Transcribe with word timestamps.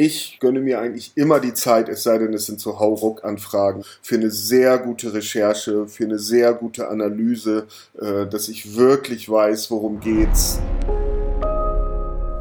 ich 0.00 0.38
gönne 0.40 0.60
mir 0.60 0.80
eigentlich 0.80 1.12
immer 1.14 1.40
die 1.40 1.52
Zeit, 1.52 1.90
es 1.90 2.04
sei 2.04 2.16
denn, 2.16 2.32
es 2.32 2.46
sind 2.46 2.58
so 2.58 2.78
Hauruck-Anfragen, 2.78 3.84
für 4.00 4.14
eine 4.14 4.30
sehr 4.30 4.78
gute 4.78 5.12
Recherche, 5.12 5.86
für 5.88 6.04
eine 6.04 6.18
sehr 6.18 6.54
gute 6.54 6.88
Analyse, 6.88 7.66
äh, 8.00 8.26
dass 8.26 8.48
ich 8.48 8.76
wirklich 8.76 9.28
weiß, 9.28 9.70
worum 9.70 10.00
geht's. 10.00 10.58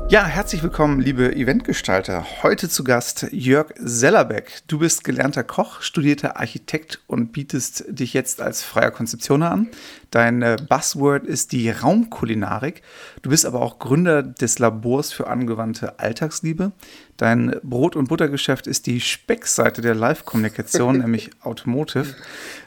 Ja, 0.08 0.26
herzlich 0.26 0.64
willkommen, 0.64 1.02
liebe 1.02 1.36
Eventgestalter. 1.36 2.26
Heute 2.42 2.68
zu 2.68 2.84
Gast 2.84 3.28
Jörg 3.32 3.74
Sellerbeck. 3.76 4.62
Du 4.66 4.80
bist 4.80 5.04
gelernter 5.04 5.44
Koch, 5.44 5.82
studierter 5.82 6.38
Architekt 6.38 7.00
und 7.06 7.32
bietest 7.32 7.84
dich 7.90 8.14
jetzt 8.14 8.42
als 8.42 8.64
freier 8.64 8.90
Konzeptioner 8.90 9.52
an. 9.52 9.68
Dein 10.12 10.42
äh, 10.42 10.58
Buzzword 10.68 11.28
ist 11.28 11.52
die 11.52 11.70
Raumkulinarik. 11.70 12.82
Du 13.22 13.30
bist 13.30 13.46
aber 13.46 13.62
auch 13.62 13.78
Gründer 13.78 14.24
des 14.24 14.58
Labors 14.58 15.12
für 15.12 15.28
angewandte 15.28 16.00
Alltagsliebe. 16.00 16.72
Dein 17.18 17.56
Brot- 17.64 17.96
und 17.96 18.08
Buttergeschäft 18.08 18.66
ist 18.66 18.88
die 18.88 19.02
Speckseite 19.02 19.82
der 19.82 19.94
Live-Kommunikation, 19.94 20.98
nämlich 21.00 21.30
Automotive. 21.42 22.16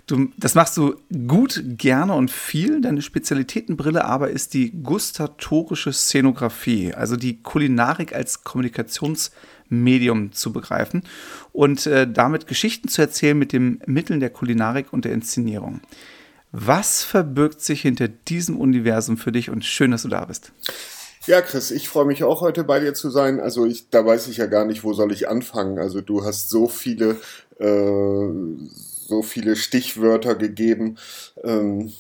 Du, 0.07 0.29
das 0.37 0.55
machst 0.55 0.77
du 0.77 0.97
gut, 1.27 1.63
gerne 1.65 2.15
und 2.15 2.31
viel. 2.31 2.81
Deine 2.81 3.03
Spezialitätenbrille 3.03 4.05
aber 4.05 4.31
ist 4.31 4.55
die 4.55 4.71
gustatorische 4.83 5.93
Szenografie, 5.93 6.93
also 6.95 7.17
die 7.17 7.43
Kulinarik 7.43 8.15
als 8.15 8.45
Kommunikationsmedium 8.45 10.33
zu 10.33 10.53
begreifen 10.53 11.03
und 11.53 11.87
äh, 11.87 12.07
damit 12.11 12.47
Geschichten 12.47 12.89
zu 12.89 13.03
erzählen 13.03 13.39
mit 13.39 13.53
den 13.53 13.81
Mitteln 13.87 14.21
der 14.21 14.31
Kulinarik 14.31 14.93
und 14.93 15.05
der 15.05 15.13
Inszenierung. 15.13 15.81
Was 16.53 17.03
verbirgt 17.03 17.63
sich 17.63 17.81
hinter 17.81 18.09
diesem 18.09 18.61
Universum 18.61 19.17
für 19.17 19.33
dich 19.33 19.49
und 19.49 19.65
schön, 19.65 19.91
dass 19.91 20.03
du 20.03 20.09
da 20.09 20.27
bist? 20.27 20.53
Ja, 21.27 21.41
Chris, 21.41 21.71
ich 21.71 21.89
freue 21.89 22.05
mich 22.05 22.25
auch 22.25 22.43
heute 22.43 22.63
bei 22.65 22.79
dir 22.79 22.93
zu 22.93 23.09
sein. 23.09 23.41
Also 23.41 23.65
ich, 23.65 23.89
da 23.89 24.05
weiß 24.05 24.29
ich 24.29 24.37
ja 24.37 24.47
gar 24.47 24.67
nicht, 24.67 24.85
wo 24.85 24.93
soll 24.93 25.13
ich 25.13 25.29
anfangen. 25.29 25.79
Also 25.79 26.03
du 26.03 26.25
hast 26.25 26.51
so 26.51 26.69
viele, 26.69 27.17
äh, 27.59 28.29
so 29.09 29.23
viele 29.23 29.57
Stichwörter 29.57 30.35
gegeben. 30.35 30.99
Ähm, 31.43 31.93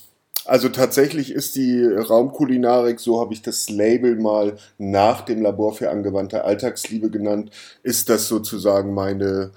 also 0.45 0.69
tatsächlich 0.69 1.31
ist 1.31 1.55
die 1.55 1.85
Raumkulinarik, 1.85 2.99
so 2.99 3.21
habe 3.21 3.33
ich 3.33 3.43
das 3.43 3.71
Label 3.71 4.17
mal 4.17 4.57
nach 4.77 5.23
dem 5.23 5.41
Labor 5.41 5.73
für 5.73 5.91
angewandte 5.91 6.45
Alltagsliebe 6.45 7.11
genannt, 7.11 7.53
ist 7.85 8.09
das 8.09 8.27
sozusagen 8.27 8.93
meine 8.93 9.53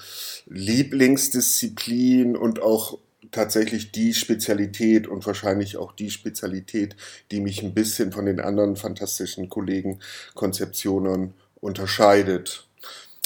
Lieblingsdisziplin 0.45 2.37
und 2.37 2.61
auch 2.61 2.99
tatsächlich 3.31 3.91
die 3.91 4.13
Spezialität 4.13 5.07
und 5.07 5.25
wahrscheinlich 5.25 5.77
auch 5.77 5.91
die 5.91 6.11
Spezialität, 6.11 6.95
die 7.31 7.41
mich 7.41 7.63
ein 7.63 7.73
bisschen 7.73 8.11
von 8.11 8.25
den 8.25 8.39
anderen 8.39 8.75
fantastischen 8.75 9.49
Kollegen 9.49 9.99
Konzeptionen 10.33 11.33
unterscheidet. 11.61 12.67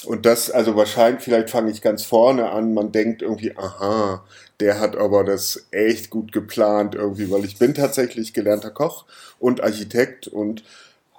Und 0.05 0.25
das, 0.25 0.50
also 0.50 0.75
wahrscheinlich, 0.75 1.23
vielleicht 1.23 1.50
fange 1.50 1.72
ich 1.72 1.81
ganz 1.81 2.03
vorne 2.03 2.52
an, 2.52 2.73
man 2.73 2.92
denkt 2.92 3.22
irgendwie, 3.22 3.55
aha, 3.58 4.23
der 4.59 4.80
hat 4.80 4.95
aber 4.95 5.23
das 5.23 5.67
echt 5.72 6.09
gut 6.09 6.31
geplant 6.31 6.95
irgendwie, 6.95 7.30
weil 7.31 7.44
ich 7.44 7.58
bin 7.58 7.73
tatsächlich 7.73 8.33
gelernter 8.33 8.72
Koch 8.72 9.05
und 9.39 9.61
Architekt 9.61 10.27
und 10.27 10.64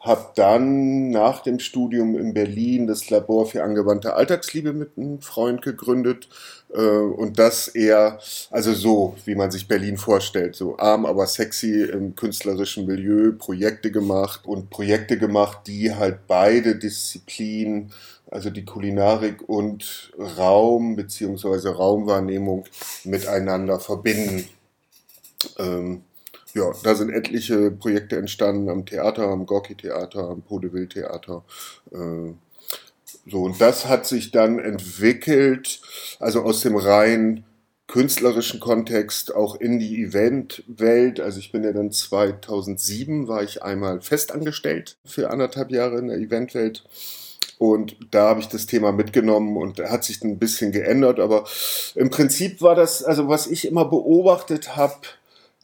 habe 0.00 0.30
dann 0.34 1.10
nach 1.10 1.42
dem 1.42 1.58
Studium 1.58 2.18
in 2.18 2.32
Berlin 2.32 2.86
das 2.86 3.10
Labor 3.10 3.46
für 3.46 3.62
angewandte 3.62 4.14
Alltagsliebe 4.14 4.72
mit 4.72 4.96
einem 4.96 5.20
Freund 5.20 5.60
gegründet 5.60 6.28
und 6.72 7.38
das 7.38 7.68
eher, 7.68 8.20
also 8.50 8.72
so, 8.72 9.16
wie 9.24 9.34
man 9.34 9.50
sich 9.50 9.66
Berlin 9.66 9.96
vorstellt, 9.96 10.54
so 10.54 10.78
arm, 10.78 11.04
aber 11.04 11.26
sexy 11.26 11.82
im 11.82 12.14
künstlerischen 12.14 12.86
Milieu, 12.86 13.32
Projekte 13.32 13.90
gemacht 13.90 14.42
und 14.44 14.70
Projekte 14.70 15.18
gemacht, 15.18 15.66
die 15.66 15.92
halt 15.92 16.26
beide 16.28 16.76
Disziplinen, 16.76 17.92
also 18.30 18.50
die 18.50 18.64
Kulinarik 18.64 19.48
und 19.48 20.12
Raum 20.16 20.94
beziehungsweise 20.94 21.70
Raumwahrnehmung 21.70 22.64
miteinander 23.02 23.80
verbinden. 23.80 24.48
Ähm, 25.58 26.02
ja, 26.54 26.72
da 26.82 26.94
sind 26.94 27.10
etliche 27.10 27.70
Projekte 27.70 28.16
entstanden 28.16 28.68
am 28.68 28.86
Theater, 28.86 29.28
am 29.28 29.46
Gorki-Theater, 29.46 30.30
am 30.30 30.42
Podeville-Theater. 30.42 31.42
Äh, 31.92 32.32
so, 33.26 33.42
und 33.42 33.60
das 33.60 33.86
hat 33.86 34.06
sich 34.06 34.30
dann 34.30 34.58
entwickelt, 34.58 35.80
also 36.18 36.42
aus 36.42 36.60
dem 36.62 36.76
rein 36.76 37.44
künstlerischen 37.86 38.60
Kontext 38.60 39.34
auch 39.34 39.56
in 39.56 39.80
die 39.80 40.02
Eventwelt. 40.02 41.18
Also 41.18 41.40
ich 41.40 41.50
bin 41.50 41.64
ja 41.64 41.72
dann 41.72 41.90
2007, 41.90 43.26
war 43.26 43.42
ich 43.42 43.62
einmal 43.64 44.00
festangestellt 44.00 44.96
für 45.04 45.30
anderthalb 45.30 45.72
Jahre 45.72 45.98
in 45.98 46.06
der 46.06 46.18
Eventwelt. 46.18 46.84
Und 47.58 47.96
da 48.12 48.28
habe 48.28 48.40
ich 48.40 48.46
das 48.46 48.66
Thema 48.66 48.92
mitgenommen 48.92 49.56
und 49.56 49.80
hat 49.80 50.04
sich 50.04 50.22
ein 50.22 50.38
bisschen 50.38 50.70
geändert. 50.72 51.18
Aber 51.18 51.44
im 51.96 52.10
Prinzip 52.10 52.62
war 52.62 52.76
das, 52.76 53.02
also 53.02 53.28
was 53.28 53.48
ich 53.48 53.66
immer 53.66 53.84
beobachtet 53.84 54.76
habe, 54.76 55.00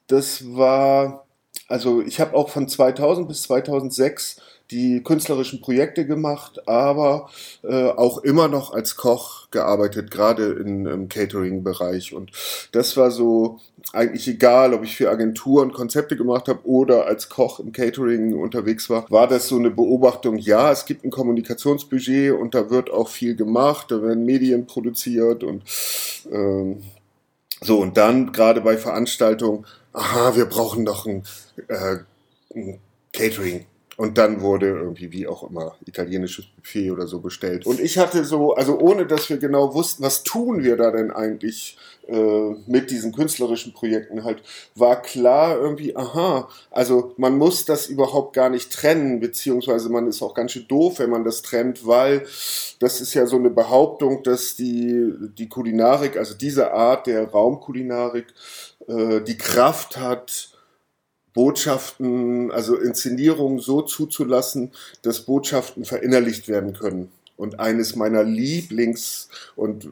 das 0.08 0.54
war, 0.54 1.25
also 1.68 2.02
ich 2.02 2.20
habe 2.20 2.34
auch 2.34 2.48
von 2.48 2.68
2000 2.68 3.28
bis 3.28 3.42
2006 3.42 4.40
die 4.70 5.02
künstlerischen 5.02 5.60
Projekte 5.60 6.06
gemacht, 6.06 6.66
aber 6.66 7.30
äh, 7.62 7.84
auch 7.90 8.18
immer 8.18 8.48
noch 8.48 8.72
als 8.72 8.96
Koch 8.96 9.48
gearbeitet, 9.50 10.10
gerade 10.10 10.52
im 10.54 11.08
Catering-Bereich. 11.08 12.12
Und 12.12 12.32
das 12.72 12.96
war 12.96 13.12
so 13.12 13.60
eigentlich 13.92 14.26
egal, 14.26 14.74
ob 14.74 14.82
ich 14.82 14.96
für 14.96 15.10
Agenturen 15.10 15.72
Konzepte 15.72 16.16
gemacht 16.16 16.48
habe 16.48 16.66
oder 16.66 17.06
als 17.06 17.28
Koch 17.28 17.60
im 17.60 17.72
Catering 17.72 18.34
unterwegs 18.34 18.90
war, 18.90 19.08
war 19.10 19.28
das 19.28 19.46
so 19.46 19.56
eine 19.56 19.70
Beobachtung, 19.70 20.36
ja, 20.38 20.72
es 20.72 20.84
gibt 20.86 21.04
ein 21.04 21.10
Kommunikationsbudget 21.10 22.32
und 22.32 22.54
da 22.54 22.68
wird 22.70 22.90
auch 22.90 23.08
viel 23.08 23.36
gemacht, 23.36 23.90
da 23.90 24.02
werden 24.02 24.24
Medien 24.24 24.66
produziert 24.66 25.44
und 25.44 25.62
ähm, 26.32 26.82
so, 27.60 27.80
und 27.80 27.96
dann 27.96 28.32
gerade 28.32 28.60
bei 28.60 28.76
Veranstaltungen 28.76 29.66
aha, 29.96 30.36
wir 30.36 30.46
brauchen 30.46 30.84
doch 30.84 31.06
ein, 31.06 31.24
äh, 31.68 31.98
ein 32.54 32.80
Catering. 33.12 33.66
Und 33.96 34.18
dann 34.18 34.42
wurde 34.42 34.68
irgendwie, 34.68 35.10
wie 35.10 35.26
auch 35.26 35.48
immer, 35.48 35.74
italienisches 35.86 36.44
Buffet 36.46 36.90
oder 36.90 37.06
so 37.06 37.20
bestellt. 37.20 37.66
Und 37.66 37.80
ich 37.80 37.96
hatte 37.96 38.24
so, 38.24 38.54
also 38.54 38.78
ohne 38.78 39.06
dass 39.06 39.30
wir 39.30 39.38
genau 39.38 39.74
wussten, 39.74 40.02
was 40.02 40.22
tun 40.22 40.62
wir 40.62 40.76
da 40.76 40.90
denn 40.90 41.10
eigentlich 41.10 41.78
äh, 42.08 42.54
mit 42.66 42.90
diesen 42.90 43.12
künstlerischen 43.12 43.72
Projekten 43.72 44.22
halt, 44.22 44.42
war 44.74 45.00
klar 45.00 45.58
irgendwie, 45.58 45.96
aha, 45.96 46.48
also 46.70 47.14
man 47.16 47.38
muss 47.38 47.64
das 47.64 47.86
überhaupt 47.88 48.34
gar 48.34 48.50
nicht 48.50 48.70
trennen, 48.70 49.18
beziehungsweise 49.18 49.88
man 49.88 50.06
ist 50.06 50.22
auch 50.22 50.34
ganz 50.34 50.52
schön 50.52 50.68
doof, 50.68 50.98
wenn 50.98 51.10
man 51.10 51.24
das 51.24 51.42
trennt, 51.42 51.86
weil 51.86 52.24
das 52.78 53.00
ist 53.00 53.14
ja 53.14 53.26
so 53.26 53.36
eine 53.36 53.50
Behauptung, 53.50 54.22
dass 54.22 54.56
die, 54.56 55.10
die 55.38 55.48
Kulinarik, 55.48 56.16
also 56.16 56.34
diese 56.34 56.72
Art 56.72 57.06
der 57.06 57.28
Raumkulinarik, 57.28 58.26
äh, 58.86 59.20
die 59.22 59.38
Kraft 59.38 59.96
hat, 59.96 60.55
Botschaften, 61.36 62.50
also 62.50 62.76
Inszenierungen 62.76 63.58
so 63.58 63.82
zuzulassen, 63.82 64.72
dass 65.02 65.20
Botschaften 65.20 65.84
verinnerlicht 65.84 66.48
werden 66.48 66.72
können. 66.72 67.12
Und 67.36 67.60
eines 67.60 67.94
meiner 67.94 68.22
Lieblings- 68.24 69.28
und 69.54 69.90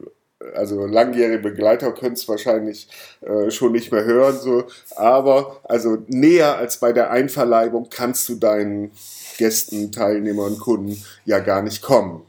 also 0.55 0.87
langjährige 0.87 1.37
Begleiter 1.37 1.91
können 1.91 2.15
es 2.15 2.27
wahrscheinlich 2.27 2.89
äh, 3.21 3.51
schon 3.51 3.73
nicht 3.73 3.91
mehr 3.91 4.05
hören, 4.05 4.37
so, 4.39 4.65
aber 4.95 5.61
also 5.63 5.99
näher 6.07 6.57
als 6.57 6.79
bei 6.79 6.91
der 6.91 7.11
Einverleibung 7.11 7.89
kannst 7.89 8.27
du 8.27 8.35
deinen 8.35 8.91
Gästen, 9.37 9.91
Teilnehmern, 9.91 10.57
Kunden 10.57 11.01
ja 11.25 11.39
gar 11.39 11.61
nicht 11.61 11.83
kommen. 11.83 12.23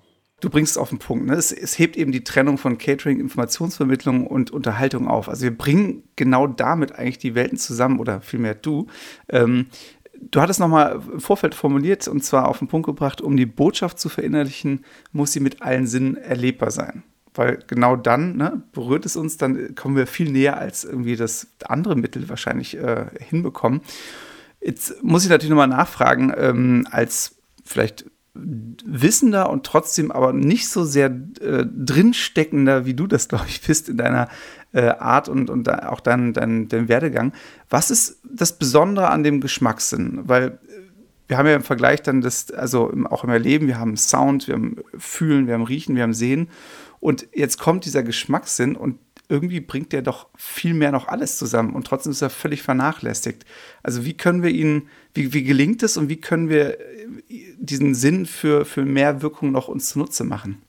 Du 0.47 0.51
bringst 0.51 0.71
es 0.71 0.79
auf 0.79 0.91
den 0.91 1.01
Punkt. 1.01 1.27
Ne? 1.27 1.35
Es, 1.35 1.51
es, 1.51 1.77
hebt 1.77 1.97
eben 1.97 2.13
die 2.13 2.23
Trennung 2.23 2.57
von 2.57 2.79
Catering, 2.79 3.19
Informationsvermittlung 3.19 4.29
und 4.29 4.53
Unterhaltung 4.53 5.09
auf. 5.09 5.29
Also 5.29 5.43
wir 5.43 5.59
bringen 5.59 6.05
genau 6.15 6.47
damit 6.47 6.93
eigentlich 6.93 7.19
die 7.19 7.35
Welten 7.35 7.59
zusammen 7.59 7.99
oder 7.99 8.21
vielmehr 8.21 8.55
du. 8.55 8.87
Ähm, 9.29 9.67
du 10.21 10.41
hattest 10.41 10.61
nochmal 10.61 11.01
im 11.13 11.19
Vorfeld 11.19 11.57
formuliert 11.57 12.07
und 12.07 12.23
zwar 12.23 12.47
auf 12.47 12.61
den 12.61 12.69
Punkt 12.69 12.87
gebracht, 12.87 13.21
um 13.21 13.37
die 13.37 13.45
Botschaft 13.45 13.99
zu 13.99 14.09
verinnerlichen, 14.09 14.85
muss 15.11 15.33
sie 15.33 15.41
mit 15.41 15.63
allen 15.63 15.89
Sinnen 15.89 16.17
erlebbar 16.17 16.71
sein. 16.71 17.03
Weil 17.35 17.59
genau 17.67 17.97
dann 17.97 18.37
ne, 18.37 18.63
berührt 18.71 19.05
es 19.05 19.17
uns, 19.17 19.39
dann 19.39 19.75
kommen 19.75 19.97
wir 19.97 20.07
viel 20.07 20.31
näher, 20.31 20.59
als 20.59 20.85
irgendwie 20.85 21.17
das 21.17 21.49
andere 21.65 21.97
Mittel 21.97 22.29
wahrscheinlich 22.29 22.77
äh, 22.77 23.07
hinbekommen. 23.19 23.81
Jetzt 24.61 25.03
muss 25.03 25.25
ich 25.25 25.29
natürlich 25.29 25.51
nochmal 25.51 25.67
nachfragen, 25.67 26.33
ähm, 26.37 26.87
als 26.89 27.35
vielleicht 27.65 28.05
wissender 28.85 29.51
und 29.51 29.65
trotzdem 29.65 30.11
aber 30.11 30.33
nicht 30.33 30.69
so 30.69 30.85
sehr 30.85 31.07
äh, 31.41 31.65
drinsteckender, 31.67 32.87
wie 32.87 32.95
du 32.95 33.07
das, 33.07 33.29
glaube 33.31 33.47
ich, 33.49 33.61
bist 33.61 33.89
in 33.89 33.97
deiner 33.97 34.29
äh, 34.73 34.89
Art 34.89 35.29
und, 35.29 35.51
und 35.51 35.69
auch 35.71 36.01
dein, 36.01 36.33
dein, 36.33 36.69
dein 36.69 36.89
Werdegang. 36.89 37.33
Was 37.71 37.91
ist 37.91 38.21
das 38.25 38.59
Besondere 38.59 39.11
an 39.11 39.23
dem 39.23 39.41
Geschmackssinn? 39.41 40.21
Weil 40.25 40.45
äh, 40.45 40.53
wir 41.29 41.39
haben 41.39 41.47
ja 41.47 41.57
im 41.57 41.63
Vergleich 41.63 42.03
dann 42.03 42.21
das, 42.21 42.51
also 42.51 42.93
auch 43.11 43.25
im 43.25 43.31
Erleben, 43.31 43.67
wir 43.67 43.79
haben 43.79 43.97
Sound, 43.97 44.47
wir 44.47 44.55
haben 44.55 44.77
Fühlen, 44.97 45.47
wir 45.47 45.55
haben 45.55 45.65
Riechen, 45.65 45.97
wir 45.97 46.03
haben 46.03 46.15
Sehen. 46.15 46.49
Und 47.01 47.27
jetzt 47.35 47.59
kommt 47.59 47.85
dieser 47.85 48.03
Geschmackssinn 48.03 48.77
und 48.77 48.99
irgendwie 49.29 49.61
bringt 49.61 49.93
der 49.93 50.03
doch 50.03 50.29
viel 50.37 50.75
mehr 50.75 50.93
noch 50.93 51.09
alles 51.09 51.37
zusammen 51.37 51.75
und 51.75 51.87
trotzdem 51.87 52.13
ist 52.13 52.23
er 52.23 52.31
völlig 52.31 52.63
vernachlässigt. 52.63 53.45
Also 53.83 54.05
wie 54.05 54.17
können 54.17 54.43
wir 54.43 54.51
ihn, 54.51 54.89
wie, 55.15 55.33
wie 55.33 55.43
gelingt 55.43 55.83
es 55.83 55.97
und 55.97 56.09
wie 56.09 56.21
können 56.21 56.49
wir 56.49 56.79
diesen 57.71 57.95
Sinn 57.95 58.27
für, 58.27 58.65
für 58.65 58.85
mehr 58.85 59.23
Wirkung 59.23 59.53
noch 59.53 59.69
uns 59.69 59.91
zunutze 59.91 60.25
machen? 60.25 60.63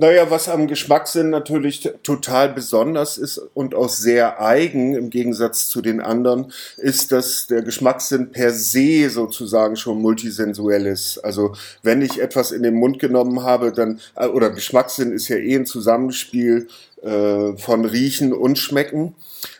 Naja, 0.00 0.30
was 0.30 0.48
am 0.48 0.68
Geschmackssinn 0.68 1.30
natürlich 1.30 1.90
total 2.04 2.50
besonders 2.50 3.18
ist 3.18 3.38
und 3.54 3.74
auch 3.74 3.88
sehr 3.88 4.40
eigen 4.40 4.94
im 4.94 5.10
Gegensatz 5.10 5.68
zu 5.68 5.82
den 5.82 6.00
anderen, 6.00 6.52
ist, 6.76 7.10
dass 7.10 7.48
der 7.48 7.62
Geschmackssinn 7.62 8.30
per 8.30 8.52
se 8.52 9.10
sozusagen 9.10 9.74
schon 9.74 10.00
multisensuell 10.00 10.86
ist. 10.86 11.18
Also 11.18 11.56
wenn 11.82 12.00
ich 12.00 12.22
etwas 12.22 12.52
in 12.52 12.62
den 12.62 12.74
Mund 12.74 13.00
genommen 13.00 13.42
habe, 13.42 13.72
dann, 13.72 13.98
äh, 14.14 14.28
oder 14.28 14.50
Geschmackssinn 14.50 15.10
ist 15.10 15.26
ja 15.26 15.36
eh 15.36 15.56
ein 15.56 15.66
Zusammenspiel 15.66 16.68
äh, 17.02 17.56
von 17.56 17.84
Riechen 17.84 18.32
und 18.32 18.56
Schmecken. 18.56 19.16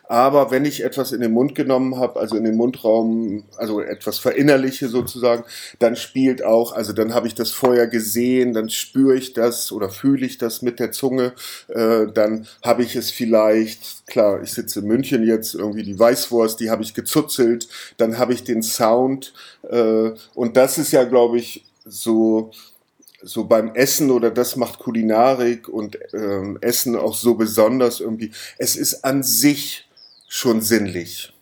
Aber 0.08 0.50
wenn 0.50 0.64
ich 0.64 0.82
etwas 0.82 1.12
in 1.12 1.20
den 1.20 1.32
Mund 1.32 1.54
genommen 1.54 1.96
habe, 1.98 2.18
also 2.18 2.34
in 2.34 2.44
den 2.44 2.56
Mundraum, 2.56 3.44
also 3.58 3.82
etwas 3.82 4.18
verinnerliche 4.18 4.88
sozusagen, 4.88 5.44
dann 5.80 5.96
spielt 5.96 6.42
auch, 6.42 6.72
also 6.72 6.94
dann 6.94 7.12
habe 7.12 7.26
ich 7.26 7.34
das 7.34 7.50
vorher 7.50 7.86
gesehen, 7.86 8.54
dann 8.54 8.70
spüre 8.70 9.16
ich 9.16 9.34
das 9.34 9.70
oder 9.70 9.90
fühle 9.90 10.24
ich 10.24 10.38
das 10.38 10.62
mit 10.62 10.80
der 10.80 10.92
Zunge, 10.92 11.34
äh, 11.68 12.06
dann 12.06 12.46
habe 12.64 12.82
ich 12.82 12.96
es 12.96 13.10
vielleicht, 13.10 14.06
klar, 14.06 14.42
ich 14.42 14.52
sitze 14.52 14.80
in 14.80 14.86
München 14.86 15.26
jetzt, 15.26 15.54
irgendwie 15.54 15.82
die 15.82 15.98
Weißwurst, 15.98 16.58
die 16.58 16.70
habe 16.70 16.82
ich 16.82 16.94
gezuzelt, 16.94 17.68
dann 17.98 18.16
habe 18.16 18.32
ich 18.32 18.44
den 18.44 18.62
Sound 18.62 19.34
äh, 19.68 20.12
und 20.34 20.56
das 20.56 20.78
ist 20.78 20.92
ja, 20.92 21.04
glaube 21.04 21.36
ich, 21.36 21.66
so 21.84 22.50
so 23.20 23.44
beim 23.44 23.74
Essen 23.74 24.12
oder 24.12 24.30
das 24.30 24.54
macht 24.54 24.78
Kulinarik 24.78 25.68
und 25.68 25.98
ähm, 26.14 26.56
Essen 26.60 26.94
auch 26.94 27.16
so 27.16 27.34
besonders 27.34 27.98
irgendwie. 27.98 28.30
Es 28.58 28.76
ist 28.76 29.04
an 29.04 29.24
sich 29.24 29.87
schon 30.28 30.60
sinnlich. 30.60 31.32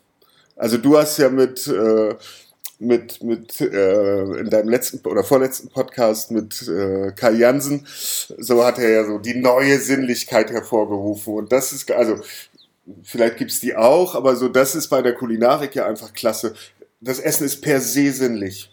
Also 0.54 0.78
du 0.78 0.96
hast 0.96 1.18
ja 1.18 1.28
mit, 1.28 1.66
äh, 1.66 2.14
mit, 2.78 3.22
mit 3.22 3.60
äh, 3.60 4.22
in 4.38 4.48
deinem 4.48 4.68
letzten 4.68 5.06
oder 5.06 5.24
vorletzten 5.24 5.68
Podcast 5.68 6.30
mit 6.30 6.66
äh, 6.68 7.12
Kai 7.12 7.32
Jansen, 7.32 7.86
so 8.38 8.64
hat 8.64 8.78
er 8.78 8.90
ja 8.90 9.04
so 9.04 9.18
die 9.18 9.34
neue 9.34 9.78
Sinnlichkeit 9.78 10.50
hervorgerufen. 10.50 11.34
Und 11.34 11.52
das 11.52 11.72
ist, 11.72 11.90
also 11.90 12.20
vielleicht 13.02 13.36
gibt's 13.36 13.60
die 13.60 13.76
auch, 13.76 14.14
aber 14.14 14.36
so 14.36 14.48
das 14.48 14.74
ist 14.74 14.88
bei 14.88 15.02
der 15.02 15.14
Kulinarik 15.14 15.74
ja 15.74 15.86
einfach 15.86 16.14
klasse. 16.14 16.54
Das 17.00 17.18
Essen 17.18 17.44
ist 17.44 17.60
per 17.60 17.80
se 17.80 18.12
sinnlich. 18.12 18.70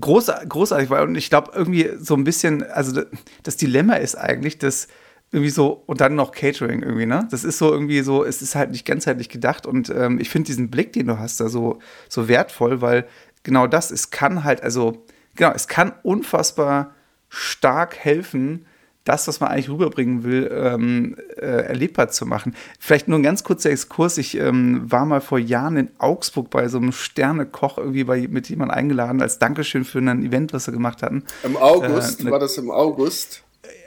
Groß, 0.00 0.30
großartig, 0.48 0.90
weil 0.90 1.04
und 1.04 1.14
ich 1.14 1.30
glaube 1.30 1.52
irgendwie 1.54 1.90
so 1.98 2.14
ein 2.14 2.24
bisschen, 2.24 2.62
also 2.62 3.02
das 3.42 3.56
Dilemma 3.56 3.94
ist 3.94 4.14
eigentlich, 4.14 4.58
dass 4.58 4.88
irgendwie 5.32 5.50
so 5.50 5.82
und 5.86 6.00
dann 6.00 6.14
noch 6.14 6.32
Catering 6.32 6.82
irgendwie, 6.82 7.06
ne? 7.06 7.28
Das 7.30 7.44
ist 7.44 7.58
so 7.58 7.70
irgendwie 7.70 8.00
so, 8.00 8.24
es 8.24 8.42
ist 8.42 8.54
halt 8.54 8.70
nicht 8.70 8.84
ganzheitlich 8.84 9.28
gedacht 9.28 9.66
und 9.66 9.90
ähm, 9.90 10.18
ich 10.20 10.28
finde 10.28 10.46
diesen 10.46 10.70
Blick, 10.70 10.92
den 10.92 11.06
du 11.06 11.18
hast, 11.18 11.40
da 11.40 11.48
so, 11.48 11.78
so 12.08 12.28
wertvoll, 12.28 12.80
weil 12.80 13.06
genau 13.44 13.66
das, 13.66 13.90
es 13.90 14.10
kann 14.10 14.42
halt, 14.44 14.62
also, 14.62 15.04
genau, 15.36 15.52
es 15.54 15.68
kann 15.68 15.92
unfassbar 16.02 16.94
stark 17.28 17.96
helfen, 17.96 18.66
das, 19.04 19.26
was 19.28 19.40
man 19.40 19.50
eigentlich 19.50 19.70
rüberbringen 19.70 20.24
will, 20.24 20.50
ähm, 20.52 21.16
äh, 21.36 21.46
erlebbar 21.46 22.10
zu 22.10 22.26
machen. 22.26 22.54
Vielleicht 22.78 23.08
nur 23.08 23.18
ein 23.18 23.22
ganz 23.22 23.44
kurzer 23.44 23.70
Exkurs. 23.70 24.18
Ich 24.18 24.36
ähm, 24.36 24.90
war 24.90 25.06
mal 25.06 25.22
vor 25.22 25.38
Jahren 25.38 25.76
in 25.78 25.88
Augsburg 25.98 26.50
bei 26.50 26.68
so 26.68 26.78
einem 26.78 26.92
Sternekoch 26.92 27.78
irgendwie 27.78 28.04
bei, 28.04 28.28
mit 28.28 28.48
jemandem 28.50 28.76
eingeladen 28.76 29.22
als 29.22 29.38
Dankeschön 29.38 29.84
für 29.84 30.00
ein 30.00 30.22
Event, 30.22 30.52
was 30.52 30.66
sie 30.66 30.72
gemacht 30.72 31.02
hatten. 31.02 31.24
Im 31.44 31.56
August, 31.56 32.20
äh, 32.20 32.30
war 32.30 32.38
das 32.38 32.58
im 32.58 32.70
August? 32.70 33.42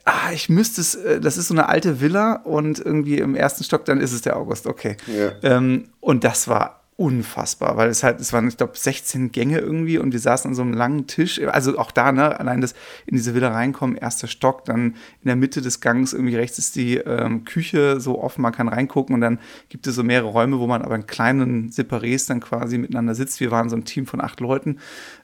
Ah, 0.05 0.31
ich 0.33 0.49
müsste 0.49 0.81
es, 0.81 0.95
äh, 0.95 1.19
das 1.19 1.37
ist 1.37 1.47
so 1.47 1.53
eine 1.53 1.69
alte 1.69 2.01
Villa 2.01 2.33
und 2.43 2.79
irgendwie 2.79 3.17
im 3.17 3.35
ersten 3.35 3.63
Stock, 3.63 3.85
dann 3.85 3.99
ist 3.99 4.11
es 4.11 4.21
der 4.21 4.37
August, 4.37 4.67
okay. 4.67 4.97
Ja. 5.07 5.31
Ähm, 5.41 5.89
und 5.99 6.23
das 6.23 6.47
war 6.47 6.82
unfassbar, 6.95 7.75
weil 7.75 7.89
es 7.89 8.03
halt, 8.03 8.19
es 8.19 8.33
waren, 8.33 8.47
ich 8.47 8.57
glaube, 8.57 8.73
16 8.75 9.31
Gänge 9.31 9.57
irgendwie 9.57 9.97
und 9.97 10.11
wir 10.11 10.19
saßen 10.19 10.49
an 10.49 10.55
so 10.55 10.61
einem 10.61 10.73
langen 10.73 11.07
Tisch. 11.07 11.41
Also 11.41 11.77
auch 11.79 11.91
da, 11.91 12.11
ne, 12.11 12.39
allein 12.39 12.61
das 12.61 12.73
in 13.07 13.15
diese 13.15 13.33
Villa 13.33 13.49
reinkommen, 13.49 13.95
erster 13.95 14.27
Stock, 14.27 14.63
dann 14.65 14.95
in 15.21 15.25
der 15.25 15.35
Mitte 15.35 15.61
des 15.61 15.81
Gangs 15.81 16.13
irgendwie 16.13 16.35
rechts 16.35 16.59
ist 16.59 16.75
die 16.75 16.97
ähm, 16.97 17.45
Küche 17.45 17.99
so 17.99 18.21
offen, 18.21 18.43
man 18.43 18.53
kann 18.53 18.67
reingucken 18.67 19.15
und 19.15 19.21
dann 19.21 19.39
gibt 19.69 19.87
es 19.87 19.95
so 19.95 20.03
mehrere 20.03 20.29
Räume, 20.29 20.59
wo 20.59 20.67
man 20.67 20.83
aber 20.83 20.95
in 20.95 21.07
kleinen 21.07 21.71
Separés 21.71 22.27
dann 22.27 22.39
quasi 22.39 22.77
miteinander 22.77 23.15
sitzt. 23.15 23.39
Wir 23.39 23.49
waren 23.49 23.69
so 23.69 23.75
ein 23.75 23.85
Team 23.85 24.05
von 24.05 24.21
acht 24.21 24.39
Leuten 24.39 24.77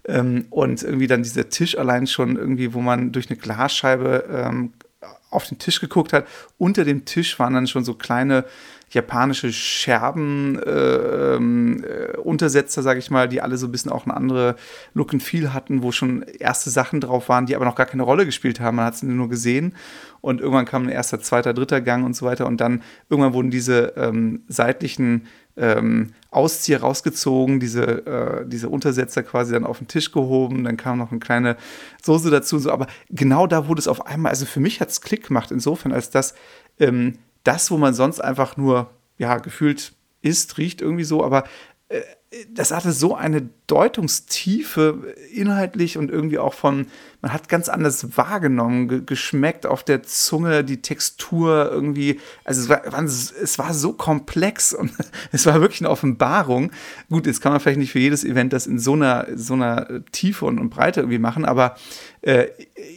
ähm, 0.05 0.45
und 0.49 0.81
irgendwie 0.81 1.07
dann 1.07 1.21
dieser 1.21 1.49
Tisch 1.49 1.77
allein 1.77 2.07
schon 2.07 2.35
irgendwie, 2.35 2.73
wo 2.73 2.81
man 2.81 3.11
durch 3.11 3.29
eine 3.29 3.37
Glasscheibe 3.37 4.25
ähm, 4.31 4.73
auf 5.29 5.47
den 5.47 5.59
Tisch 5.59 5.79
geguckt 5.79 6.13
hat. 6.13 6.27
Unter 6.57 6.83
dem 6.83 7.05
Tisch 7.05 7.37
waren 7.39 7.53
dann 7.53 7.67
schon 7.67 7.85
so 7.85 7.93
kleine 7.93 8.45
japanische 8.89 9.53
Scherben, 9.53 10.57
äh, 10.59 11.35
ähm, 11.35 11.83
äh, 11.83 12.57
sage 12.67 12.99
ich 12.99 13.11
mal, 13.11 13.27
die 13.27 13.41
alle 13.41 13.57
so 13.57 13.67
ein 13.67 13.71
bisschen 13.71 13.91
auch 13.91 14.05
eine 14.05 14.15
andere 14.15 14.55
Look 14.93 15.13
and 15.13 15.23
Feel 15.23 15.53
hatten, 15.53 15.83
wo 15.83 15.91
schon 15.91 16.23
erste 16.23 16.69
Sachen 16.69 17.01
drauf 17.01 17.29
waren, 17.29 17.45
die 17.45 17.55
aber 17.55 17.65
noch 17.65 17.75
gar 17.75 17.85
keine 17.85 18.03
Rolle 18.03 18.25
gespielt 18.25 18.59
haben. 18.59 18.77
Man 18.77 18.85
hat 18.85 18.97
sie 18.97 19.05
nur 19.05 19.29
gesehen. 19.29 19.75
Und 20.21 20.41
irgendwann 20.41 20.65
kam 20.65 20.83
ein 20.83 20.89
erster, 20.89 21.21
zweiter, 21.21 21.53
dritter 21.53 21.81
Gang 21.81 22.05
und 22.05 22.15
so 22.15 22.25
weiter. 22.25 22.45
Und 22.45 22.59
dann 22.59 22.81
irgendwann 23.09 23.33
wurden 23.33 23.51
diese 23.51 23.93
ähm, 23.95 24.41
seitlichen 24.47 25.27
ähm, 25.59 26.13
Auszieher 26.31 26.81
rausgezogen, 26.81 27.59
diese, 27.59 28.05
äh, 28.05 28.47
diese 28.47 28.69
Untersetzer 28.69 29.23
quasi 29.23 29.53
dann 29.53 29.65
auf 29.65 29.79
den 29.79 29.87
Tisch 29.87 30.11
gehoben, 30.11 30.63
dann 30.63 30.77
kam 30.77 30.97
noch 30.97 31.11
eine 31.11 31.19
kleine 31.19 31.57
Soße 32.01 32.29
dazu, 32.29 32.59
so, 32.59 32.71
aber 32.71 32.87
genau 33.09 33.45
da 33.45 33.67
wurde 33.67 33.79
es 33.79 33.87
auf 33.87 34.05
einmal, 34.05 34.29
also 34.29 34.45
für 34.45 34.59
mich 34.59 34.79
hat 34.79 34.89
es 34.89 35.01
Klick 35.01 35.27
gemacht, 35.27 35.51
insofern, 35.51 35.91
als 35.91 36.09
dass 36.09 36.33
ähm, 36.79 37.15
das, 37.43 37.71
wo 37.71 37.77
man 37.77 37.93
sonst 37.93 38.19
einfach 38.19 38.57
nur, 38.57 38.89
ja, 39.17 39.37
gefühlt 39.37 39.93
isst, 40.21 40.57
riecht 40.57 40.81
irgendwie 40.81 41.03
so, 41.03 41.23
aber 41.23 41.45
äh, 41.89 42.01
das 42.51 42.71
hatte 42.71 42.91
so 42.91 43.15
eine 43.15 43.49
Deutungstiefe 43.67 45.15
inhaltlich 45.31 45.97
und 45.97 46.11
irgendwie 46.11 46.37
auch 46.37 46.53
von, 46.53 46.87
man 47.21 47.33
hat 47.33 47.49
ganz 47.49 47.67
anders 47.67 48.17
wahrgenommen, 48.17 48.87
ge 48.87 49.01
geschmeckt 49.05 49.65
auf 49.65 49.83
der 49.83 50.03
Zunge, 50.03 50.63
die 50.63 50.81
Textur 50.81 51.69
irgendwie, 51.69 52.19
also 52.45 52.61
es 52.61 52.69
war, 52.69 52.81
es 52.93 53.59
war 53.59 53.73
so 53.73 53.93
komplex 53.93 54.73
und 54.79 54.91
es 55.31 55.45
war 55.45 55.59
wirklich 55.61 55.81
eine 55.81 55.89
Offenbarung. 55.89 56.71
Gut, 57.09 57.25
jetzt 57.25 57.41
kann 57.41 57.51
man 57.51 57.59
vielleicht 57.59 57.79
nicht 57.79 57.91
für 57.91 57.99
jedes 57.99 58.23
Event 58.23 58.53
das 58.53 58.67
in 58.67 58.79
so 58.79 58.93
einer, 58.93 59.27
so 59.35 59.53
einer 59.53 60.05
Tiefe 60.11 60.45
und, 60.45 60.59
und 60.59 60.69
Breite 60.69 61.01
irgendwie 61.01 61.19
machen, 61.19 61.45
aber 61.45 61.75
äh, 62.21 62.47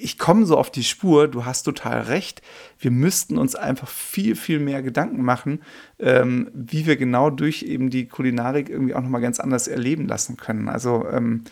ich 0.00 0.18
komme 0.18 0.46
so 0.46 0.56
auf 0.56 0.70
die 0.70 0.84
Spur, 0.84 1.28
du 1.28 1.44
hast 1.44 1.64
total 1.64 2.02
recht, 2.02 2.42
wir 2.78 2.90
müssten 2.90 3.38
uns 3.38 3.54
einfach 3.54 3.88
viel, 3.88 4.36
viel 4.36 4.60
mehr 4.60 4.82
Gedanken 4.82 5.22
machen, 5.22 5.62
ähm, 5.98 6.50
wie 6.54 6.86
wir 6.86 6.96
genau 6.96 7.30
durch 7.30 7.62
eben 7.62 7.90
die 7.90 8.06
Kulinarik 8.06 8.68
irgendwie 8.68 8.94
auch 8.94 9.02
nochmal 9.02 9.20
ganz 9.20 9.40
anders 9.40 9.68
erleben 9.68 10.06
lassen 10.06 10.36
können. 10.36 10.68
Also 10.68 11.06
ähm, 11.08 11.44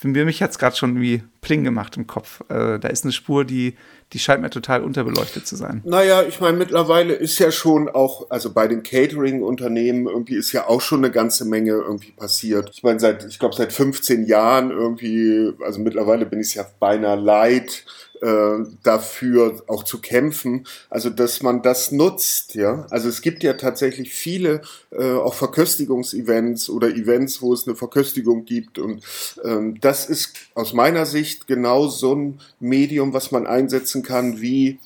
für 0.00 0.06
mich 0.08 0.42
hat 0.42 0.50
es 0.50 0.58
gerade 0.58 0.76
schon 0.76 0.90
irgendwie 0.90 1.24
Pling 1.40 1.64
gemacht 1.64 1.96
im 1.96 2.06
Kopf. 2.06 2.40
Äh, 2.48 2.78
da 2.78 2.88
ist 2.88 3.04
eine 3.04 3.12
Spur, 3.12 3.44
die, 3.44 3.76
die 4.12 4.18
scheint 4.18 4.40
mir 4.40 4.50
total 4.50 4.82
unterbeleuchtet 4.82 5.46
zu 5.46 5.56
sein. 5.56 5.82
Naja, 5.84 6.22
ich 6.22 6.40
meine, 6.40 6.56
mittlerweile 6.56 7.12
ist 7.12 7.38
ja 7.38 7.50
schon 7.50 7.88
auch, 7.88 8.30
also 8.30 8.52
bei 8.52 8.66
den 8.66 8.82
Catering-Unternehmen 8.82 10.06
irgendwie 10.06 10.36
ist 10.36 10.52
ja 10.52 10.66
auch 10.66 10.80
schon 10.80 11.04
eine 11.04 11.10
ganze 11.10 11.44
Menge 11.44 11.72
irgendwie 11.72 12.12
passiert. 12.12 12.70
Ich 12.72 12.82
meine, 12.82 12.98
seit, 13.00 13.24
ich 13.26 13.38
glaube, 13.38 13.54
seit 13.54 13.72
15 13.72 14.24
Jahren 14.24 14.70
irgendwie, 14.70 15.52
also 15.62 15.80
mittlerweile 15.80 16.24
bin 16.24 16.40
ich 16.40 16.54
ja 16.54 16.64
beinahe 16.80 17.20
leid, 17.20 17.84
äh, 18.22 18.64
dafür 18.82 19.62
auch 19.66 19.84
zu 19.84 20.00
kämpfen. 20.00 20.66
Also 20.90 21.10
dass 21.10 21.42
man 21.42 21.62
das 21.62 21.92
nutzt, 21.92 22.54
ja. 22.54 22.86
Also 22.90 23.08
es 23.08 23.22
gibt 23.22 23.42
ja 23.42 23.54
tatsächlich 23.54 24.12
viele 24.12 24.62
äh, 24.90 25.12
auch 25.12 25.34
Verköstigungsevents 25.34 26.70
oder 26.70 26.88
Events, 26.88 27.42
wo 27.42 27.52
es 27.52 27.66
eine 27.66 27.76
Verköstigung 27.76 28.44
gibt. 28.44 28.78
Und 28.78 29.02
ähm, 29.44 29.78
das 29.80 30.08
ist 30.08 30.34
aus 30.54 30.72
meiner 30.72 31.06
Sicht 31.06 31.46
genau 31.46 31.88
so 31.88 32.14
ein 32.14 32.40
Medium, 32.60 33.12
was 33.12 33.30
man 33.30 33.46
einsetzen 33.46 33.97
kann 34.02 34.40
wie 34.40 34.78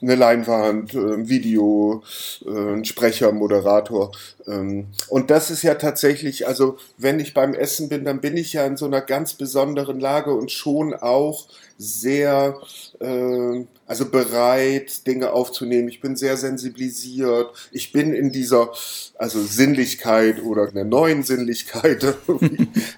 eine 0.00 0.14
Leinwand, 0.14 0.94
äh, 0.94 0.98
ein 0.98 1.28
Video, 1.28 2.02
äh, 2.46 2.50
ein 2.50 2.84
Sprecher, 2.84 3.32
Moderator. 3.32 4.12
Ähm, 4.46 4.86
und 5.08 5.30
das 5.30 5.50
ist 5.50 5.62
ja 5.62 5.74
tatsächlich, 5.74 6.46
also 6.46 6.78
wenn 6.96 7.20
ich 7.20 7.34
beim 7.34 7.54
Essen 7.54 7.88
bin, 7.88 8.04
dann 8.04 8.20
bin 8.20 8.36
ich 8.36 8.52
ja 8.52 8.64
in 8.66 8.76
so 8.76 8.86
einer 8.86 9.00
ganz 9.00 9.34
besonderen 9.34 9.98
Lage 9.98 10.32
und 10.32 10.52
schon 10.52 10.94
auch 10.94 11.48
sehr, 11.78 12.58
äh, 13.00 13.64
also 13.86 14.10
bereit, 14.10 15.06
Dinge 15.06 15.32
aufzunehmen. 15.32 15.88
Ich 15.88 16.00
bin 16.00 16.16
sehr 16.16 16.36
sensibilisiert. 16.36 17.50
Ich 17.72 17.92
bin 17.92 18.12
in 18.12 18.32
dieser, 18.32 18.72
also 19.16 19.40
Sinnlichkeit 19.40 20.42
oder 20.42 20.68
einer 20.68 20.84
neuen 20.84 21.22
Sinnlichkeit. 21.22 22.04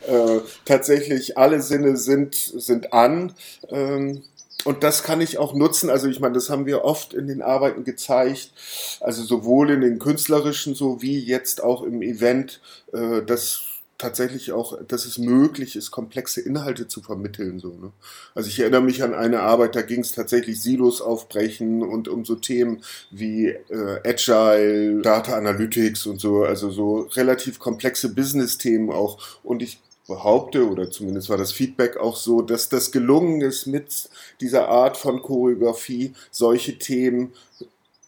äh, 0.06 0.40
tatsächlich 0.64 1.38
alle 1.38 1.62
Sinne 1.62 1.96
sind, 1.96 2.34
sind 2.34 2.92
an. 2.92 3.34
Ähm, 3.68 4.22
und 4.64 4.83
das 4.83 5.02
kann 5.02 5.21
ich 5.21 5.38
auch 5.38 5.55
nutzen. 5.55 5.90
Also 5.90 6.09
ich 6.09 6.21
meine, 6.21 6.35
das 6.35 6.50
haben 6.50 6.67
wir 6.67 6.85
oft 6.85 7.14
in 7.14 7.26
den 7.26 7.43
Arbeiten 7.43 7.85
gezeigt. 7.85 8.52
Also 9.00 9.23
sowohl 9.23 9.71
in 9.71 9.81
den 9.81 9.99
künstlerischen 9.99 10.75
so 10.75 11.02
wie 11.02 11.19
jetzt 11.19 11.62
auch 11.62 11.83
im 11.83 12.02
Event, 12.02 12.61
äh, 12.93 13.23
dass 13.23 13.62
tatsächlich 14.00 14.52
auch, 14.52 14.79
dass 14.88 15.05
es 15.05 15.19
möglich 15.19 15.76
ist, 15.76 15.90
komplexe 15.90 16.40
Inhalte 16.40 16.88
zu 16.88 17.02
vermitteln. 17.02 17.59
So, 17.59 17.69
ne? 17.69 17.93
Also 18.35 18.49
ich 18.49 18.59
erinnere 18.59 18.81
mich 18.81 19.02
an 19.02 19.14
eine 19.14 19.40
Arbeit, 19.40 19.76
da 19.76 19.83
ging 19.83 20.00
es 20.00 20.12
tatsächlich 20.12 20.61
Silos 20.61 21.02
aufbrechen 21.02 21.83
und 21.83 22.09
um 22.09 22.25
so 22.25 22.35
Themen 22.35 22.83
wie 23.11 23.49
äh, 23.49 24.00
Agile, 24.05 25.02
Data 25.02 25.37
Analytics 25.37 26.07
und 26.07 26.21
so, 26.21 26.45
also 26.45 26.71
so 26.71 27.09
relativ 27.12 27.59
komplexe 27.59 28.14
Business-Themen 28.14 28.90
auch. 28.90 29.19
Und 29.43 29.62
ich 29.62 29.81
behaupte, 30.11 30.69
oder 30.69 30.90
zumindest 30.90 31.31
war 31.31 31.38
das 31.38 31.52
Feedback 31.52 31.97
auch 31.97 32.17
so, 32.17 32.43
dass 32.43 32.69
das 32.69 32.93
gelungen 32.93 33.40
ist, 33.40 33.67
mit 33.67 34.11
dieser 34.40 34.69
Art 34.69 34.97
von 34.97 35.23
Choreografie 35.23 36.12
solche 36.31 36.79
Themen 36.79 37.33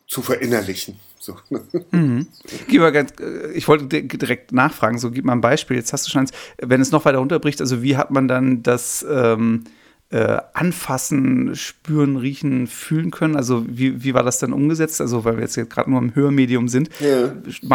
zu 0.06 0.20
verinnerlichen. 0.20 0.96
So. 1.18 1.36
Mhm. 1.92 2.26
Ganz, 2.68 3.12
äh, 3.20 3.52
ich 3.52 3.68
wollte 3.68 3.86
direkt 3.86 4.52
nachfragen, 4.52 4.98
so 4.98 5.10
gib 5.10 5.24
mal 5.24 5.34
ein 5.34 5.40
Beispiel. 5.40 5.76
Jetzt 5.76 5.92
hast 5.92 6.06
du 6.06 6.10
schon, 6.10 6.26
wenn 6.58 6.80
es 6.80 6.90
noch 6.90 7.04
weiter 7.04 7.18
runterbricht, 7.18 7.60
also 7.60 7.82
wie 7.82 7.96
hat 7.96 8.10
man 8.10 8.28
dann 8.28 8.62
das 8.62 9.06
ähm, 9.08 9.64
äh, 10.12 10.38
anfassen, 10.52 11.56
spüren, 11.56 12.18
riechen, 12.18 12.66
fühlen 12.66 13.10
können? 13.10 13.34
Also 13.34 13.64
wie, 13.66 14.04
wie 14.04 14.12
war 14.12 14.22
das 14.22 14.38
dann 14.38 14.52
umgesetzt? 14.52 15.00
Also 15.00 15.24
weil 15.24 15.36
wir 15.36 15.42
jetzt 15.42 15.56
gerade 15.70 15.90
nur 15.90 16.00
im 16.00 16.14
Hörmedium 16.14 16.68
sind. 16.68 16.90
Ja. 17.00 17.32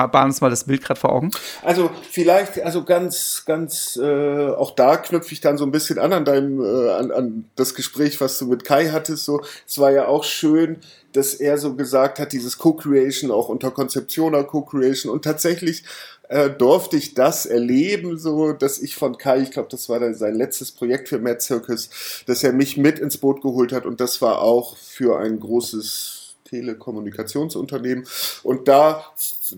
Bahn 0.07 0.27
uns 0.27 0.39
mal 0.39 0.51
das 0.51 0.65
Bild 0.65 0.83
gerade 0.83 0.99
vor 0.99 1.11
Augen. 1.11 1.31
Also 1.63 1.89
vielleicht, 2.11 2.61
also 2.61 2.83
ganz, 2.83 3.43
ganz, 3.45 3.97
äh, 4.01 4.49
auch 4.49 4.75
da 4.75 4.97
knüpfe 4.97 5.33
ich 5.33 5.41
dann 5.41 5.57
so 5.57 5.65
ein 5.65 5.71
bisschen 5.71 5.97
an 5.97 6.13
an 6.13 6.25
deinem, 6.25 6.61
äh, 6.63 6.91
an, 6.91 7.11
an 7.11 7.45
das 7.55 7.73
Gespräch, 7.73 8.21
was 8.21 8.37
du 8.37 8.45
mit 8.45 8.63
Kai 8.63 8.89
hattest. 8.89 9.25
So, 9.25 9.41
es 9.65 9.79
war 9.79 9.91
ja 9.91 10.07
auch 10.07 10.23
schön, 10.23 10.77
dass 11.13 11.33
er 11.33 11.57
so 11.57 11.73
gesagt 11.73 12.19
hat, 12.19 12.33
dieses 12.33 12.59
Co-Creation 12.59 13.31
auch 13.31 13.49
unter 13.49 13.71
Konzeptioner 13.71 14.43
Co-Creation 14.43 15.11
und 15.11 15.23
tatsächlich 15.23 15.83
äh, 16.29 16.49
durfte 16.49 16.97
ich 16.97 17.13
das 17.13 17.45
erleben, 17.45 18.17
so 18.17 18.53
dass 18.53 18.79
ich 18.79 18.95
von 18.95 19.17
Kai, 19.17 19.39
ich 19.41 19.51
glaube, 19.51 19.69
das 19.71 19.89
war 19.89 19.99
dann 19.99 20.15
sein 20.15 20.35
letztes 20.35 20.71
Projekt 20.71 21.09
für 21.09 21.19
Mad 21.19 21.39
Circus, 21.39 21.89
dass 22.25 22.43
er 22.43 22.53
mich 22.53 22.77
mit 22.77 22.99
ins 22.99 23.17
Boot 23.17 23.41
geholt 23.41 23.71
hat 23.71 23.85
und 23.85 23.99
das 24.01 24.21
war 24.21 24.41
auch 24.41 24.77
für 24.77 25.19
ein 25.19 25.39
großes 25.39 26.35
Telekommunikationsunternehmen. 26.47 28.05
Und 28.43 28.67
da 28.67 29.05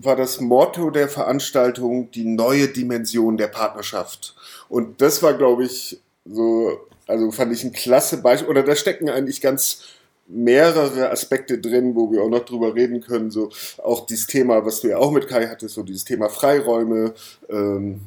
war 0.02 0.16
das 0.16 0.40
Motto 0.40 0.90
der 0.90 1.08
Veranstaltung 1.08 2.12
die 2.12 2.26
neue 2.26 2.68
Dimension 2.68 3.38
der 3.38 3.48
Partnerschaft. 3.48 4.36
Und 4.68 5.02
das 5.02 5.22
war, 5.24 5.34
glaube 5.34 5.66
ich, 5.66 6.00
so, 6.26 6.80
also 7.08 7.32
fand 7.32 7.54
ich 7.54 7.64
ein 7.64 7.74
klasse 7.74 8.18
Beispiel. 8.18 8.50
Oder 8.50 8.64
da 8.64 8.76
stecken 8.76 9.10
eigentlich 9.10 9.42
ganz 9.42 9.84
mehrere 10.30 11.10
Aspekte 11.10 11.60
drin, 11.60 11.96
wo 11.96 12.12
wir 12.12 12.22
auch 12.22 12.30
noch 12.30 12.46
drüber 12.46 12.76
reden 12.76 13.02
können. 13.02 13.32
So 13.32 13.50
auch 13.84 14.06
dieses 14.06 14.28
Thema, 14.28 14.64
was 14.66 14.82
du 14.82 14.90
ja 14.90 14.98
auch 14.98 15.12
mit 15.12 15.28
Kai 15.28 15.48
hattest, 15.48 15.76
so 15.76 15.84
dieses 15.84 16.06
Thema 16.06 16.30
Freiräume. 16.30 17.14
Ähm, 17.50 18.02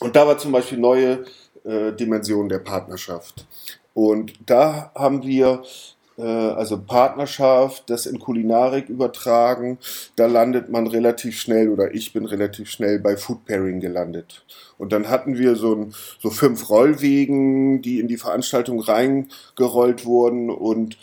und 0.00 0.16
da 0.16 0.26
war 0.26 0.38
zum 0.38 0.52
Beispiel 0.52 0.78
neue 0.78 1.24
äh, 1.64 1.92
Dimension 1.92 2.48
der 2.48 2.58
Partnerschaft. 2.58 3.46
Und 3.92 4.32
da 4.46 4.90
haben 4.94 5.22
wir 5.22 5.62
also 6.22 6.78
Partnerschaft, 6.78 7.90
das 7.90 8.06
in 8.06 8.20
Kulinarik 8.20 8.88
übertragen, 8.88 9.78
da 10.16 10.26
landet 10.26 10.68
man 10.68 10.86
relativ 10.86 11.38
schnell 11.38 11.68
oder 11.68 11.94
ich 11.94 12.12
bin 12.12 12.24
relativ 12.24 12.70
schnell 12.70 13.00
bei 13.00 13.16
Food 13.16 13.44
Pairing 13.46 13.80
gelandet. 13.80 14.44
Und 14.78 14.92
dann 14.92 15.08
hatten 15.08 15.38
wir 15.38 15.56
so, 15.56 15.74
ein, 15.74 15.94
so 16.20 16.30
fünf 16.30 16.70
Rollwegen, 16.70 17.82
die 17.82 18.00
in 18.00 18.08
die 18.08 18.16
Veranstaltung 18.16 18.80
reingerollt 18.80 20.04
wurden 20.04 20.50
und 20.50 20.98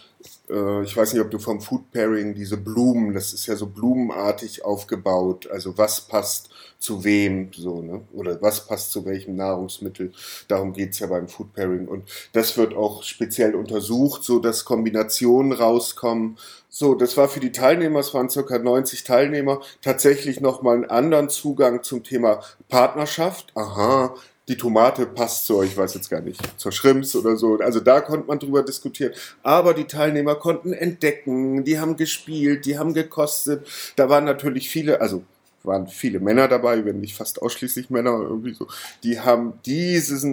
äh, 0.52 0.84
ich 0.84 0.96
weiß 0.96 1.14
nicht, 1.14 1.22
ob 1.22 1.32
du 1.32 1.40
vom 1.40 1.62
Food 1.62 1.92
Pairing 1.92 2.34
diese 2.34 2.58
Blumen, 2.58 3.14
das 3.14 3.34
ist 3.34 3.48
ja 3.48 3.56
so 3.56 3.68
blumenartig 3.68 4.66
aufgebaut, 4.66 5.48
also 5.50 5.78
was 5.78 6.02
passt 6.02 6.50
zu 6.82 7.04
wem, 7.04 7.52
so, 7.54 7.82
ne? 7.82 8.02
Oder 8.12 8.42
was 8.42 8.66
passt 8.66 8.92
zu 8.92 9.06
welchem 9.06 9.36
Nahrungsmittel. 9.36 10.12
Darum 10.48 10.74
geht's 10.74 10.98
ja 11.00 11.08
beim 11.08 11.28
Food 11.28 11.54
Pairing. 11.54 11.88
Und 11.88 12.10
das 12.34 12.58
wird 12.58 12.76
auch 12.76 13.04
speziell 13.04 13.54
untersucht, 13.54 14.24
so 14.24 14.40
dass 14.40 14.66
Kombinationen 14.66 15.54
rauskommen. 15.54 16.38
So, 16.70 16.96
das 16.96 17.18
war 17.18 17.30
für 17.30 17.40
die 17.40 17.52
Teilnehmer, 17.52 18.00
es 18.00 18.14
waren 18.16 18.30
circa 18.30 18.58
90 18.58 19.04
Teilnehmer, 19.04 19.62
tatsächlich 19.84 20.42
nochmal 20.42 20.78
einen 20.78 20.90
anderen 20.90 21.30
Zugang 21.30 21.84
zum 21.84 22.04
Thema 22.04 22.42
Partnerschaft. 22.68 23.52
Aha, 23.56 24.16
die 24.52 24.58
Tomate 24.58 25.06
passt 25.06 25.46
zu, 25.46 25.64
ich 25.64 25.78
weiß 25.78 25.94
jetzt 25.94 26.10
gar 26.10 26.20
nicht, 26.20 26.42
zur 26.60 26.74
Schrimps 26.74 27.16
oder 27.16 27.38
so. 27.38 27.58
Also 27.60 27.80
da 27.80 28.02
konnte 28.02 28.28
man 28.28 28.38
drüber 28.38 28.64
diskutieren. 28.64 29.14
Aber 29.44 29.74
die 29.74 29.86
Teilnehmer 29.86 30.36
konnten 30.36 30.74
entdecken, 30.74 31.64
die 31.64 31.80
haben 31.80 31.96
gespielt, 31.96 32.66
die 32.66 32.78
haben 32.78 32.94
gekostet. 32.94 33.66
Da 33.96 34.10
waren 34.10 34.26
natürlich 34.26 34.70
viele, 34.70 35.00
also 35.00 35.24
waren 35.64 35.88
viele 35.88 36.20
Männer 36.20 36.50
dabei, 36.50 36.84
wenn 36.84 37.00
nicht 37.00 37.16
fast 37.16 37.42
ausschließlich 37.42 37.90
Männer 37.90 38.20
irgendwie 38.20 38.54
so. 38.54 38.68
Die 39.04 39.22
haben 39.22 39.54
dieses 39.66 40.28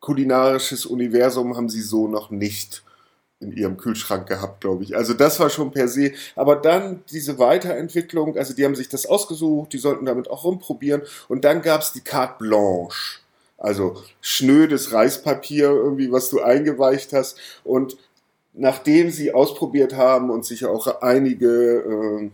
kulinarisches 0.00 0.86
Universum 0.86 1.54
haben 1.54 1.68
sie 1.68 1.82
so 1.82 2.08
noch 2.08 2.30
nicht 2.30 2.82
in 3.40 3.52
ihrem 3.52 3.76
Kühlschrank 3.76 4.26
gehabt, 4.26 4.62
glaube 4.62 4.84
ich. 4.84 4.96
Also 4.96 5.12
das 5.12 5.38
war 5.38 5.50
schon 5.50 5.70
per 5.70 5.88
se. 5.88 6.12
Aber 6.34 6.56
dann 6.56 7.04
diese 7.10 7.38
Weiterentwicklung, 7.38 8.38
also 8.38 8.54
die 8.54 8.64
haben 8.64 8.74
sich 8.74 8.88
das 8.88 9.04
ausgesucht, 9.04 9.74
die 9.74 9.78
sollten 9.78 10.06
damit 10.06 10.30
auch 10.30 10.44
rumprobieren. 10.44 11.02
Und 11.28 11.44
dann 11.44 11.60
gab 11.60 11.82
es 11.82 11.92
die 11.92 12.00
Carte 12.00 12.36
Blanche. 12.38 13.23
Also 13.64 13.96
schnödes 14.20 14.92
Reispapier 14.92 15.70
irgendwie, 15.70 16.12
was 16.12 16.28
du 16.28 16.42
eingeweicht 16.42 17.14
hast. 17.14 17.38
Und 17.64 17.96
nachdem 18.52 19.10
sie 19.10 19.32
ausprobiert 19.32 19.96
haben 19.96 20.28
und 20.28 20.44
sich 20.44 20.66
auch 20.66 21.00
einige 21.00 22.28
äh, 22.28 22.30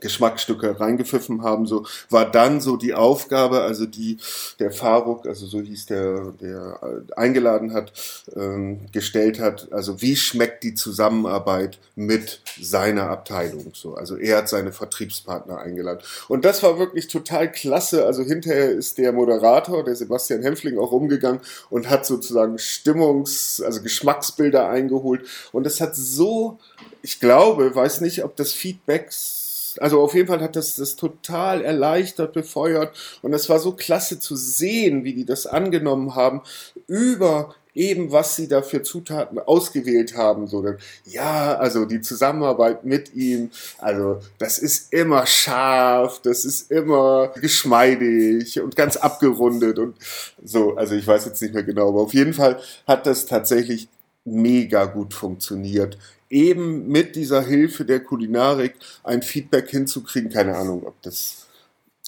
Geschmacksstücke 0.00 0.80
reingepfiffen 0.80 1.42
haben, 1.42 1.66
so 1.66 1.86
war 2.10 2.30
dann 2.30 2.60
so 2.60 2.76
die 2.76 2.94
Aufgabe, 2.94 3.60
also 3.60 3.86
die 3.86 4.18
der 4.58 4.70
Faruk, 4.70 5.26
also 5.26 5.46
so 5.46 5.60
hieß 5.60 5.86
der, 5.86 6.32
der 6.40 6.80
eingeladen 7.16 7.72
hat, 7.72 7.92
ähm, 8.34 8.80
gestellt 8.92 9.40
hat, 9.40 9.72
also 9.72 10.00
wie 10.00 10.16
schmeckt 10.16 10.64
die 10.64 10.74
Zusammenarbeit 10.74 11.78
mit 11.94 12.40
seiner 12.60 13.10
Abteilung, 13.10 13.72
so, 13.74 13.94
also 13.94 14.16
er 14.16 14.38
hat 14.38 14.48
seine 14.48 14.72
Vertriebspartner 14.72 15.58
eingeladen. 15.58 16.00
Und 16.28 16.44
das 16.44 16.62
war 16.62 16.78
wirklich 16.78 17.08
total 17.08 17.50
klasse, 17.50 18.06
also 18.06 18.22
hinterher 18.22 18.70
ist 18.70 18.98
der 18.98 19.12
Moderator, 19.12 19.84
der 19.84 19.96
Sebastian 19.96 20.42
Hempfling 20.42 20.78
auch 20.78 20.92
umgegangen 20.92 21.40
und 21.70 21.88
hat 21.88 22.06
sozusagen 22.06 22.56
Stimmungs-, 22.56 23.62
also 23.62 23.82
Geschmacksbilder 23.82 24.68
eingeholt. 24.68 25.22
Und 25.52 25.66
es 25.66 25.80
hat 25.80 25.96
so, 25.96 26.58
ich 27.02 27.20
glaube, 27.20 27.74
weiß 27.74 28.00
nicht, 28.00 28.24
ob 28.24 28.36
das 28.36 28.52
Feedbacks 28.52 29.43
also 29.78 30.00
auf 30.00 30.14
jeden 30.14 30.28
Fall 30.28 30.40
hat 30.40 30.56
das 30.56 30.76
das 30.76 30.96
total 30.96 31.62
erleichtert, 31.62 32.32
befeuert. 32.32 32.96
Und 33.22 33.32
es 33.32 33.48
war 33.48 33.58
so 33.58 33.72
klasse 33.72 34.20
zu 34.20 34.36
sehen, 34.36 35.04
wie 35.04 35.14
die 35.14 35.24
das 35.24 35.46
angenommen 35.46 36.14
haben 36.14 36.42
über 36.86 37.54
eben 37.74 38.12
was 38.12 38.36
sie 38.36 38.48
da 38.48 38.62
für 38.62 38.82
Zutaten 38.82 39.38
ausgewählt 39.38 40.16
haben, 40.16 40.46
so 40.46 40.62
dann, 40.62 40.78
ja, 41.04 41.56
also 41.56 41.84
die 41.84 42.00
Zusammenarbeit 42.00 42.84
mit 42.84 43.14
ihm, 43.14 43.50
also 43.78 44.20
das 44.38 44.58
ist 44.58 44.92
immer 44.92 45.26
scharf, 45.26 46.20
das 46.22 46.44
ist 46.44 46.70
immer 46.70 47.32
geschmeidig 47.40 48.60
und 48.60 48.76
ganz 48.76 48.96
abgerundet 48.96 49.78
und 49.78 49.96
so, 50.42 50.76
also 50.76 50.94
ich 50.94 51.06
weiß 51.06 51.24
jetzt 51.26 51.42
nicht 51.42 51.54
mehr 51.54 51.64
genau, 51.64 51.88
aber 51.88 52.02
auf 52.02 52.14
jeden 52.14 52.34
Fall 52.34 52.60
hat 52.86 53.06
das 53.06 53.26
tatsächlich 53.26 53.88
mega 54.24 54.86
gut 54.86 55.12
funktioniert 55.12 55.98
eben 56.30 56.88
mit 56.88 57.16
dieser 57.16 57.42
Hilfe 57.42 57.84
der 57.84 58.00
Kulinarik 58.00 58.74
ein 59.02 59.22
Feedback 59.22 59.70
hinzukriegen. 59.70 60.30
Keine 60.30 60.56
Ahnung, 60.56 60.86
ob 60.86 61.00
das, 61.02 61.46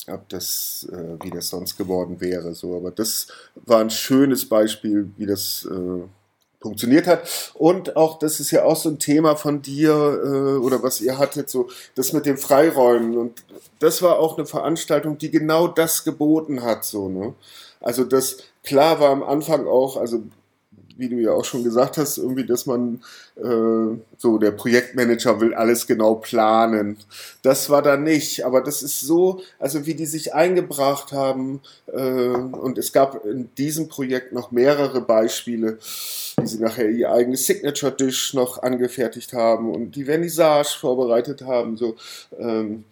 ob 0.09 0.29
das, 0.29 0.89
äh, 0.93 1.25
wie 1.25 1.31
das 1.31 1.49
sonst 1.49 1.77
geworden 1.77 2.21
wäre. 2.21 2.55
So, 2.55 2.77
aber 2.77 2.91
das 2.91 3.29
war 3.55 3.81
ein 3.81 3.91
schönes 3.91 4.49
Beispiel, 4.49 5.11
wie 5.17 5.27
das 5.27 5.69
äh, 5.71 6.03
funktioniert 6.61 7.07
hat. 7.07 7.53
Und 7.55 7.97
auch, 7.97 8.19
das 8.19 8.41
ist 8.41 8.51
ja 8.51 8.65
auch 8.65 8.77
so 8.77 8.89
ein 8.89 8.99
Thema 8.99 9.37
von 9.37 9.63
dir 9.63 9.93
äh, 9.93 10.59
oder 10.59 10.83
was 10.83 11.01
ihr 11.01 11.19
hattet, 11.19 11.49
so 11.49 11.69
das 11.95 12.13
mit 12.13 12.27
den 12.27 12.39
Freiräumen. 12.39 13.17
Und 13.17 13.45
das 13.79 14.03
war 14.03 14.19
auch 14.19 14.37
eine 14.37 14.47
Veranstaltung, 14.47 15.19
die 15.19 15.31
genau 15.31 15.69
das 15.69 16.05
geboten 16.05 16.63
hat. 16.63 16.85
So, 16.85 17.09
ne? 17.09 17.35
Also 17.81 18.05
das 18.05 18.39
klar 18.65 19.01
war 19.01 19.11
am 19.11 19.23
Anfang 19.23 19.67
auch, 19.67 19.97
also 19.97 20.23
wie 20.97 21.09
du 21.09 21.17
ja 21.17 21.33
auch 21.33 21.45
schon 21.45 21.65
gesagt 21.65 21.99
hast, 21.99 22.19
irgendwie, 22.19 22.47
dass 22.47 22.67
man 22.67 23.03
äh, 23.37 23.99
so 24.19 24.39
der 24.39 24.51
Projektmanager 24.53 25.41
will 25.41 25.55
alles 25.55 25.87
genau 25.87 26.17
planen. 26.17 26.97
Das 27.43 27.71
war 27.71 27.83
da 27.83 27.97
nicht, 27.97 28.45
aber 28.45 28.61
das 28.61 28.83
ist 28.83 29.01
so, 29.01 29.43
also 29.59 29.87
wie 29.87 29.95
die 29.95 30.07
sich 30.07 30.35
eingebracht 30.35 31.13
haben 31.13 31.61
äh, 31.93 31.99
und 31.99 32.79
es 32.79 32.93
gab 32.93 33.25
in 33.25 33.55
diesem 33.57 33.89
Projekt 33.89 34.33
noch 34.33 34.51
mehrere 34.51 35.01
Beispiele, 35.01 35.79
wie 36.41 36.47
sie 36.47 36.59
nachher 36.59 36.89
ihr 36.89 37.13
eigenes 37.13 37.47
Signature 37.47 37.93
Dish 37.93 38.35
noch 38.35 38.63
angefertigt 38.63 39.33
haben 39.33 39.75
und 39.75 39.97
die 39.97 40.05
Vernissage 40.05 40.79
vorbereitet 40.79 41.43
haben, 41.43 41.77
so. 41.77 41.97
Ähm, 42.39 42.85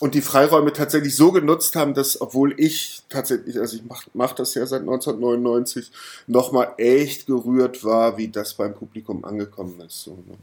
und 0.00 0.14
die 0.14 0.22
Freiräume 0.22 0.72
tatsächlich 0.72 1.16
so 1.16 1.32
genutzt 1.32 1.74
haben, 1.74 1.94
dass, 1.94 2.20
obwohl 2.20 2.54
ich 2.58 3.02
tatsächlich, 3.08 3.58
also 3.58 3.76
ich 3.76 3.84
mache 3.84 4.10
mach 4.12 4.32
das 4.34 4.54
ja 4.54 4.66
seit 4.66 4.80
1999, 4.82 5.90
nochmal 6.26 6.74
echt 6.76 7.26
gerührt 7.26 7.82
war, 7.84 8.18
wie 8.18 8.28
das 8.28 8.54
beim 8.54 8.74
Publikum 8.74 9.24
angekommen 9.24 9.80
ist. 9.80 10.02
So, 10.02 10.12
ne? 10.26 10.36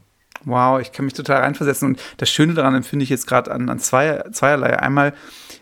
Wow, 0.44 0.80
ich 0.80 0.92
kann 0.92 1.04
mich 1.04 1.14
total 1.14 1.40
reinversetzen. 1.40 1.88
Und 1.88 2.00
das 2.18 2.28
Schöne 2.28 2.54
daran 2.54 2.74
empfinde 2.74 3.02
ich 3.02 3.08
jetzt 3.08 3.26
gerade 3.26 3.50
an, 3.50 3.68
an 3.68 3.78
zwei, 3.78 4.24
zweierlei. 4.32 4.78
Einmal 4.78 5.14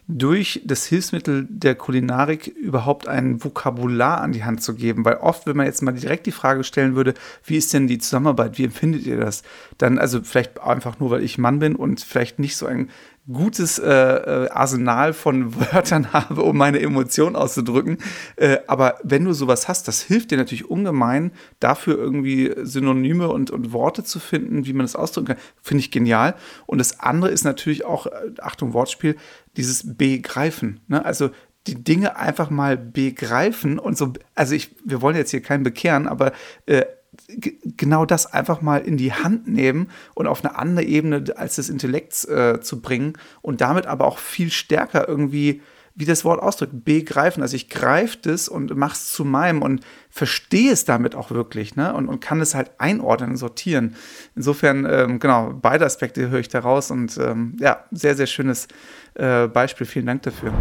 durch 0.08 0.60
das 0.64 0.86
Hilfsmittel 0.86 1.46
der 1.48 1.76
Kulinarik 1.76 2.48
überhaupt 2.48 3.06
ein 3.06 3.42
Vokabular 3.42 4.20
an 4.20 4.32
die 4.32 4.44
Hand 4.44 4.62
zu 4.62 4.74
geben. 4.74 5.04
Weil 5.04 5.16
oft, 5.16 5.46
wenn 5.46 5.56
man 5.56 5.66
jetzt 5.66 5.82
mal 5.82 5.92
direkt 5.92 6.26
die 6.26 6.32
Frage 6.32 6.64
stellen 6.64 6.96
würde, 6.96 7.14
wie 7.44 7.56
ist 7.56 7.72
denn 7.72 7.86
die 7.86 7.98
Zusammenarbeit, 7.98 8.58
wie 8.58 8.64
empfindet 8.64 9.06
ihr 9.06 9.18
das? 9.18 9.42
Dann, 9.78 9.98
also 9.98 10.20
vielleicht 10.22 10.60
einfach 10.60 10.98
nur, 10.98 11.10
weil 11.10 11.22
ich 11.22 11.38
Mann 11.38 11.60
bin 11.60 11.76
und 11.76 12.00
vielleicht 12.00 12.38
nicht 12.40 12.56
so 12.56 12.66
ein 12.66 12.90
gutes 13.30 13.78
äh, 13.78 13.88
äh, 13.88 14.48
Arsenal 14.50 15.12
von 15.12 15.54
Wörtern 15.72 16.12
habe, 16.12 16.42
um 16.42 16.56
meine 16.56 16.80
Emotionen 16.80 17.36
auszudrücken. 17.36 17.98
Äh, 18.36 18.58
aber 18.66 18.98
wenn 19.04 19.24
du 19.24 19.32
sowas 19.32 19.68
hast, 19.68 19.86
das 19.86 20.02
hilft 20.02 20.30
dir 20.30 20.38
natürlich 20.38 20.68
ungemein, 20.68 21.32
dafür 21.60 21.96
irgendwie 21.98 22.52
Synonyme 22.62 23.28
und, 23.28 23.50
und 23.50 23.72
Worte 23.72 24.02
zu 24.02 24.18
finden, 24.18 24.66
wie 24.66 24.72
man 24.72 24.84
das 24.84 24.96
ausdrücken 24.96 25.28
kann. 25.28 25.36
Finde 25.62 25.80
ich 25.80 25.90
genial. 25.90 26.34
Und 26.66 26.78
das 26.78 27.00
andere 27.00 27.30
ist 27.30 27.44
natürlich 27.44 27.84
auch, 27.84 28.06
äh, 28.06 28.10
Achtung, 28.40 28.72
Wortspiel, 28.72 29.16
dieses 29.56 29.96
Begreifen. 29.96 30.80
Ne? 30.88 31.04
Also 31.04 31.30
die 31.68 31.82
Dinge 31.82 32.16
einfach 32.16 32.50
mal 32.50 32.76
begreifen 32.76 33.78
und 33.78 33.96
so, 33.96 34.12
also 34.34 34.54
ich, 34.54 34.74
wir 34.84 35.00
wollen 35.00 35.14
jetzt 35.14 35.30
hier 35.30 35.42
keinen 35.42 35.62
bekehren, 35.62 36.08
aber 36.08 36.32
äh, 36.66 36.82
genau 37.28 38.06
das 38.06 38.32
einfach 38.32 38.62
mal 38.62 38.78
in 38.78 38.96
die 38.96 39.12
Hand 39.12 39.46
nehmen 39.46 39.90
und 40.14 40.26
auf 40.26 40.44
eine 40.44 40.58
andere 40.58 40.86
Ebene 40.86 41.24
als 41.36 41.56
des 41.56 41.68
Intellekts 41.68 42.24
äh, 42.24 42.60
zu 42.60 42.80
bringen 42.80 43.14
und 43.42 43.60
damit 43.60 43.86
aber 43.86 44.06
auch 44.06 44.18
viel 44.18 44.50
stärker 44.50 45.08
irgendwie, 45.08 45.60
wie 45.94 46.06
das 46.06 46.24
Wort 46.24 46.40
ausdrückt, 46.40 46.84
begreifen. 46.84 47.42
Also 47.42 47.54
ich 47.54 47.68
greife 47.68 48.16
das 48.22 48.48
und 48.48 48.74
mache 48.76 48.94
es 48.94 49.12
zu 49.12 49.26
meinem 49.26 49.60
und 49.60 49.82
verstehe 50.08 50.72
es 50.72 50.86
damit 50.86 51.14
auch 51.14 51.30
wirklich 51.30 51.76
ne? 51.76 51.92
und, 51.92 52.08
und 52.08 52.20
kann 52.20 52.40
es 52.40 52.54
halt 52.54 52.70
einordnen 52.78 53.36
sortieren. 53.36 53.94
Insofern, 54.34 54.86
ähm, 54.90 55.18
genau, 55.18 55.52
beide 55.60 55.84
Aspekte 55.84 56.30
höre 56.30 56.40
ich 56.40 56.48
da 56.48 56.60
raus 56.60 56.90
und 56.90 57.18
ähm, 57.18 57.56
ja, 57.60 57.84
sehr, 57.90 58.14
sehr 58.16 58.26
schönes 58.26 58.68
äh, 59.14 59.48
Beispiel. 59.48 59.86
Vielen 59.86 60.06
Dank 60.06 60.22
dafür. 60.22 60.54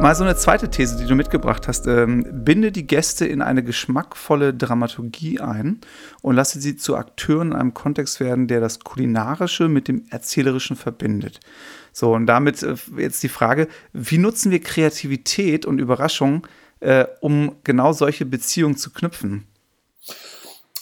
Mal 0.00 0.14
so 0.14 0.22
eine 0.22 0.36
zweite 0.36 0.70
These, 0.70 0.96
die 0.96 1.06
du 1.06 1.16
mitgebracht 1.16 1.66
hast. 1.66 1.88
Ähm, 1.88 2.24
binde 2.44 2.70
die 2.70 2.86
Gäste 2.86 3.26
in 3.26 3.42
eine 3.42 3.64
geschmackvolle 3.64 4.54
Dramaturgie 4.54 5.40
ein 5.40 5.80
und 6.22 6.36
lasse 6.36 6.60
sie 6.60 6.76
zu 6.76 6.96
Akteuren 6.96 7.50
in 7.50 7.56
einem 7.56 7.74
Kontext 7.74 8.20
werden, 8.20 8.46
der 8.46 8.60
das 8.60 8.78
Kulinarische 8.78 9.68
mit 9.68 9.88
dem 9.88 10.06
Erzählerischen 10.10 10.76
verbindet. 10.76 11.40
So, 11.92 12.14
und 12.14 12.26
damit 12.26 12.62
äh, 12.62 12.76
jetzt 12.96 13.24
die 13.24 13.28
Frage, 13.28 13.66
wie 13.92 14.18
nutzen 14.18 14.52
wir 14.52 14.60
Kreativität 14.60 15.66
und 15.66 15.80
Überraschung, 15.80 16.46
äh, 16.78 17.04
um 17.20 17.56
genau 17.64 17.92
solche 17.92 18.24
Beziehungen 18.24 18.76
zu 18.76 18.90
knüpfen? 18.90 19.48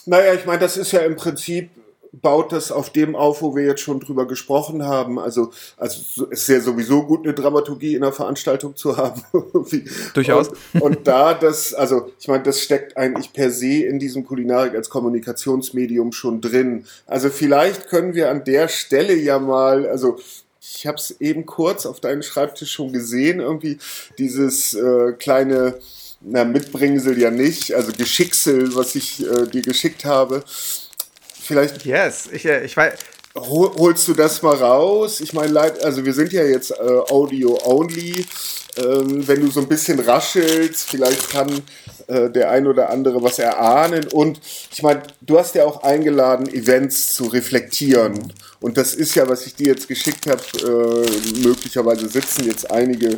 Naja, 0.05 0.35
ich 0.35 0.45
meine, 0.45 0.59
das 0.59 0.77
ist 0.77 0.91
ja 0.91 0.99
im 0.99 1.15
Prinzip 1.15 1.71
baut 2.21 2.51
das 2.51 2.71
auf 2.71 2.89
dem 2.91 3.15
auf, 3.15 3.41
wo 3.41 3.55
wir 3.55 3.65
jetzt 3.65 3.81
schon 3.81 3.99
drüber 3.99 4.27
gesprochen 4.27 4.83
haben. 4.83 5.19
Also, 5.19 5.51
also 5.77 6.27
es 6.31 6.41
ist 6.41 6.49
ja 6.49 6.59
sowieso 6.61 7.03
gut, 7.03 7.25
eine 7.25 7.33
Dramaturgie 7.33 7.95
in 7.95 8.03
einer 8.03 8.13
Veranstaltung 8.13 8.75
zu 8.75 8.97
haben. 8.97 9.21
Durchaus. 10.13 10.49
Und, 10.73 10.81
und, 10.81 11.07
da 11.07 11.33
das, 11.33 11.73
also 11.73 12.11
ich 12.19 12.27
meine, 12.27 12.43
das 12.43 12.61
steckt 12.61 12.97
eigentlich 12.97 13.33
per 13.33 13.51
se 13.51 13.83
in 13.83 13.99
diesem 13.99 14.25
Kulinarik 14.25 14.75
als 14.75 14.89
Kommunikationsmedium 14.89 16.11
schon 16.11 16.41
drin. 16.41 16.85
Also 17.05 17.29
vielleicht 17.29 17.87
können 17.87 18.13
wir 18.13 18.29
an 18.29 18.43
der 18.43 18.67
Stelle 18.67 19.15
ja 19.15 19.39
mal, 19.39 19.87
also 19.87 20.17
ich 20.59 20.85
habe 20.85 20.97
es 20.97 21.11
eben 21.21 21.45
kurz 21.45 21.85
auf 21.85 21.99
deinem 21.99 22.21
Schreibtisch 22.21 22.71
schon 22.71 22.91
gesehen, 22.91 23.39
irgendwie 23.39 23.77
dieses 24.17 24.73
äh, 24.73 25.13
kleine 25.13 25.75
na, 26.19 26.43
Mitbringsel 26.43 27.17
ja 27.17 27.31
nicht, 27.31 27.73
also 27.73 27.91
Geschicksel, 27.91 28.75
was 28.75 28.95
ich 28.95 29.25
äh, 29.25 29.47
dir 29.47 29.61
geschickt 29.61 30.03
habe 30.03 30.43
vielleicht. 31.47 31.85
Yes, 31.85 32.29
ich, 32.31 32.45
äh, 32.45 32.63
ich 32.65 32.75
weiß. 32.75 32.93
Holst 33.35 34.07
du 34.07 34.15
das 34.15 34.41
mal 34.41 34.55
raus? 34.55 35.21
Ich 35.21 35.31
meine, 35.33 35.59
also 35.83 36.03
wir 36.03 36.13
sind 36.13 36.33
ja 36.33 36.43
jetzt 36.43 36.71
äh, 36.71 36.75
Audio 37.09 37.59
only. 37.65 38.25
Ähm, 38.77 39.27
wenn 39.27 39.41
du 39.41 39.51
so 39.51 39.59
ein 39.59 39.67
bisschen 39.67 39.99
raschelst, 39.99 40.89
vielleicht 40.89 41.31
kann 41.31 41.61
äh, 42.07 42.29
der 42.29 42.51
ein 42.51 42.67
oder 42.67 42.89
andere 42.89 43.21
was 43.21 43.37
erahnen. 43.39 44.07
Und 44.11 44.39
ich 44.71 44.81
meine, 44.81 45.03
du 45.21 45.37
hast 45.37 45.55
ja 45.55 45.65
auch 45.65 45.83
eingeladen, 45.83 46.47
Events 46.51 47.13
zu 47.13 47.25
reflektieren. 47.25 48.33
Und 48.59 48.77
das 48.77 48.93
ist 48.93 49.15
ja, 49.15 49.27
was 49.27 49.45
ich 49.45 49.55
dir 49.55 49.67
jetzt 49.67 49.87
geschickt 49.87 50.27
habe, 50.27 50.41
äh, 50.63 51.39
möglicherweise 51.39 52.07
sitzen 52.07 52.45
jetzt 52.45 52.69
einige 52.71 53.17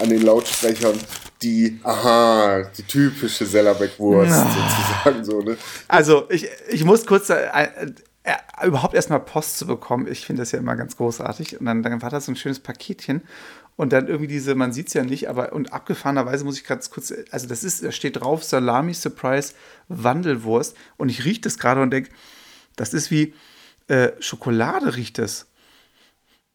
an 0.00 0.08
den 0.08 0.22
Lautsprechern, 0.22 0.98
die, 1.42 1.80
aha, 1.82 2.64
die 2.76 2.82
typische 2.82 3.44
Sellerbeck-Wurst 3.46 4.32
sozusagen 4.32 5.24
so, 5.24 5.40
ne? 5.40 5.56
Also, 5.88 6.26
ich, 6.30 6.48
ich 6.70 6.84
muss 6.84 7.06
kurz 7.06 7.30
äh, 7.30 7.82
äh, 8.24 8.66
überhaupt 8.66 8.94
erstmal 8.94 9.20
Post 9.20 9.58
zu 9.58 9.66
bekommen, 9.66 10.06
ich 10.06 10.24
finde 10.24 10.42
das 10.42 10.52
ja 10.52 10.58
immer 10.58 10.76
ganz 10.76 10.96
großartig. 10.96 11.58
Und 11.60 11.66
dann, 11.66 11.82
dann 11.82 12.02
war 12.02 12.10
das 12.10 12.26
so 12.26 12.32
ein 12.32 12.36
schönes 12.36 12.60
Paketchen. 12.60 13.22
Und 13.74 13.92
dann 13.92 14.06
irgendwie 14.06 14.28
diese, 14.28 14.54
man 14.54 14.72
sieht 14.72 14.88
es 14.88 14.94
ja 14.94 15.02
nicht, 15.02 15.28
aber 15.28 15.52
und 15.52 15.72
abgefahrenerweise 15.72 16.44
muss 16.44 16.58
ich 16.58 16.64
gerade 16.64 16.82
kurz, 16.90 17.12
also 17.30 17.48
das 17.48 17.64
ist, 17.64 17.82
da 17.82 17.90
steht 17.90 18.20
drauf 18.20 18.44
Salami 18.44 18.94
Surprise 18.94 19.54
Wandelwurst. 19.88 20.76
Und 20.98 21.08
ich 21.08 21.24
rieche 21.24 21.40
das 21.40 21.58
gerade 21.58 21.82
und 21.82 21.90
denke, 21.90 22.10
das 22.76 22.94
ist 22.94 23.10
wie 23.10 23.34
äh, 23.88 24.12
Schokolade 24.20 24.94
riecht 24.96 25.18
es. 25.18 25.46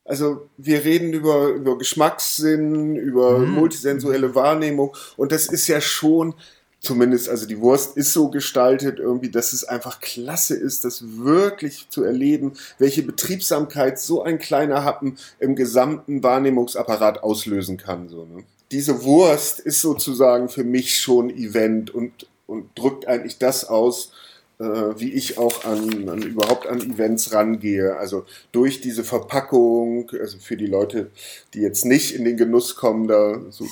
Also 0.08 0.48
wir 0.58 0.86
reden 0.86 1.12
über, 1.12 1.50
über 1.50 1.78
Geschmackssinn, 1.78 2.96
über 2.96 3.39
mhm. 3.39 3.52
multisensuelle 3.52 4.34
Wahrnehmung 4.34 4.96
und 5.17 5.32
das 5.32 5.48
ist 5.48 5.67
ja 5.67 5.82
schon, 5.82 6.34
zumindest, 6.80 7.28
also 7.28 7.46
die 7.46 7.60
Wurst 7.60 7.98
ist 7.98 8.13
so 8.13 8.30
gestaltet 8.30 9.00
irgendwie, 9.00 9.30
dass 9.30 9.52
es 9.52 9.65
einfach 9.65 10.00
klasse 10.00 10.56
ist, 10.56 10.86
das 10.86 11.04
wirklich 11.17 11.89
zu 11.89 12.04
erleben, 12.04 12.54
welche 12.80 13.04
Betriebsamkeit 13.04 14.00
so 14.00 14.24
ein 14.24 14.39
kleiner 14.39 14.86
Happen 14.86 15.17
im 15.39 15.56
gesamten 15.56 16.24
Wahrnehmungsapparat 16.24 17.24
auslösen 17.24 17.78
kann. 17.78 18.08
So, 18.08 18.26
ne? 18.26 18.43
Diese 18.72 19.04
Wurst 19.04 19.60
ist 19.60 19.82
sozusagen 19.82 20.50
für 20.50 20.63
mich 20.63 21.00
schon 21.00 21.30
Event 21.30 21.93
und, 21.93 22.28
und 22.46 22.70
drückt 22.76 23.08
eigentlich 23.08 23.38
das 23.38 23.65
aus, 23.65 24.12
wie 24.60 25.13
ich 25.13 25.38
auch 25.38 25.65
an, 25.65 26.10
an, 26.10 26.22
überhaupt 26.22 26.67
an 26.67 26.82
Events 26.82 27.34
rangehe. 27.34 27.96
Also 27.98 28.26
durch 28.52 28.82
diese 28.82 29.04
Verpackung, 29.04 30.10
also 30.20 30.38
für 30.39 30.58
die 30.58 30.65
Leute, 30.65 31.12
die 31.54 31.62
jetzt 31.62 31.86
nicht 31.86 32.15
in 32.15 32.26
den 32.26 32.38
Genuss 32.38 32.76
kommen, 32.76 33.08
da 33.08 33.39
so 33.50 33.67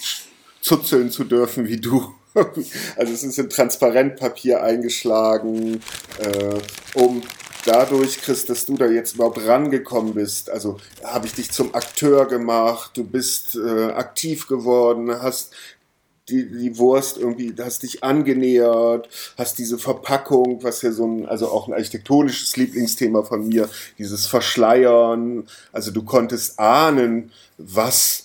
zuzeln 0.61 1.11
zu 1.11 1.23
dürfen 1.23 1.67
wie 1.67 1.77
du. 1.77 2.13
Also 2.97 3.13
es 3.13 3.23
ist 3.23 3.39
in 3.39 3.49
Transparentpapier 3.49 4.61
eingeschlagen, 4.61 5.81
äh, 6.19 6.59
um 6.93 7.23
dadurch, 7.65 8.21
Chris, 8.21 8.45
dass 8.45 8.65
du 8.65 8.75
da 8.75 8.87
jetzt 8.87 9.15
überhaupt 9.15 9.45
rangekommen 9.45 10.13
bist, 10.13 10.49
also 10.49 10.77
habe 11.03 11.27
ich 11.27 11.33
dich 11.33 11.51
zum 11.51 11.73
Akteur 11.73 12.27
gemacht, 12.27 12.91
du 12.95 13.03
bist 13.03 13.55
äh, 13.55 13.85
aktiv 13.91 14.47
geworden, 14.47 15.09
hast 15.21 15.53
die, 16.29 16.49
die 16.49 16.77
Wurst 16.77 17.17
irgendwie, 17.17 17.53
hast 17.59 17.83
dich 17.83 18.03
angenähert, 18.03 19.09
hast 19.37 19.57
diese 19.59 19.77
Verpackung, 19.77 20.63
was 20.63 20.81
ja 20.81 20.91
so 20.91 21.05
ein, 21.05 21.25
also 21.25 21.49
auch 21.49 21.67
ein 21.67 21.73
architektonisches 21.73 22.57
Lieblingsthema 22.57 23.23
von 23.23 23.47
mir, 23.47 23.69
dieses 23.97 24.25
Verschleiern, 24.25 25.47
also 25.71 25.91
du 25.91 26.03
konntest 26.03 26.59
ahnen, 26.59 27.31
was 27.57 28.24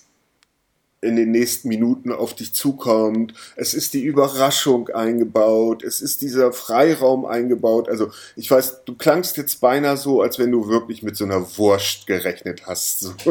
in 1.02 1.16
den 1.16 1.30
nächsten 1.30 1.68
Minuten 1.68 2.12
auf 2.12 2.34
dich 2.34 2.52
zukommt. 2.54 3.32
Es 3.56 3.72
ist 3.72 3.94
die 3.94 4.04
Überraschung 4.04 4.88
eingebaut. 4.90 5.82
Es 5.82 6.02
ist 6.02 6.20
dieser 6.20 6.52
Freiraum 6.52 7.24
eingebaut. 7.24 7.88
Also 7.88 8.10
ich 8.36 8.50
weiß, 8.50 8.84
du 8.84 8.94
klangst 8.94 9.38
jetzt 9.38 9.60
beinahe 9.60 9.96
so, 9.96 10.20
als 10.20 10.38
wenn 10.38 10.50
du 10.50 10.68
wirklich 10.68 11.02
mit 11.02 11.16
so 11.16 11.24
einer 11.24 11.56
Wurst 11.56 12.06
gerechnet 12.06 12.66
hast. 12.66 13.00
So. 13.00 13.14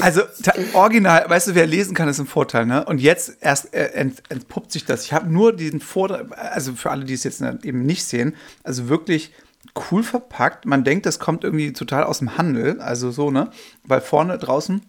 Also 0.00 0.22
original, 0.74 1.28
weißt 1.28 1.48
du, 1.48 1.54
wer 1.54 1.66
lesen 1.66 1.94
kann, 1.94 2.08
ist 2.08 2.18
ein 2.18 2.26
Vorteil. 2.26 2.66
Ne? 2.66 2.84
Und 2.84 3.00
jetzt 3.00 3.38
erst 3.40 3.74
äh, 3.74 3.86
ent, 3.94 4.22
entpuppt 4.28 4.70
sich 4.70 4.84
das. 4.84 5.04
Ich 5.04 5.12
habe 5.12 5.32
nur 5.32 5.54
diesen 5.54 5.80
Vorteil, 5.80 6.26
also 6.32 6.74
für 6.74 6.90
alle, 6.90 7.04
die 7.04 7.14
es 7.14 7.24
jetzt 7.24 7.42
eben 7.62 7.84
nicht 7.84 8.04
sehen, 8.04 8.36
also 8.62 8.88
wirklich 8.88 9.32
cool 9.90 10.02
verpackt. 10.02 10.66
Man 10.66 10.84
denkt, 10.84 11.06
das 11.06 11.18
kommt 11.18 11.44
irgendwie 11.44 11.72
total 11.72 12.04
aus 12.04 12.18
dem 12.18 12.36
Handel, 12.36 12.80
also 12.80 13.10
so, 13.10 13.30
ne? 13.30 13.50
Weil 13.84 14.00
vorne 14.00 14.38
draußen 14.38 14.82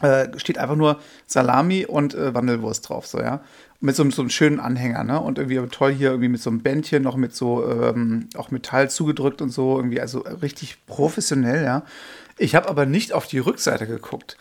äh, 0.00 0.28
steht 0.38 0.58
einfach 0.58 0.76
nur 0.76 1.00
Salami 1.26 1.86
und 1.86 2.14
äh, 2.14 2.34
Wandelwurst 2.34 2.88
drauf, 2.88 3.06
so, 3.06 3.18
ja. 3.18 3.40
Mit 3.80 3.94
so, 3.94 4.08
so 4.10 4.22
einem 4.22 4.30
schönen 4.30 4.58
Anhänger, 4.58 5.04
ne? 5.04 5.20
Und 5.20 5.38
irgendwie 5.38 5.64
toll 5.68 5.92
hier 5.92 6.10
irgendwie 6.10 6.28
mit 6.28 6.42
so 6.42 6.50
einem 6.50 6.60
Bändchen, 6.60 7.02
noch 7.02 7.16
mit 7.16 7.34
so, 7.34 7.64
ähm, 7.64 8.28
auch 8.36 8.50
Metall 8.50 8.90
zugedrückt 8.90 9.40
und 9.40 9.50
so, 9.50 9.76
irgendwie, 9.76 10.00
also 10.00 10.20
richtig 10.42 10.84
professionell, 10.86 11.64
ja. 11.64 11.84
Ich 12.38 12.54
habe 12.54 12.68
aber 12.68 12.86
nicht 12.86 13.12
auf 13.12 13.26
die 13.26 13.38
Rückseite 13.38 13.86
geguckt. 13.86 14.36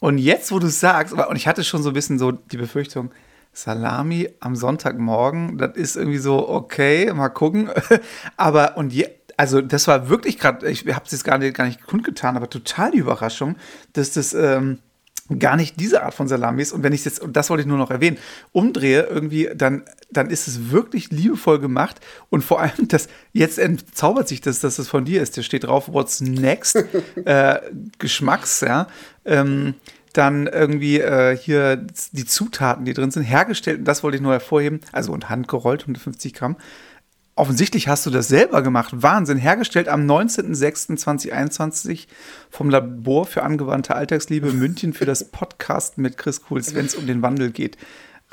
Und 0.00 0.18
jetzt, 0.18 0.50
wo 0.50 0.58
du 0.58 0.68
sagst, 0.68 1.12
und 1.12 1.36
ich 1.36 1.46
hatte 1.46 1.62
schon 1.62 1.82
so 1.82 1.90
ein 1.90 1.94
bisschen 1.94 2.18
so 2.18 2.32
die 2.32 2.56
Befürchtung, 2.56 3.10
Salami 3.52 4.28
am 4.40 4.54
Sonntagmorgen, 4.54 5.58
das 5.58 5.74
ist 5.74 5.96
irgendwie 5.96 6.18
so, 6.18 6.48
okay, 6.48 7.12
mal 7.12 7.28
gucken. 7.28 7.68
aber 8.36 8.76
und 8.76 8.92
je, 8.92 9.08
also 9.36 9.60
das 9.60 9.88
war 9.88 10.08
wirklich 10.08 10.38
gerade, 10.38 10.68
ich 10.70 10.86
habe 10.86 11.04
es 11.04 11.12
jetzt 11.12 11.24
gar 11.24 11.38
nicht, 11.38 11.56
gar 11.56 11.66
nicht 11.66 11.84
kundgetan, 11.86 12.36
aber 12.36 12.48
total 12.48 12.92
die 12.92 12.98
Überraschung, 12.98 13.56
dass 13.92 14.12
das 14.12 14.34
ähm, 14.34 14.78
gar 15.38 15.56
nicht 15.56 15.78
diese 15.78 16.02
Art 16.02 16.14
von 16.14 16.28
Salamis. 16.28 16.72
Und 16.72 16.82
wenn 16.82 16.92
ich 16.92 17.04
jetzt, 17.04 17.20
und 17.20 17.36
das 17.36 17.50
wollte 17.50 17.62
ich 17.62 17.66
nur 17.66 17.78
noch 17.78 17.90
erwähnen, 17.90 18.18
umdrehe 18.52 19.02
irgendwie, 19.02 19.48
dann, 19.54 19.84
dann 20.10 20.30
ist 20.30 20.48
es 20.48 20.70
wirklich 20.70 21.10
liebevoll 21.10 21.60
gemacht. 21.60 22.00
Und 22.30 22.42
vor 22.42 22.60
allem, 22.60 22.88
das, 22.88 23.08
jetzt 23.32 23.58
entzaubert 23.58 24.28
sich 24.28 24.40
das, 24.40 24.60
dass 24.60 24.78
es 24.78 24.88
von 24.88 25.04
dir 25.04 25.22
ist. 25.22 25.36
Da 25.36 25.42
steht 25.42 25.64
drauf, 25.64 25.88
what's 25.92 26.20
next? 26.20 26.76
äh, 27.24 27.60
Geschmacks, 27.98 28.60
ja. 28.60 28.86
Ähm, 29.24 29.74
dann 30.12 30.48
irgendwie 30.48 30.98
äh, 31.00 31.36
hier 31.36 31.86
die 32.12 32.24
Zutaten, 32.24 32.84
die 32.84 32.94
drin 32.94 33.10
sind, 33.10 33.22
hergestellt. 33.22 33.78
Und 33.78 33.84
das 33.84 34.02
wollte 34.02 34.16
ich 34.16 34.22
nur 34.22 34.32
hervorheben. 34.32 34.80
Also 34.92 35.12
und 35.12 35.28
handgerollt, 35.28 35.82
150 35.82 36.34
Gramm. 36.34 36.56
Offensichtlich 37.34 37.88
hast 37.88 38.06
du 38.06 38.10
das 38.10 38.28
selber 38.28 38.62
gemacht. 38.62 38.92
Wahnsinn. 38.94 39.38
Hergestellt 39.38 39.88
am 39.88 40.06
19.06.2021 40.06 42.06
vom 42.50 42.70
Labor 42.70 43.26
für 43.26 43.42
angewandte 43.42 43.94
Alltagsliebe 43.94 44.52
München 44.52 44.92
für 44.92 45.06
das 45.06 45.30
Podcast 45.30 45.98
mit 45.98 46.18
Chris 46.18 46.42
Kuhls, 46.42 46.74
wenn 46.74 46.86
es 46.86 46.94
um 46.94 47.06
den 47.06 47.22
Wandel 47.22 47.50
geht. 47.50 47.76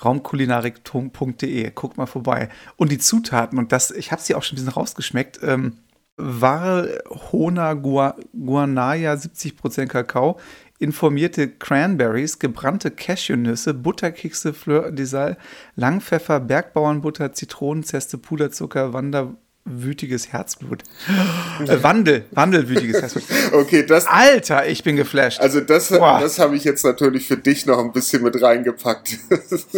Raumkulinarik.de. 0.03 1.71
Guckt 1.71 1.97
mal 1.97 2.05
vorbei. 2.05 2.49
Und 2.75 2.91
die 2.91 2.99
Zutaten, 2.99 3.57
und 3.57 3.71
das, 3.71 3.91
ich 3.91 4.11
habe 4.11 4.21
sie 4.21 4.35
auch 4.35 4.43
schon 4.43 4.55
ein 4.55 4.57
bisschen 4.57 4.73
rausgeschmeckt. 4.73 5.39
Ähm, 5.41 5.77
Hona 6.19 7.73
Guanaya, 7.73 9.13
70% 9.13 9.85
Kakao, 9.85 10.39
informierte 10.79 11.49
Cranberries, 11.49 12.39
gebrannte 12.39 12.91
Cashewnüsse, 12.91 13.73
Butterkekse, 13.73 14.53
Fleur 14.53 14.91
de 14.91 15.05
Sal, 15.05 15.37
Langpfeffer, 15.75 16.39
Bergbauernbutter, 16.39 17.33
Zitronenzeste, 17.33 18.17
Puderzucker, 18.17 18.93
Wander 18.93 19.35
wütiges 19.67 20.31
Herzblut. 20.31 20.83
Äh, 21.67 21.81
Wandel, 21.81 22.25
wandelwütiges 22.31 23.01
Herzblut. 23.01 23.25
Okay, 23.51 23.83
das. 23.83 24.05
Alter, 24.05 24.67
ich 24.67 24.83
bin 24.83 24.95
geflasht. 24.95 25.39
Also 25.39 25.59
das, 25.59 25.89
das 25.89 26.37
habe 26.37 26.55
ich 26.55 26.63
jetzt 26.63 26.85
natürlich 26.85 27.27
für 27.27 27.37
dich 27.37 27.65
noch 27.65 27.79
ein 27.79 27.91
bisschen 27.91 28.21
mit 28.21 28.39
reingepackt. 28.41 29.17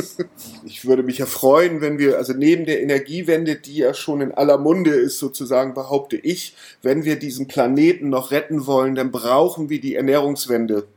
ich 0.66 0.86
würde 0.86 1.04
mich 1.04 1.20
ja 1.20 1.26
freuen, 1.26 1.80
wenn 1.80 1.98
wir, 1.98 2.18
also 2.18 2.34
neben 2.34 2.66
der 2.66 2.82
Energiewende, 2.82 3.56
die 3.56 3.78
ja 3.78 3.94
schon 3.94 4.20
in 4.22 4.34
aller 4.34 4.58
Munde 4.58 4.92
ist, 4.92 5.20
sozusagen 5.20 5.74
behaupte 5.74 6.18
ich, 6.18 6.56
wenn 6.82 7.06
wir 7.06 7.18
diesen 7.18 7.48
Planeten 7.48 8.10
noch 8.10 8.32
retten 8.32 8.68
wollen, 8.68 8.96
dann 8.96 9.12
brauchen 9.12 9.70
wir 9.70 9.80
die 9.80 9.96
Ernährungswende. 9.96 10.88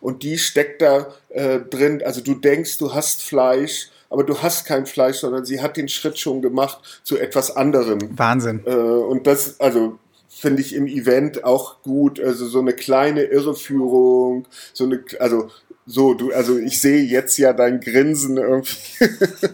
Und 0.00 0.22
die 0.22 0.38
steckt 0.38 0.82
da 0.82 1.12
äh, 1.28 1.60
drin. 1.60 2.02
Also 2.04 2.20
du 2.20 2.34
denkst, 2.34 2.78
du 2.78 2.94
hast 2.94 3.22
Fleisch 3.22 3.90
aber 4.10 4.24
du 4.24 4.38
hast 4.38 4.66
kein 4.66 4.86
Fleisch, 4.86 5.18
sondern 5.18 5.44
sie 5.44 5.60
hat 5.60 5.76
den 5.76 5.88
Schritt 5.88 6.18
schon 6.18 6.42
gemacht 6.42 7.00
zu 7.02 7.18
etwas 7.18 7.56
anderem. 7.56 7.98
Wahnsinn. 8.16 8.62
Äh, 8.64 8.74
und 8.74 9.26
das, 9.26 9.60
also 9.60 9.98
finde 10.28 10.60
ich 10.60 10.74
im 10.74 10.86
Event 10.86 11.44
auch 11.44 11.82
gut. 11.82 12.20
Also 12.20 12.46
so 12.46 12.60
eine 12.60 12.74
kleine 12.74 13.24
Irreführung, 13.24 14.46
so 14.72 14.84
eine, 14.84 15.02
also 15.18 15.50
so, 15.86 16.14
du, 16.14 16.32
also 16.32 16.58
ich 16.58 16.80
sehe 16.80 17.02
jetzt 17.02 17.38
ja 17.38 17.52
dein 17.52 17.80
Grinsen 17.80 18.36
irgendwie. 18.36 18.76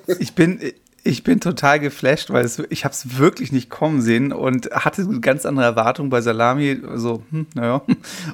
ich 0.19 0.35
bin, 0.35 0.59
ich 1.05 1.25
bin 1.25 1.41
total 1.41 1.79
geflasht, 1.79 2.31
weil 2.31 2.45
es, 2.45 2.63
ich 2.71 2.85
habe 2.85 2.95
es 2.95 3.19
wirklich 3.19 3.53
nicht 3.53 3.71
kommen 3.71 4.01
sehen 4.01 4.33
und 4.33 4.71
hatte 4.71 5.03
eine 5.03 5.21
ganz 5.21 5.47
andere 5.47 5.67
Erwartung 5.67 6.11
bei 6.11 6.21
Salami. 6.21 6.81
So, 6.95 7.23
hm, 7.31 7.47
naja. 7.55 7.83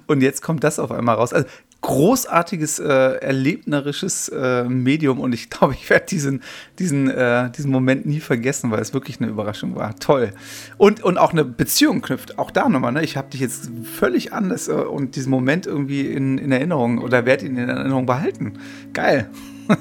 Und 0.07 0.23
jetzt 0.23 0.43
kommt 0.43 0.65
das 0.65 0.79
auf 0.79 0.91
einmal 0.91 1.17
raus. 1.17 1.33
Also 1.33 1.49
großartiges, 1.81 2.81
äh, 2.81 2.85
erlebnerisches 2.85 4.29
äh, 4.29 4.65
Medium 4.65 5.21
und 5.21 5.33
ich 5.33 5.49
glaube, 5.59 5.75
ich 5.75 5.89
werde 5.89 6.07
diesen, 6.07 6.43
diesen, 6.79 7.09
äh, 7.09 7.51
diesen 7.51 7.71
Moment 7.71 8.07
nie 8.07 8.21
vergessen, 8.21 8.71
weil 8.71 8.81
es 8.81 8.93
wirklich 8.93 9.21
eine 9.21 9.31
Überraschung 9.31 9.77
war. 9.77 9.95
Toll. 9.99 10.33
Und, 10.77 11.03
und 11.03 11.19
auch 11.19 11.33
eine 11.33 11.45
Beziehung 11.45 12.03
knüpft. 12.03 12.39
Auch 12.39 12.51
da 12.51 12.69
nochmal, 12.69 12.93
ne? 12.93 13.03
Ich 13.05 13.17
habe 13.17 13.31
dich 13.31 13.41
jetzt 13.41 13.71
völlig 13.85 14.33
anders 14.33 14.69
äh, 14.69 14.73
und 14.73 15.17
diesen 15.17 15.31
Moment 15.31 15.67
irgendwie 15.67 16.07
in, 16.07 16.39
in 16.39 16.53
Erinnerung 16.53 16.99
oder 16.99 17.27
werde 17.27 17.47
ihn 17.47 17.57
in 17.57 17.69
Erinnerung 17.69 18.07
behalten. 18.07 18.55
Geil. 18.93 19.31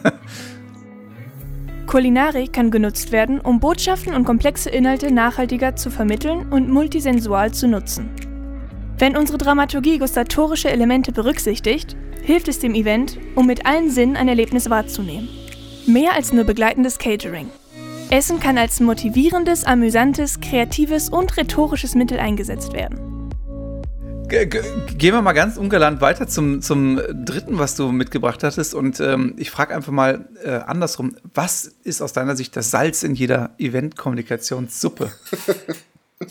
Kulinarik 1.87 2.51
kann 2.51 2.69
genutzt 2.69 3.13
werden, 3.13 3.39
um 3.39 3.61
Botschaften 3.61 4.13
und 4.13 4.25
komplexe 4.25 4.69
Inhalte 4.69 5.09
nachhaltiger 5.11 5.77
zu 5.77 5.89
vermitteln 5.89 6.51
und 6.51 6.69
multisensual 6.69 7.53
zu 7.53 7.67
nutzen. 7.67 8.26
Wenn 8.99 9.15
unsere 9.15 9.37
Dramaturgie 9.37 9.99
gustatorische 9.99 10.71
Elemente 10.71 11.11
berücksichtigt, 11.11 11.95
hilft 12.23 12.47
es 12.47 12.57
dem 12.57 12.73
Event, 12.73 13.19
um 13.35 13.45
mit 13.45 13.67
allen 13.67 13.91
Sinnen 13.91 14.15
ein 14.15 14.27
Erlebnis 14.27 14.71
wahrzunehmen. 14.71 15.29
Mehr 15.85 16.13
als 16.13 16.33
nur 16.33 16.45
begleitendes 16.45 16.97
Catering. 16.97 17.47
Essen 18.09 18.39
kann 18.39 18.57
als 18.57 18.79
motivierendes, 18.79 19.65
amüsantes, 19.65 20.39
kreatives 20.39 21.09
und 21.09 21.37
rhetorisches 21.37 21.93
Mittel 21.93 22.19
eingesetzt 22.19 22.73
werden. 22.73 23.07
Gehen 24.29 25.13
wir 25.13 25.21
mal 25.21 25.33
ganz 25.33 25.57
ungalant 25.57 26.01
weiter 26.01 26.27
zum, 26.27 26.63
zum 26.63 26.99
dritten, 27.23 27.59
was 27.59 27.75
du 27.75 27.91
mitgebracht 27.91 28.43
hattest. 28.43 28.73
Und 28.73 28.99
ähm, 28.99 29.35
ich 29.37 29.51
frage 29.51 29.75
einfach 29.75 29.93
mal 29.93 30.27
äh, 30.43 30.49
andersrum: 30.51 31.15
Was 31.33 31.65
ist 31.83 32.01
aus 32.01 32.13
deiner 32.13 32.35
Sicht 32.35 32.55
das 32.55 32.71
Salz 32.71 33.03
in 33.03 33.13
jeder 33.13 33.51
Event-Kommunikationssuppe? 33.59 35.11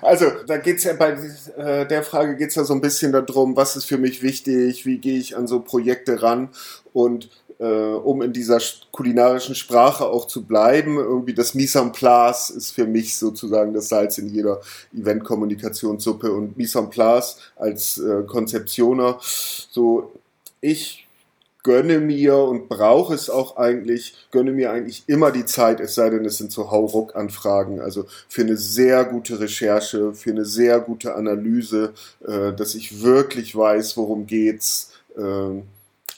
Also, 0.00 0.26
da 0.48 0.56
geht 0.56 0.78
es 0.78 0.84
ja 0.84 0.94
bei 0.94 1.12
äh, 1.56 1.86
der 1.86 2.02
Frage 2.02 2.36
geht 2.36 2.48
es 2.48 2.56
ja 2.56 2.64
so 2.64 2.74
ein 2.74 2.80
bisschen 2.80 3.12
darum, 3.12 3.56
was 3.56 3.76
ist 3.76 3.84
für 3.84 3.98
mich 3.98 4.20
wichtig, 4.20 4.84
wie 4.84 4.98
gehe 4.98 5.18
ich 5.18 5.36
an 5.36 5.46
so 5.46 5.60
Projekte 5.60 6.22
ran 6.22 6.48
und 6.92 7.28
äh, 7.62 7.94
um 7.94 8.22
in 8.22 8.32
dieser 8.32 8.58
kulinarischen 8.90 9.54
Sprache 9.54 10.04
auch 10.04 10.26
zu 10.26 10.44
bleiben, 10.44 10.96
irgendwie 10.96 11.34
das 11.34 11.54
Mise 11.54 11.78
en 11.78 11.92
place 11.92 12.50
ist 12.50 12.72
für 12.72 12.86
mich 12.86 13.16
sozusagen 13.16 13.72
das 13.72 13.88
Salz 13.88 14.18
in 14.18 14.28
jeder 14.28 14.60
Event-Kommunikationssuppe 14.92 16.32
und 16.32 16.56
Mise 16.56 16.80
en 16.80 16.90
place 16.90 17.38
als 17.54 17.98
äh, 17.98 18.24
Konzeptioner, 18.26 19.18
so 19.20 20.12
ich 20.60 21.06
gönne 21.62 22.00
mir 22.00 22.36
und 22.36 22.68
brauche 22.68 23.14
es 23.14 23.30
auch 23.30 23.56
eigentlich, 23.56 24.14
gönne 24.30 24.52
mir 24.52 24.72
eigentlich 24.72 25.04
immer 25.06 25.30
die 25.30 25.44
Zeit, 25.44 25.80
es 25.80 25.94
sei 25.94 26.10
denn, 26.10 26.24
es 26.24 26.38
sind 26.38 26.50
so 26.52 26.70
Hauruck-Anfragen, 26.70 27.80
also 27.80 28.06
für 28.28 28.42
eine 28.42 28.56
sehr 28.56 29.04
gute 29.04 29.38
Recherche, 29.38 30.12
für 30.12 30.30
eine 30.30 30.44
sehr 30.44 30.80
gute 30.80 31.14
Analyse, 31.14 31.92
äh, 32.26 32.52
dass 32.52 32.74
ich 32.74 33.02
wirklich 33.02 33.54
weiß, 33.54 33.96
worum 33.96 34.26
geht's. 34.26 34.92
Äh, 35.16 35.62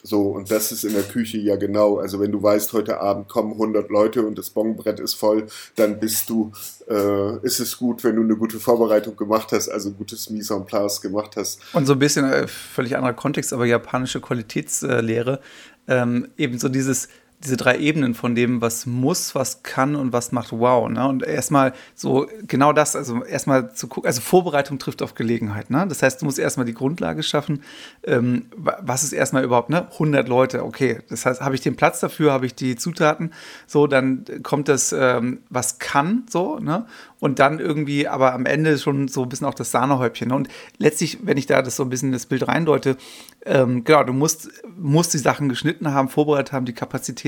so, 0.06 0.28
und 0.28 0.50
das 0.50 0.70
ist 0.70 0.84
in 0.84 0.92
der 0.92 1.02
Küche 1.02 1.38
ja 1.38 1.56
genau. 1.56 1.96
Also 1.96 2.20
wenn 2.20 2.30
du 2.30 2.42
weißt, 2.42 2.74
heute 2.74 3.00
Abend 3.00 3.26
kommen 3.26 3.52
100 3.52 3.88
Leute 3.88 4.22
und 4.26 4.36
das 4.36 4.50
Bonbrett 4.50 5.00
ist 5.00 5.14
voll, 5.14 5.46
dann 5.76 5.98
bist 5.98 6.28
du, 6.28 6.52
äh, 6.90 7.38
ist 7.38 7.58
es 7.58 7.78
gut, 7.78 8.04
wenn 8.04 8.16
du 8.16 8.22
eine 8.22 8.36
gute 8.36 8.60
Vorbereitung 8.60 9.16
gemacht 9.16 9.52
hast, 9.52 9.70
also 9.70 9.92
gutes 9.92 10.28
Mise 10.28 10.52
en 10.52 10.66
place 10.66 11.00
gemacht 11.00 11.36
hast. 11.36 11.58
Und 11.72 11.86
so 11.86 11.94
ein 11.94 11.98
bisschen 11.98 12.30
äh, 12.30 12.46
völlig 12.46 12.96
anderer 12.96 13.14
Kontext, 13.14 13.54
aber 13.54 13.64
japanische 13.64 14.20
Qualitätslehre. 14.20 15.40
Ähm, 15.88 16.28
eben 16.36 16.58
so 16.58 16.68
dieses, 16.68 17.08
diese 17.44 17.56
drei 17.56 17.78
Ebenen 17.78 18.14
von 18.14 18.34
dem, 18.34 18.60
was 18.60 18.86
muss, 18.86 19.34
was 19.34 19.62
kann 19.62 19.96
und 19.96 20.12
was 20.12 20.32
macht 20.32 20.52
wow. 20.52 20.88
Ne? 20.88 21.06
Und 21.06 21.22
erstmal 21.22 21.72
so 21.94 22.26
genau 22.46 22.72
das, 22.72 22.96
also 22.96 23.22
erstmal 23.24 23.74
zu 23.74 23.86
gucken, 23.86 24.06
also 24.06 24.20
Vorbereitung 24.20 24.78
trifft 24.78 25.02
auf 25.02 25.14
Gelegenheit. 25.14 25.70
Ne? 25.70 25.86
Das 25.88 26.02
heißt, 26.02 26.22
du 26.22 26.26
musst 26.26 26.38
erstmal 26.38 26.66
die 26.66 26.74
Grundlage 26.74 27.22
schaffen. 27.22 27.62
Ähm, 28.04 28.46
was 28.56 29.04
ist 29.04 29.12
erstmal 29.12 29.44
überhaupt, 29.44 29.70
ne? 29.70 29.86
100 29.92 30.28
Leute, 30.28 30.64
okay. 30.64 31.00
Das 31.08 31.26
heißt, 31.26 31.40
habe 31.40 31.54
ich 31.54 31.60
den 31.60 31.76
Platz 31.76 32.00
dafür, 32.00 32.32
habe 32.32 32.46
ich 32.46 32.54
die 32.54 32.76
Zutaten, 32.76 33.32
so, 33.66 33.86
dann 33.86 34.24
kommt 34.42 34.68
das, 34.68 34.92
ähm, 34.92 35.40
was 35.50 35.78
kann, 35.78 36.24
so, 36.30 36.58
ne? 36.58 36.86
Und 37.24 37.38
dann 37.38 37.58
irgendwie, 37.58 38.06
aber 38.06 38.34
am 38.34 38.44
Ende 38.44 38.76
schon 38.76 39.08
so 39.08 39.22
ein 39.22 39.30
bisschen 39.30 39.46
auch 39.46 39.54
das 39.54 39.70
Sahnehäubchen. 39.70 40.28
Ne? 40.28 40.34
Und 40.34 40.48
letztlich, 40.76 41.20
wenn 41.22 41.38
ich 41.38 41.46
da 41.46 41.62
das 41.62 41.76
so 41.76 41.82
ein 41.82 41.88
bisschen 41.88 42.08
in 42.08 42.12
das 42.12 42.26
Bild 42.26 42.46
reindeute, 42.46 42.98
ähm, 43.46 43.82
genau, 43.84 44.04
du 44.04 44.12
musst, 44.12 44.50
musst 44.76 45.14
die 45.14 45.18
Sachen 45.18 45.48
geschnitten 45.48 45.94
haben, 45.94 46.10
vorbereitet 46.10 46.52
haben, 46.52 46.66
die 46.66 46.74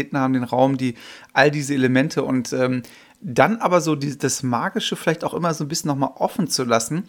Kapazitäten 0.06 0.18
haben, 0.18 0.32
den 0.32 0.44
Raum, 0.44 0.76
die, 0.76 0.94
all 1.32 1.50
diese 1.50 1.74
Elemente 1.74 2.22
und 2.22 2.52
ähm, 2.52 2.82
dann 3.20 3.56
aber 3.56 3.80
so 3.80 3.96
die, 3.96 4.16
das 4.16 4.42
Magische 4.42 4.94
vielleicht 4.94 5.24
auch 5.24 5.34
immer 5.34 5.54
so 5.54 5.64
ein 5.64 5.68
bisschen 5.68 5.88
nochmal 5.88 6.10
offen 6.16 6.48
zu 6.48 6.64
lassen, 6.64 7.04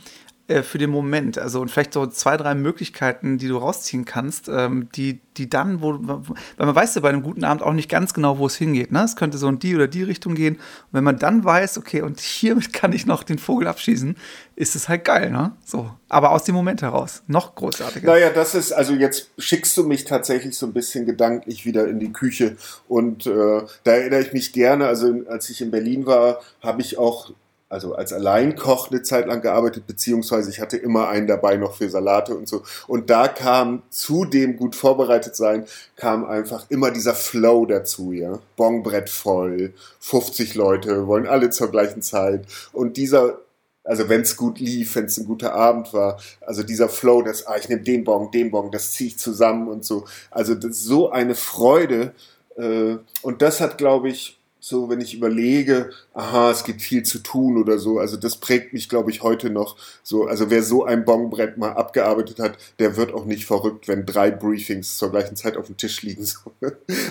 äh, 0.47 0.63
für 0.63 0.77
den 0.77 0.89
Moment. 0.89 1.37
Also 1.37 1.59
und 1.59 1.69
vielleicht 1.69 1.93
so 1.93 2.07
zwei, 2.07 2.37
drei 2.37 2.55
Möglichkeiten, 2.55 3.37
die 3.37 3.49
du 3.49 3.57
rausziehen 3.57 4.05
kannst, 4.05 4.47
ähm, 4.47 4.87
die, 4.95 5.19
die 5.35 5.49
dann, 5.49 5.81
wo, 5.81 5.99
weil 5.99 6.67
man 6.67 6.75
weiß 6.75 6.95
ja 6.95 7.01
bei 7.01 7.09
einem 7.09 7.21
guten 7.21 7.43
Abend 7.43 7.61
auch 7.61 7.73
nicht 7.73 7.89
ganz 7.89 8.13
genau, 8.13 8.37
wo 8.37 8.45
es 8.45 8.55
hingeht. 8.55 8.93
Ne? 8.93 9.03
Es 9.03 9.17
könnte 9.17 9.37
so 9.37 9.49
in 9.49 9.59
die 9.59 9.75
oder 9.75 9.89
die 9.89 10.03
Richtung 10.03 10.35
gehen. 10.35 10.55
Und 10.55 10.93
wenn 10.93 11.03
man 11.03 11.19
dann 11.19 11.43
weiß, 11.43 11.77
okay, 11.77 12.01
und 12.01 12.21
hiermit 12.21 12.71
kann 12.73 12.93
ich 12.93 13.05
noch 13.05 13.23
den 13.23 13.39
Vogel 13.39 13.67
abschießen, 13.67 14.15
ist 14.55 14.75
es 14.75 14.87
halt 14.87 15.03
geil, 15.03 15.31
ne? 15.31 15.51
So. 15.65 15.91
Aber 16.07 16.31
aus 16.31 16.45
dem 16.45 16.55
Moment 16.55 16.81
heraus. 16.81 17.23
Noch 17.27 17.53
großartiger. 17.55 18.07
Naja, 18.07 18.29
das 18.29 18.55
ist, 18.55 18.71
also 18.71 18.93
jetzt 18.93 19.31
schickst 19.37 19.75
du 19.75 19.83
mich 19.83 20.05
tatsächlich 20.05 20.57
so 20.57 20.65
ein 20.65 20.73
bisschen 20.73 21.05
gedanklich 21.05 21.65
wieder 21.65 21.87
in 21.89 21.99
die 21.99 22.13
Küche. 22.13 22.55
Und 22.87 23.27
äh, 23.27 23.63
da 23.83 23.91
erinnere 23.91 24.21
ich 24.21 24.31
mich 24.31 24.53
gerne, 24.53 24.87
also 24.87 25.13
als 25.27 25.49
ich 25.49 25.61
in 25.61 25.71
Berlin 25.71 26.05
war, 26.05 26.39
habe 26.61 26.81
ich 26.81 26.97
auch 26.97 27.31
also 27.69 27.95
als 27.95 28.13
Alleinkoch 28.13 28.91
eine 28.91 29.01
Zeit 29.01 29.27
lang 29.27 29.41
gearbeitet, 29.41 29.87
beziehungsweise 29.87 30.49
ich 30.49 30.61
hatte 30.61 30.77
immer 30.77 31.09
einen 31.09 31.27
dabei 31.27 31.57
noch 31.57 31.75
für 31.75 31.89
Salate 31.89 32.35
und 32.35 32.47
so. 32.47 32.63
Und 32.87 33.09
da 33.09 33.27
kam 33.27 33.83
zu 33.89 34.25
dem 34.25 34.55
gut 34.55 34.75
vorbereitet 34.75 35.35
sein, 35.35 35.65
kam 35.95 36.25
einfach 36.25 36.65
immer 36.69 36.91
dieser 36.91 37.13
Flow 37.13 37.65
dazu, 37.65 38.11
ja. 38.13 38.39
Bongbrett 38.55 39.09
voll, 39.09 39.73
50 39.99 40.55
Leute, 40.55 41.07
wollen 41.07 41.27
alle 41.27 41.49
zur 41.49 41.69
gleichen 41.69 42.01
Zeit. 42.01 42.45
Und 42.71 42.95
dieser, 42.95 43.39
also 43.83 44.07
wenn 44.07 44.21
es 44.21 44.37
gut 44.37 44.59
lief, 44.59 44.95
wenn 44.95 45.05
es 45.05 45.17
ein 45.17 45.25
guter 45.25 45.53
Abend 45.53 45.93
war, 45.93 46.19
also 46.45 46.63
dieser 46.63 46.87
Flow, 46.87 47.21
das, 47.21 47.47
ah, 47.47 47.57
ich 47.57 47.67
nehme 47.67 47.81
den 47.81 48.05
Bong, 48.05 48.31
den 48.31 48.49
Bong, 48.49 48.71
das 48.71 48.93
ziehe 48.93 49.09
ich 49.09 49.17
zusammen 49.17 49.67
und 49.67 49.83
so. 49.83 50.05
Also 50.31 50.55
das 50.55 50.71
ist 50.71 50.83
so 50.85 51.09
eine 51.09 51.35
Freude. 51.35 52.13
Äh, 52.55 52.97
und 53.21 53.41
das 53.41 53.59
hat, 53.59 53.77
glaube 53.77 54.09
ich, 54.09 54.36
so, 54.67 54.89
wenn 54.89 54.99
ich 54.99 55.13
überlege, 55.15 55.91
aha, 56.13 56.51
es 56.51 56.63
gibt 56.63 56.81
viel 56.81 57.03
zu 57.03 57.19
tun 57.19 57.57
oder 57.57 57.77
so. 57.77 57.99
Also 57.99 58.17
das 58.17 58.37
prägt 58.37 58.73
mich, 58.73 58.89
glaube 58.89 59.11
ich, 59.11 59.23
heute 59.23 59.49
noch 59.49 59.77
so. 60.03 60.25
Also 60.25 60.49
wer 60.49 60.61
so 60.61 60.83
ein 60.83 61.05
Bonbrett 61.05 61.57
mal 61.57 61.71
abgearbeitet 61.71 62.39
hat, 62.39 62.57
der 62.79 62.97
wird 62.97 63.13
auch 63.13 63.25
nicht 63.25 63.45
verrückt, 63.45 63.87
wenn 63.87 64.05
drei 64.05 64.29
Briefings 64.29 64.97
zur 64.97 65.11
gleichen 65.11 65.35
Zeit 65.35 65.57
auf 65.57 65.67
dem 65.67 65.77
Tisch 65.77 66.01
liegen. 66.01 66.27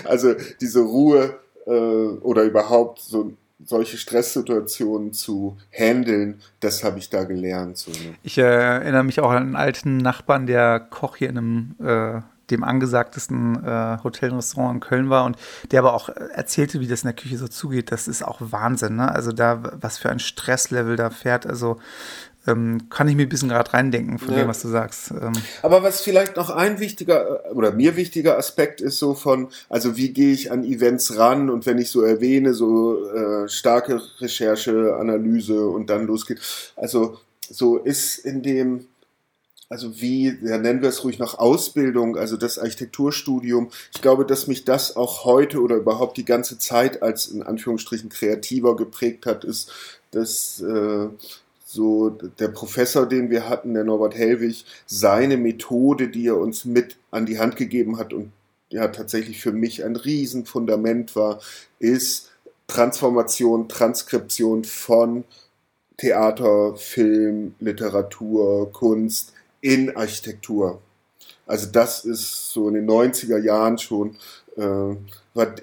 Also 0.03 0.35
diese 0.61 0.81
Ruhe 0.81 1.39
äh, 1.65 1.71
oder 1.71 2.43
überhaupt 2.43 2.99
so 2.99 3.33
solche 3.65 3.97
Stresssituationen 3.97 5.13
zu 5.13 5.57
handeln, 5.71 6.41
das 6.59 6.83
habe 6.83 6.99
ich 6.99 7.09
da 7.09 7.23
gelernt. 7.23 7.77
So, 7.77 7.91
ne? 7.91 8.15
Ich 8.23 8.37
äh, 8.37 8.41
erinnere 8.41 9.03
mich 9.03 9.19
auch 9.19 9.31
an 9.31 9.43
einen 9.43 9.55
alten 9.55 9.97
Nachbarn, 9.97 10.45
der 10.45 10.79
Koch 10.79 11.17
hier 11.17 11.29
in 11.29 11.37
einem 11.37 11.75
äh, 11.79 12.21
dem 12.49 12.63
angesagtesten 12.63 13.63
äh, 13.63 13.97
Hotelrestaurant 14.03 14.75
in 14.75 14.79
Köln 14.79 15.09
war 15.09 15.25
und 15.25 15.37
der 15.71 15.79
aber 15.79 15.93
auch 15.93 16.09
erzählte, 16.09 16.79
wie 16.79 16.87
das 16.87 17.03
in 17.03 17.07
der 17.07 17.15
Küche 17.15 17.37
so 17.37 17.47
zugeht. 17.47 17.91
Das 17.91 18.07
ist 18.07 18.23
auch 18.23 18.39
Wahnsinn. 18.39 18.97
Ne? 18.97 19.11
Also 19.13 19.31
da, 19.31 19.61
was 19.79 19.97
für 19.97 20.09
ein 20.09 20.19
Stresslevel 20.19 20.95
da 20.95 21.09
fährt. 21.09 21.45
Also 21.45 21.77
ähm, 22.47 22.89
kann 22.89 23.07
ich 23.09 23.15
mir 23.15 23.23
ein 23.23 23.29
bisschen 23.29 23.49
gerade 23.49 23.73
reindenken 23.73 24.17
von 24.19 24.33
ja. 24.33 24.39
dem, 24.39 24.47
was 24.47 24.61
du 24.61 24.69
sagst. 24.69 25.11
Ähm. 25.11 25.33
Aber 25.61 25.83
was 25.83 26.01
vielleicht 26.01 26.37
noch 26.37 26.49
ein 26.49 26.79
wichtiger 26.79 27.53
oder 27.53 27.71
mir 27.71 27.95
wichtiger 27.97 28.37
Aspekt 28.37 28.79
ist 28.79 28.99
so 28.99 29.13
von, 29.13 29.49
also 29.69 29.97
wie 29.97 30.13
gehe 30.13 30.31
ich 30.31 30.51
an 30.51 30.63
Events 30.63 31.17
ran 31.17 31.49
und 31.49 31.65
wenn 31.65 31.77
ich 31.77 31.91
so 31.91 32.01
erwähne, 32.01 32.53
so 32.53 33.05
äh, 33.09 33.49
starke 33.49 34.01
Recherche, 34.19 34.95
Analyse 34.97 35.67
und 35.67 35.89
dann 35.89 36.07
losgeht. 36.07 36.39
Also 36.77 37.19
so 37.49 37.77
ist 37.77 38.17
in 38.17 38.41
dem, 38.41 38.85
also 39.69 39.99
wie, 39.99 40.37
ja, 40.43 40.57
nennen 40.57 40.81
wir 40.81 40.89
es 40.89 41.03
ruhig 41.03 41.19
noch 41.19 41.39
Ausbildung, 41.39 42.17
also 42.17 42.37
das 42.37 42.57
Architekturstudium. 42.57 43.69
Ich 43.93 44.01
glaube, 44.01 44.25
dass 44.25 44.47
mich 44.47 44.63
das 44.63 44.95
auch 44.95 45.25
heute 45.25 45.61
oder 45.61 45.75
überhaupt 45.75 46.17
die 46.17 46.25
ganze 46.25 46.57
Zeit 46.57 47.01
als 47.01 47.27
in 47.27 47.43
Anführungsstrichen 47.43 48.09
kreativer 48.09 48.75
geprägt 48.75 49.25
hat, 49.25 49.43
ist, 49.43 49.71
dass 50.11 50.61
äh, 50.61 51.07
so 51.65 52.09
der 52.09 52.47
Professor, 52.47 53.05
den 53.05 53.29
wir 53.29 53.49
hatten, 53.49 53.73
der 53.73 53.83
Norbert 53.83 54.15
Hellwig, 54.15 54.65
seine 54.85 55.35
Methode, 55.35 56.07
die 56.07 56.27
er 56.27 56.37
uns 56.37 56.63
mit 56.63 56.95
an 57.11 57.25
die 57.25 57.39
Hand 57.39 57.57
gegeben 57.57 57.97
hat 57.97 58.13
und 58.13 58.31
ja 58.69 58.87
tatsächlich 58.87 59.41
für 59.41 59.51
mich 59.51 59.83
ein 59.83 59.97
Riesenfundament 59.97 61.15
war, 61.15 61.41
ist 61.79 62.31
Transformation, 62.67 63.67
Transkription 63.67 64.63
von 64.63 65.25
Theater, 65.97 66.75
Film, 66.77 67.55
Literatur, 67.59 68.71
Kunst 68.71 69.33
in 69.61 69.95
Architektur. 69.95 70.81
Also 71.45 71.67
das 71.71 72.05
ist 72.05 72.51
so 72.51 72.67
in 72.67 72.75
den 72.75 72.89
90er 72.89 73.39
Jahren 73.39 73.77
schon, 73.77 74.17
äh, 74.57 74.95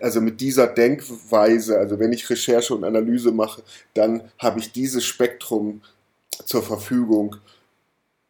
also 0.00 0.20
mit 0.20 0.40
dieser 0.40 0.68
Denkweise, 0.68 1.78
also 1.78 1.98
wenn 1.98 2.12
ich 2.12 2.28
Recherche 2.30 2.74
und 2.74 2.84
Analyse 2.84 3.32
mache, 3.32 3.62
dann 3.92 4.22
habe 4.38 4.60
ich 4.60 4.72
dieses 4.72 5.04
Spektrum 5.04 5.82
zur 6.44 6.62
Verfügung, 6.62 7.36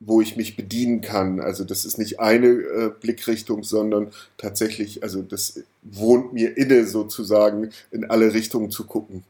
wo 0.00 0.20
ich 0.20 0.36
mich 0.36 0.56
bedienen 0.56 1.00
kann. 1.00 1.40
Also 1.40 1.64
das 1.64 1.84
ist 1.84 1.98
nicht 1.98 2.20
eine 2.20 2.46
äh, 2.48 2.90
Blickrichtung, 3.00 3.62
sondern 3.62 4.10
tatsächlich, 4.36 5.02
also 5.02 5.22
das 5.22 5.60
wohnt 5.82 6.32
mir 6.32 6.56
inne 6.56 6.86
sozusagen, 6.86 7.70
in 7.90 8.04
alle 8.10 8.34
Richtungen 8.34 8.70
zu 8.70 8.84
gucken. 8.84 9.24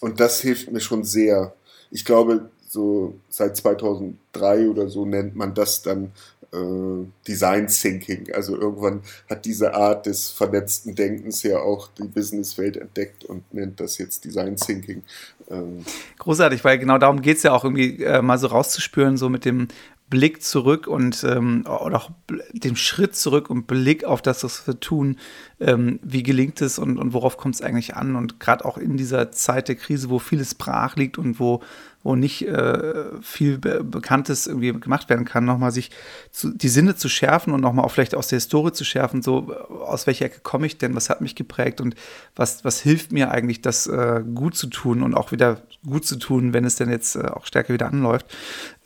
Und 0.00 0.20
das 0.20 0.40
hilft 0.40 0.70
mir 0.70 0.80
schon 0.80 1.04
sehr. 1.04 1.54
Ich 1.90 2.04
glaube, 2.04 2.50
so 2.68 3.14
seit 3.28 3.56
2003 3.56 4.68
oder 4.68 4.88
so 4.88 5.04
nennt 5.06 5.34
man 5.34 5.54
das 5.54 5.82
dann 5.82 6.12
äh, 6.52 7.06
Design 7.26 7.66
Thinking. 7.66 8.32
Also 8.32 8.56
irgendwann 8.56 9.02
hat 9.28 9.44
diese 9.44 9.74
Art 9.74 10.06
des 10.06 10.30
vernetzten 10.30 10.94
Denkens 10.94 11.42
ja 11.42 11.58
auch 11.58 11.88
die 11.98 12.04
Businesswelt 12.04 12.76
entdeckt 12.76 13.24
und 13.24 13.52
nennt 13.52 13.80
das 13.80 13.98
jetzt 13.98 14.24
Design 14.24 14.56
Thinking. 14.56 15.02
Ähm 15.50 15.84
Großartig, 16.18 16.62
weil 16.64 16.78
genau 16.78 16.98
darum 16.98 17.22
geht 17.22 17.38
es 17.38 17.42
ja 17.42 17.52
auch 17.52 17.64
irgendwie 17.64 18.02
äh, 18.02 18.22
mal 18.22 18.38
so 18.38 18.48
rauszuspüren, 18.48 19.16
so 19.16 19.28
mit 19.28 19.44
dem 19.44 19.68
Blick 20.10 20.42
zurück 20.42 20.86
und 20.86 21.22
ähm, 21.24 21.64
oder 21.66 21.98
auch 21.98 22.10
den 22.52 22.76
Schritt 22.76 23.14
zurück 23.14 23.50
und 23.50 23.66
Blick 23.66 24.04
auf 24.04 24.22
das, 24.22 24.42
was 24.42 24.66
wir 24.66 24.80
tun, 24.80 25.18
ähm, 25.60 26.00
wie 26.02 26.22
gelingt 26.22 26.62
es 26.62 26.78
und, 26.78 26.98
und 26.98 27.12
worauf 27.12 27.36
kommt 27.36 27.56
es 27.56 27.62
eigentlich 27.62 27.94
an? 27.94 28.16
Und 28.16 28.40
gerade 28.40 28.64
auch 28.64 28.78
in 28.78 28.96
dieser 28.96 29.32
Zeit 29.32 29.68
der 29.68 29.76
Krise, 29.76 30.08
wo 30.08 30.18
vieles 30.18 30.54
brach 30.54 30.96
liegt 30.96 31.18
und 31.18 31.38
wo, 31.38 31.62
wo 32.08 32.16
nicht 32.16 32.40
äh, 32.48 33.04
viel 33.20 33.58
Be 33.58 33.84
Bekanntes 33.84 34.46
irgendwie 34.46 34.72
gemacht 34.72 35.10
werden 35.10 35.26
kann, 35.26 35.44
nochmal 35.44 35.72
sich 35.72 35.90
zu, 36.30 36.48
die 36.56 36.70
Sinne 36.70 36.96
zu 36.96 37.10
schärfen 37.10 37.52
und 37.52 37.60
nochmal 37.60 37.84
auch 37.84 37.90
vielleicht 37.90 38.14
aus 38.14 38.28
der 38.28 38.38
Historie 38.38 38.72
zu 38.72 38.82
schärfen, 38.82 39.20
so 39.20 39.52
aus 39.52 40.06
welcher 40.06 40.24
Ecke 40.24 40.40
komme 40.40 40.66
ich 40.66 40.78
denn, 40.78 40.94
was 40.94 41.10
hat 41.10 41.20
mich 41.20 41.34
geprägt 41.34 41.82
und 41.82 41.94
was, 42.34 42.64
was 42.64 42.80
hilft 42.80 43.12
mir 43.12 43.30
eigentlich, 43.30 43.60
das 43.60 43.86
äh, 43.86 44.22
gut 44.34 44.56
zu 44.56 44.68
tun 44.68 45.02
und 45.02 45.14
auch 45.14 45.32
wieder 45.32 45.60
gut 45.84 46.06
zu 46.06 46.16
tun, 46.16 46.54
wenn 46.54 46.64
es 46.64 46.76
denn 46.76 46.88
jetzt 46.88 47.14
äh, 47.14 47.26
auch 47.26 47.44
stärker 47.44 47.74
wieder 47.74 47.88
anläuft. 47.88 48.24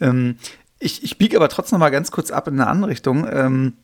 Ähm, 0.01 0.37
ich, 0.81 1.05
ich 1.05 1.17
biege 1.17 1.37
aber 1.37 1.49
trotzdem 1.49 1.79
noch 1.79 1.87
mal 1.87 1.91
ganz 1.91 2.11
kurz 2.11 2.33
ab 2.33 2.49
in 2.49 2.55
eine 2.55 2.67
andere 2.67 2.91
Richtung. 2.91 3.29
Ähm, 3.31 3.75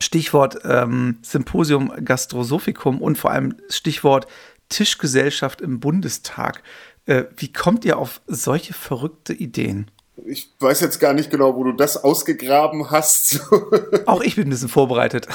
Stichwort 0.00 0.58
ähm, 0.64 1.18
Symposium 1.22 1.92
Gastrosophicum 2.04 3.00
und 3.00 3.16
vor 3.16 3.30
allem 3.30 3.54
Stichwort 3.68 4.26
Tischgesellschaft 4.68 5.60
im 5.60 5.78
Bundestag. 5.78 6.62
Äh, 7.06 7.24
wie 7.36 7.52
kommt 7.52 7.84
ihr 7.84 7.98
auf 7.98 8.20
solche 8.26 8.74
verrückte 8.74 9.32
Ideen? 9.32 9.90
Ich 10.24 10.52
weiß 10.60 10.80
jetzt 10.80 11.00
gar 11.00 11.14
nicht 11.14 11.30
genau, 11.30 11.56
wo 11.56 11.64
du 11.64 11.72
das 11.72 11.96
ausgegraben 11.96 12.90
hast. 12.90 13.40
auch 14.06 14.20
ich 14.22 14.36
bin 14.36 14.46
ein 14.46 14.50
bisschen 14.50 14.68
vorbereitet. 14.68 15.26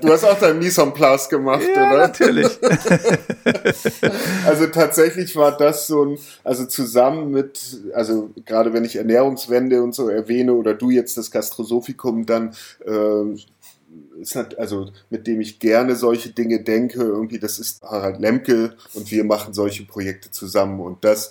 Du 0.00 0.08
hast 0.10 0.24
auch 0.24 0.38
dein 0.38 0.58
Mise 0.58 0.82
en 0.82 0.94
place 0.94 1.28
gemacht, 1.28 1.62
ja, 1.74 1.88
oder? 1.88 1.98
natürlich. 1.98 2.48
Also 4.46 4.66
tatsächlich 4.66 5.36
war 5.36 5.56
das 5.56 5.86
so 5.86 6.04
ein, 6.04 6.18
also 6.44 6.64
zusammen 6.66 7.30
mit, 7.30 7.80
also 7.94 8.30
gerade 8.44 8.72
wenn 8.72 8.84
ich 8.84 8.96
Ernährungswende 8.96 9.82
und 9.82 9.94
so 9.94 10.08
erwähne 10.08 10.54
oder 10.54 10.74
du 10.74 10.90
jetzt 10.90 11.16
das 11.16 11.30
Gastrosophikum, 11.30 12.26
dann 12.26 12.54
äh, 12.84 13.36
ist 14.20 14.36
halt, 14.36 14.58
also 14.58 14.90
mit 15.10 15.26
dem 15.26 15.40
ich 15.40 15.58
gerne 15.58 15.96
solche 15.96 16.30
Dinge 16.30 16.62
denke, 16.62 17.02
irgendwie, 17.02 17.38
das 17.38 17.58
ist 17.58 17.82
Harald 17.82 18.20
Lemke 18.20 18.76
und 18.94 19.10
wir 19.10 19.24
machen 19.24 19.52
solche 19.54 19.84
Projekte 19.84 20.30
zusammen 20.30 20.80
und 20.80 21.04
das 21.04 21.30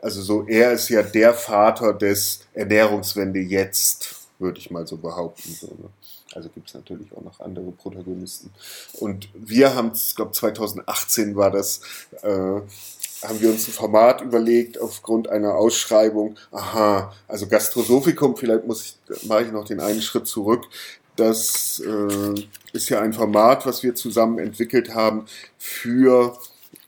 also 0.00 0.22
so, 0.22 0.46
er 0.46 0.72
ist 0.72 0.88
ja 0.88 1.02
der 1.02 1.34
Vater 1.34 1.92
des 1.92 2.40
Ernährungswende 2.54 3.40
jetzt, 3.40 4.14
würde 4.38 4.58
ich 4.58 4.70
mal 4.70 4.86
so 4.86 4.96
behaupten. 4.96 5.54
So, 5.60 5.66
ne? 5.66 5.90
Also 6.34 6.48
gibt 6.48 6.68
es 6.68 6.74
natürlich 6.74 7.12
auch 7.14 7.22
noch 7.22 7.40
andere 7.40 7.70
Protagonisten. 7.72 8.50
Und 8.94 9.28
wir 9.34 9.74
haben, 9.74 9.92
ich 9.94 10.16
glaube 10.16 10.32
2018 10.32 11.36
war 11.36 11.50
das, 11.50 11.80
äh, 12.22 12.28
haben 12.28 13.40
wir 13.40 13.50
uns 13.50 13.68
ein 13.68 13.72
Format 13.72 14.22
überlegt 14.22 14.80
aufgrund 14.80 15.28
einer 15.28 15.54
Ausschreibung. 15.54 16.36
Aha, 16.50 17.12
also 17.28 17.46
Gastrosophikum, 17.46 18.36
vielleicht 18.36 18.66
muss 18.66 18.82
ich, 18.82 19.26
mache 19.26 19.44
ich 19.44 19.52
noch 19.52 19.66
den 19.66 19.80
einen 19.80 20.00
Schritt 20.00 20.26
zurück. 20.26 20.64
Das 21.22 21.80
äh, 21.86 22.34
ist 22.72 22.88
ja 22.88 23.00
ein 23.00 23.12
Format, 23.12 23.64
was 23.64 23.84
wir 23.84 23.94
zusammen 23.94 24.40
entwickelt 24.40 24.92
haben 24.92 25.26
für 25.56 26.36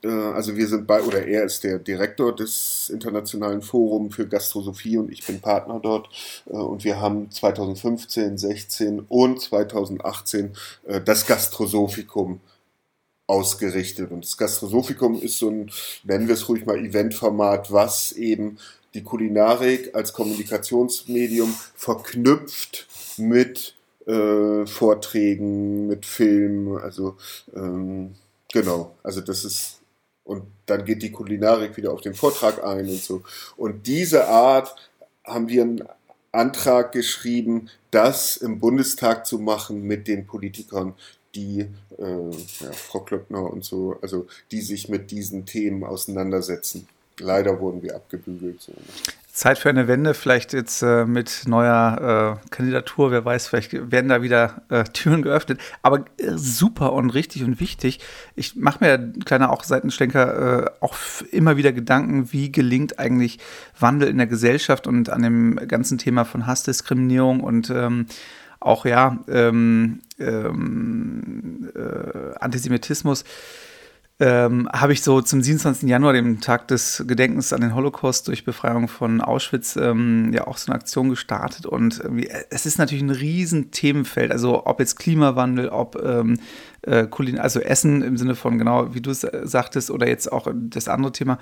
äh, 0.03 0.09
also 0.09 0.57
wir 0.57 0.67
sind 0.67 0.87
bei, 0.87 1.01
oder 1.01 1.25
er 1.25 1.45
ist 1.45 1.63
der 1.63 1.79
Direktor 1.79 2.35
des 2.35 2.89
Internationalen 2.89 3.61
Forums 3.61 4.13
für 4.13 4.27
Gastrosophie 4.27 4.97
und 4.97 5.09
ich 5.09 5.25
bin 5.25 5.39
Partner 5.39 5.79
dort. 5.81 6.09
Äh, 6.47 6.57
und 6.57 6.83
wir 6.83 6.99
haben 6.99 7.31
2015, 7.31 8.37
16 8.37 8.99
und 9.07 9.41
2018 9.41 10.51
äh, 10.85 10.99
das 10.99 11.25
Gastrosophikum 11.25 12.41
ausgerichtet. 13.27 14.11
Und 14.11 14.25
das 14.25 14.35
Gastrosophikum 14.35 15.21
ist 15.21 15.39
so 15.39 15.49
ein, 15.49 15.71
nennen 16.03 16.27
wir 16.27 16.35
es 16.35 16.49
ruhig 16.49 16.65
mal, 16.65 16.77
Eventformat, 16.77 17.71
was 17.71 18.11
eben 18.11 18.57
die 18.93 19.03
Kulinarik 19.03 19.95
als 19.95 20.11
Kommunikationsmedium 20.11 21.55
verknüpft 21.75 22.87
mit 23.17 23.75
äh, 24.05 24.65
Vorträgen, 24.65 25.87
mit 25.87 26.05
Filmen. 26.05 26.77
Also 26.77 27.17
ähm, 27.55 28.15
genau, 28.51 28.95
also 29.03 29.21
das 29.21 29.45
ist 29.45 29.79
und 30.25 30.43
dann 30.65 30.85
geht 30.85 31.03
die 31.03 31.11
Kulinarik 31.11 31.77
wieder 31.77 31.93
auf 31.93 32.01
den 32.01 32.15
Vortrag 32.15 32.63
ein 32.63 32.89
und 32.89 33.01
so. 33.01 33.21
Und 33.55 33.85
diese 33.85 34.27
Art 34.27 34.75
haben 35.23 35.47
wir 35.47 35.61
einen 35.61 35.83
Antrag 36.31 36.91
geschrieben, 36.91 37.69
das 37.91 38.35
im 38.35 38.59
Bundestag 38.59 39.25
zu 39.25 39.39
machen 39.39 39.83
mit 39.83 40.07
den 40.07 40.25
Politikern, 40.25 40.95
die, 41.35 41.67
äh, 41.97 42.31
ja, 42.59 42.71
Frau 42.71 43.01
Klöckner 43.01 43.51
und 43.51 43.63
so, 43.63 43.97
also 44.01 44.25
die 44.51 44.61
sich 44.61 44.89
mit 44.89 45.11
diesen 45.11 45.45
Themen 45.45 45.83
auseinandersetzen. 45.83 46.87
Leider 47.19 47.59
wurden 47.59 47.81
wir 47.83 47.95
abgebügelt. 47.95 48.61
So. 48.61 48.73
Zeit 49.35 49.59
für 49.59 49.67
eine 49.67 49.89
Wende, 49.89 50.13
vielleicht 50.13 50.53
jetzt 50.53 50.81
äh, 50.81 51.05
mit 51.05 51.43
neuer 51.45 52.39
äh, 52.41 52.49
Kandidatur, 52.51 53.11
wer 53.11 53.25
weiß, 53.25 53.49
vielleicht 53.49 53.73
werden 53.91 54.07
da 54.07 54.21
wieder 54.21 54.61
äh, 54.69 54.83
Türen 54.93 55.23
geöffnet. 55.23 55.59
Aber 55.81 56.05
äh, 56.17 56.31
super 56.35 56.93
und 56.93 57.09
richtig 57.09 57.43
und 57.43 57.59
wichtig. 57.59 57.99
Ich 58.35 58.55
mache 58.55 58.81
mir, 58.81 59.11
kleiner 59.25 59.51
auch 59.51 59.65
Seitenschlenker, 59.65 60.63
äh, 60.63 60.71
auch 60.79 60.95
immer 61.31 61.57
wieder 61.57 61.73
Gedanken, 61.73 62.31
wie 62.31 62.49
gelingt 62.49 62.97
eigentlich 62.97 63.39
Wandel 63.77 64.07
in 64.07 64.17
der 64.17 64.27
Gesellschaft 64.27 64.87
und 64.87 65.09
an 65.09 65.21
dem 65.21 65.57
ganzen 65.67 65.97
Thema 65.97 66.23
von 66.23 66.47
Hassdiskriminierung 66.47 67.41
und 67.41 67.69
ähm, 67.69 68.05
auch 68.61 68.85
ja 68.85 69.19
ähm, 69.27 69.99
ähm, 70.17 71.71
äh, 71.75 72.39
Antisemitismus 72.39 73.25
ähm, 74.17 74.69
habe 74.71 74.93
ich 74.93 75.01
so 75.01 75.21
zum 75.21 75.41
27. 75.41 75.89
Januar, 75.89 76.13
dem 76.13 76.39
Tag 76.39 76.69
des 76.69 77.03
Gedenkens 77.05 77.51
an 77.51 77.59
den 77.59 77.75
Holocaust 77.75 78.27
durch 78.29 78.45
Befreiung 78.45 78.87
von 78.87 79.19
Auschwitz, 79.19 79.75
ähm, 79.75 80.31
ja 80.33 80.47
auch 80.47 80.57
so 80.57 80.71
eine 80.71 80.79
Aktion 80.79 81.09
gestartet. 81.09 81.65
Und 81.65 82.01
es 82.49 82.65
ist 82.65 82.77
natürlich 82.77 83.03
ein 83.03 83.09
riesen 83.09 83.71
Themenfeld. 83.71 84.31
Also 84.31 84.65
ob 84.65 84.79
jetzt 84.79 84.95
Klimawandel, 84.97 85.67
ob 85.67 86.01
ähm, 86.01 86.39
äh, 86.83 87.07
Kulin 87.07 87.39
also 87.39 87.59
Essen 87.59 88.01
im 88.03 88.15
Sinne 88.15 88.35
von 88.35 88.57
genau, 88.57 88.93
wie 88.93 89.01
du 89.01 89.11
es 89.11 89.25
äh, 89.25 89.41
sagtest, 89.43 89.91
oder 89.91 90.07
jetzt 90.07 90.31
auch 90.31 90.47
das 90.53 90.87
andere 90.87 91.11
Thema. 91.11 91.37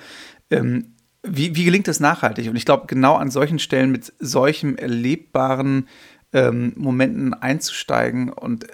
Ähm, 0.50 0.96
wie, 1.22 1.56
wie 1.56 1.66
gelingt 1.66 1.88
das 1.88 2.00
nachhaltig? 2.00 2.50
Und 2.50 2.56
ich 2.56 2.66
glaube, 2.66 2.88
genau 2.88 3.16
an 3.16 3.30
solchen 3.30 3.60
Stellen 3.60 3.92
mit 3.92 4.12
solchen 4.20 4.80
erlebbaren 4.80 5.88
ähm, 6.34 6.74
Momenten 6.76 7.36
einzusteigen. 7.36 8.30
Und 8.30 8.64
äh, 8.64 8.74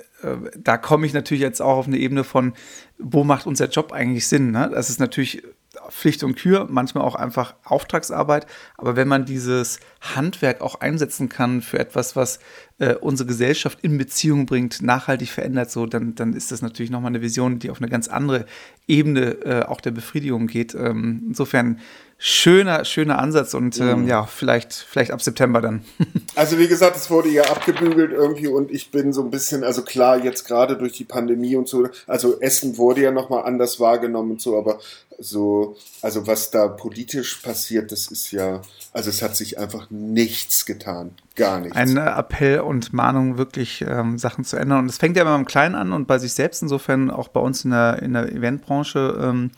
da 0.58 0.78
komme 0.78 1.06
ich 1.06 1.14
natürlich 1.14 1.42
jetzt 1.42 1.62
auch 1.62 1.78
auf 1.78 1.88
eine 1.88 1.98
Ebene 1.98 2.24
von, 2.24 2.54
wo 2.98 3.24
macht 3.24 3.48
unser 3.48 3.70
Job 3.70 3.92
eigentlich 3.92 4.28
Sinn? 4.28 4.52
Ne? 4.52 4.70
Das 4.74 4.90
ist 4.90 5.00
natürlich 5.00 5.44
Pflicht 5.90 6.24
und 6.24 6.36
Kür, 6.36 6.68
manchmal 6.70 7.04
auch 7.04 7.16
einfach 7.16 7.56
Auftragsarbeit. 7.64 8.48
Aber 8.78 8.96
wenn 8.96 9.08
man 9.08 9.26
dieses 9.26 9.80
Handwerk 10.02 10.62
auch 10.62 10.82
einsetzen 10.82 11.30
kann 11.30 11.62
für 11.62 11.80
etwas, 11.80 12.16
was 12.16 12.40
äh, 12.80 12.96
unsere 12.96 13.28
Gesellschaft 13.28 13.80
in 13.82 13.98
Beziehung 13.98 14.46
bringt, 14.46 14.82
nachhaltig 14.82 15.30
verändert, 15.30 15.72
so, 15.72 15.86
dann, 15.86 16.16
dann 16.16 16.34
ist 16.34 16.52
das 16.52 16.62
natürlich 16.62 16.92
nochmal 16.92 17.12
eine 17.12 17.22
Vision, 17.22 17.60
die 17.60 17.70
auf 17.70 17.82
eine 17.82 17.90
ganz 17.90 18.08
andere 18.08 18.46
Ebene 18.88 19.32
äh, 19.46 19.64
auch 19.64 19.82
der 19.82 19.92
Befriedigung 19.92 20.48
geht. 20.48 20.76
Ähm, 20.76 21.24
insofern 21.28 21.80
schöner, 22.22 22.84
schöner 22.84 23.18
Ansatz 23.18 23.54
und 23.54 23.80
ähm, 23.80 24.02
mhm. 24.02 24.08
ja, 24.08 24.26
vielleicht, 24.26 24.74
vielleicht 24.74 25.12
ab 25.12 25.22
September 25.22 25.62
dann. 25.62 25.86
also 26.36 26.60
wie 26.60 26.68
gesagt, 26.68 26.98
es 26.98 27.10
wurde 27.10 27.30
ja 27.30 27.44
abgebügelt 27.44 28.12
irgendwie 28.12 28.48
und 28.48 28.72
ich 28.72 28.92
bin 28.92 29.14
so 29.14 29.24
ein 29.24 29.32
bisschen, 29.32 29.64
also 29.64 29.84
klar, 29.84 30.22
jetzt 30.22 30.46
gerade 30.46 30.78
durch 30.78 30.92
die 30.94 31.06
Pandemie 31.06 31.56
und 31.56 31.70
so, 31.70 31.88
also 32.08 32.42
Essen 32.42 32.78
wurde 32.78 33.02
ja 33.02 33.12
nochmal 33.12 33.46
anders 33.46 33.80
wahrgenommen 33.80 34.32
und 34.32 34.42
so, 34.42 34.58
aber 34.58 34.80
so, 35.18 35.78
also 36.02 36.28
was 36.28 36.52
da 36.52 36.68
politisch 36.68 37.38
passiert, 37.38 37.94
das 37.94 38.08
ist 38.08 38.32
ja, 38.32 38.62
also 38.92 39.10
es 39.10 39.22
hat 39.22 39.38
sich 39.38 39.58
einfach 39.58 39.90
nichts 39.90 40.66
getan. 40.66 41.12
Gar 41.36 41.62
nichts. 41.62 41.78
Ein 41.78 41.96
Appell 41.96 42.60
und 42.62 42.92
Mahnung, 42.92 43.38
wirklich 43.38 43.86
ähm, 43.88 44.18
Sachen 44.18 44.44
zu 44.44 44.58
ändern. 44.58 44.80
Und 44.80 44.90
es 44.90 44.98
fängt 44.98 45.16
ja 45.16 45.22
immer 45.22 45.36
beim 45.36 45.46
Kleinen 45.46 45.76
an 45.76 45.94
und 45.94 46.08
bei 46.08 46.18
sich 46.20 46.34
selbst 46.34 46.62
insofern 46.62 47.12
auch 47.12 47.30
bei 47.30 47.40
uns 47.40 47.64
in 47.64 47.72
der, 47.72 48.02
in 48.02 48.14
der 48.14 48.32
Eventbranche. 48.32 49.18
Ähm, 49.22 49.52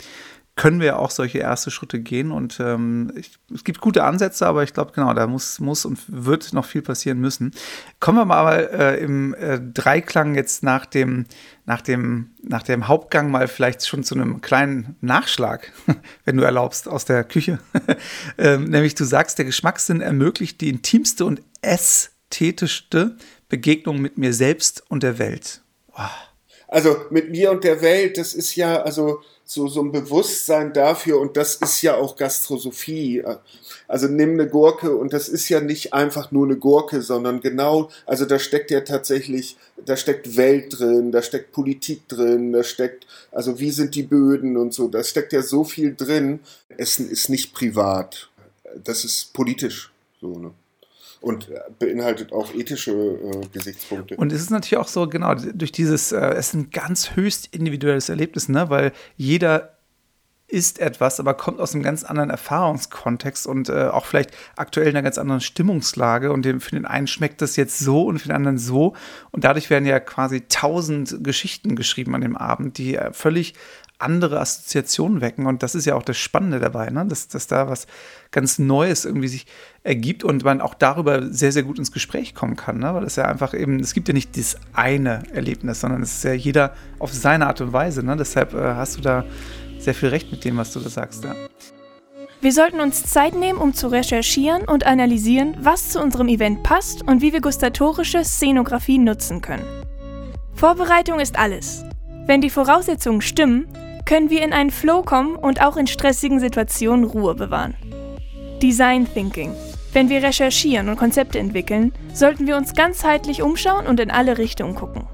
können 0.61 0.79
wir 0.79 0.99
auch 0.99 1.09
solche 1.09 1.39
erste 1.39 1.71
Schritte 1.71 1.99
gehen. 1.99 2.31
Und 2.31 2.59
ähm, 2.59 3.11
ich, 3.15 3.31
es 3.51 3.63
gibt 3.63 3.81
gute 3.81 4.03
Ansätze, 4.03 4.45
aber 4.45 4.61
ich 4.61 4.75
glaube, 4.75 4.91
genau, 4.93 5.11
da 5.15 5.25
muss, 5.25 5.59
muss 5.59 5.85
und 5.85 5.99
wird 6.07 6.53
noch 6.53 6.65
viel 6.65 6.83
passieren 6.83 7.17
müssen. 7.17 7.51
Kommen 7.99 8.19
wir 8.19 8.25
mal 8.25 8.69
äh, 8.71 9.03
im 9.03 9.33
äh, 9.33 9.59
Dreiklang 9.59 10.35
jetzt 10.35 10.61
nach 10.61 10.85
dem, 10.85 11.25
nach, 11.65 11.81
dem, 11.81 12.29
nach 12.43 12.61
dem 12.61 12.87
Hauptgang 12.87 13.31
mal 13.31 13.47
vielleicht 13.47 13.87
schon 13.87 14.03
zu 14.03 14.13
einem 14.13 14.41
kleinen 14.41 14.97
Nachschlag, 15.01 15.71
wenn 16.25 16.37
du 16.37 16.43
erlaubst, 16.43 16.87
aus 16.87 17.05
der 17.05 17.23
Küche. 17.23 17.57
ähm, 18.37 18.65
nämlich 18.65 18.93
du 18.93 19.03
sagst, 19.03 19.39
der 19.39 19.45
Geschmackssinn 19.45 19.99
ermöglicht 19.99 20.61
die 20.61 20.69
intimste 20.69 21.25
und 21.25 21.41
ästhetischste 21.63 23.17
Begegnung 23.49 23.99
mit 23.99 24.19
mir 24.19 24.31
selbst 24.31 24.83
und 24.89 25.01
der 25.01 25.17
Welt. 25.17 25.63
Oh. 25.97 26.30
Also 26.71 26.95
mit 27.09 27.29
mir 27.29 27.51
und 27.51 27.65
der 27.65 27.81
Welt, 27.81 28.17
das 28.17 28.33
ist 28.33 28.55
ja, 28.55 28.81
also 28.81 29.21
so, 29.43 29.67
so 29.67 29.81
ein 29.81 29.91
Bewusstsein 29.91 30.71
dafür 30.71 31.19
und 31.19 31.35
das 31.35 31.55
ist 31.55 31.81
ja 31.81 31.95
auch 31.95 32.15
Gastrosophie. 32.15 33.21
Also 33.89 34.07
nimm 34.07 34.31
eine 34.31 34.47
Gurke 34.47 34.95
und 34.95 35.11
das 35.11 35.27
ist 35.27 35.49
ja 35.49 35.59
nicht 35.59 35.93
einfach 35.93 36.31
nur 36.31 36.45
eine 36.45 36.55
Gurke, 36.55 37.01
sondern 37.01 37.41
genau, 37.41 37.89
also 38.05 38.23
da 38.23 38.39
steckt 38.39 38.71
ja 38.71 38.79
tatsächlich, 38.79 39.57
da 39.85 39.97
steckt 39.97 40.37
Welt 40.37 40.79
drin, 40.79 41.11
da 41.11 41.21
steckt 41.21 41.51
Politik 41.51 42.07
drin, 42.07 42.53
da 42.53 42.63
steckt, 42.63 43.05
also 43.33 43.59
wie 43.59 43.71
sind 43.71 43.93
die 43.93 44.03
Böden 44.03 44.55
und 44.55 44.73
so, 44.73 44.87
da 44.87 45.03
steckt 45.03 45.33
ja 45.33 45.41
so 45.41 45.65
viel 45.65 45.93
drin. 45.93 46.39
Essen 46.77 47.09
ist 47.09 47.27
nicht 47.27 47.53
privat, 47.53 48.29
das 48.81 49.03
ist 49.03 49.33
politisch, 49.33 49.91
so, 50.21 50.39
ne? 50.39 50.53
Und 51.21 51.49
beinhaltet 51.77 52.33
auch 52.33 52.53
ethische 52.53 52.91
äh, 52.91 53.47
Gesichtspunkte. 53.53 54.15
Und 54.17 54.33
es 54.33 54.41
ist 54.41 54.49
natürlich 54.49 54.77
auch 54.77 54.87
so, 54.87 55.07
genau, 55.07 55.35
durch 55.35 55.71
dieses, 55.71 56.11
äh, 56.11 56.19
es 56.31 56.47
ist 56.47 56.53
ein 56.55 56.69
ganz 56.71 57.15
höchst 57.15 57.55
individuelles 57.55 58.09
Erlebnis, 58.09 58.49
ne? 58.49 58.69
weil 58.69 58.91
jeder 59.15 59.77
ist 60.51 60.79
etwas, 60.79 61.19
aber 61.19 61.33
kommt 61.33 61.61
aus 61.61 61.73
einem 61.73 61.83
ganz 61.83 62.03
anderen 62.03 62.29
Erfahrungskontext 62.29 63.47
und 63.47 63.69
äh, 63.69 63.87
auch 63.87 64.05
vielleicht 64.05 64.31
aktuell 64.57 64.87
in 64.87 64.95
einer 64.95 65.03
ganz 65.03 65.17
anderen 65.17 65.39
Stimmungslage. 65.39 66.31
Und 66.33 66.43
dem, 66.43 66.59
für 66.59 66.71
den 66.71 66.85
einen 66.85 67.07
schmeckt 67.07 67.41
das 67.41 67.55
jetzt 67.55 67.79
so 67.79 68.03
und 68.03 68.19
für 68.19 68.27
den 68.27 68.35
anderen 68.35 68.57
so. 68.57 68.93
Und 69.31 69.45
dadurch 69.45 69.69
werden 69.69 69.85
ja 69.85 69.99
quasi 70.01 70.41
tausend 70.41 71.23
Geschichten 71.23 71.75
geschrieben 71.77 72.15
an 72.15 72.21
dem 72.21 72.35
Abend, 72.35 72.77
die 72.77 72.95
äh, 72.95 73.13
völlig 73.13 73.53
andere 74.01 74.39
Assoziationen 74.39 75.21
wecken. 75.21 75.45
Und 75.45 75.63
das 75.63 75.75
ist 75.75 75.85
ja 75.85 75.95
auch 75.95 76.03
das 76.03 76.17
Spannende 76.17 76.59
dabei, 76.59 76.89
ne? 76.89 77.05
dass, 77.05 77.27
dass 77.27 77.47
da 77.47 77.69
was 77.69 77.87
ganz 78.31 78.59
Neues 78.59 79.05
irgendwie 79.05 79.27
sich 79.27 79.45
ergibt 79.83 80.23
und 80.23 80.43
man 80.43 80.61
auch 80.61 80.73
darüber 80.73 81.31
sehr, 81.31 81.51
sehr 81.51 81.63
gut 81.63 81.79
ins 81.79 81.91
Gespräch 81.91 82.35
kommen 82.35 82.55
kann. 82.55 82.79
Ne? 82.79 82.93
Weil 82.93 83.03
es 83.03 83.15
ja 83.15 83.25
einfach 83.25 83.53
eben, 83.53 83.79
es 83.79 83.93
gibt 83.93 84.07
ja 84.07 84.13
nicht 84.13 84.37
das 84.37 84.57
eine 84.73 85.23
Erlebnis, 85.33 85.81
sondern 85.81 86.01
es 86.01 86.17
ist 86.17 86.23
ja 86.23 86.33
jeder 86.33 86.73
auf 86.99 87.13
seine 87.13 87.47
Art 87.47 87.61
und 87.61 87.73
Weise. 87.73 88.03
Ne? 88.03 88.15
Deshalb 88.17 88.53
äh, 88.53 88.75
hast 88.75 88.97
du 88.97 89.01
da 89.01 89.25
sehr 89.79 89.93
viel 89.93 90.09
recht 90.09 90.31
mit 90.31 90.43
dem, 90.45 90.57
was 90.57 90.73
du 90.73 90.79
da 90.79 90.89
sagst. 90.89 91.23
Ja. 91.23 91.35
Wir 92.41 92.51
sollten 92.51 92.79
uns 92.79 93.03
Zeit 93.03 93.35
nehmen, 93.35 93.59
um 93.59 93.75
zu 93.75 93.87
recherchieren 93.87 94.63
und 94.63 94.85
analysieren, 94.85 95.55
was 95.61 95.89
zu 95.89 96.01
unserem 96.01 96.27
Event 96.27 96.63
passt 96.63 97.07
und 97.07 97.21
wie 97.21 97.33
wir 97.33 97.41
gustatorische 97.41 98.23
Szenografie 98.23 98.97
nutzen 98.97 99.41
können. 99.41 99.65
Vorbereitung 100.55 101.19
ist 101.19 101.37
alles. 101.37 101.83
Wenn 102.25 102.41
die 102.41 102.49
Voraussetzungen 102.49 103.21
stimmen, 103.21 103.67
können 104.11 104.29
wir 104.29 104.43
in 104.43 104.51
einen 104.51 104.71
Flow 104.71 105.03
kommen 105.03 105.37
und 105.37 105.61
auch 105.61 105.77
in 105.77 105.87
stressigen 105.87 106.41
Situationen 106.41 107.05
Ruhe 107.05 107.33
bewahren. 107.33 107.75
Design 108.61 109.07
Thinking. 109.07 109.55
Wenn 109.93 110.09
wir 110.09 110.21
recherchieren 110.21 110.89
und 110.89 110.97
Konzepte 110.97 111.39
entwickeln, 111.39 111.93
sollten 112.13 112.45
wir 112.45 112.57
uns 112.57 112.73
ganzheitlich 112.73 113.41
umschauen 113.41 113.87
und 113.87 114.01
in 114.01 114.11
alle 114.11 114.37
Richtungen 114.37 114.75
gucken. 114.75 115.07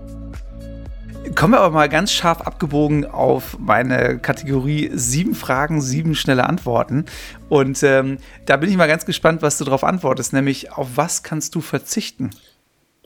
Kommen 1.35 1.53
wir 1.53 1.59
aber 1.59 1.75
mal 1.75 1.89
ganz 1.89 2.11
scharf 2.11 2.41
abgebogen 2.41 3.05
auf 3.05 3.59
meine 3.59 4.17
Kategorie 4.17 4.89
sieben 4.91 5.35
Fragen, 5.35 5.79
sieben 5.79 6.15
schnelle 6.15 6.47
Antworten. 6.49 7.05
Und 7.49 7.83
ähm, 7.83 8.17
da 8.47 8.57
bin 8.57 8.67
ich 8.71 8.77
mal 8.77 8.87
ganz 8.87 9.05
gespannt, 9.05 9.43
was 9.43 9.59
du 9.59 9.63
darauf 9.63 9.83
antwortest, 9.83 10.33
nämlich 10.33 10.71
auf 10.71 10.87
was 10.95 11.21
kannst 11.21 11.53
du 11.53 11.61
verzichten? 11.61 12.31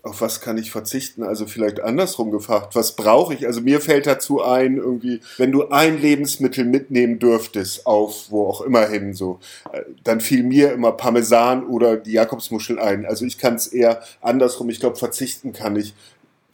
Auf 0.04 0.22
was 0.22 0.42
kann 0.42 0.58
ich 0.58 0.72
verzichten? 0.72 1.24
Also 1.24 1.46
vielleicht 1.46 1.80
andersrum 1.80 2.32
gefragt, 2.32 2.76
was 2.76 2.96
brauche 2.96 3.34
ich? 3.34 3.46
Also 3.46 3.62
mir 3.62 3.82
fällt 3.82 4.08
dazu 4.08 4.42
ein, 4.42 4.78
irgendwie, 4.78 5.22
wenn 5.38 5.52
du 5.52 5.70
ein 5.70 6.02
Lebensmittel 6.02 6.66
mitnehmen 6.66 7.20
dürftest, 7.20 7.86
auf 7.86 8.32
wo 8.32 8.48
auch 8.48 8.62
immer 8.62 8.88
hin, 8.88 9.14
so, 9.14 9.40
äh, 9.72 9.82
dann 10.04 10.20
fiel 10.20 10.44
mir 10.44 10.72
immer 10.72 10.92
Parmesan 10.94 11.66
oder 11.68 11.98
die 11.98 12.14
Jakobsmuschel 12.14 12.80
ein. 12.80 13.06
Also 13.06 13.26
ich 13.26 13.38
kann 13.38 13.56
es 13.56 13.68
eher 13.68 14.02
andersrum. 14.22 14.70
Ich 14.70 14.80
glaube, 14.80 14.96
verzichten 14.96 15.54
kann 15.54 15.76
ich. 15.76 15.94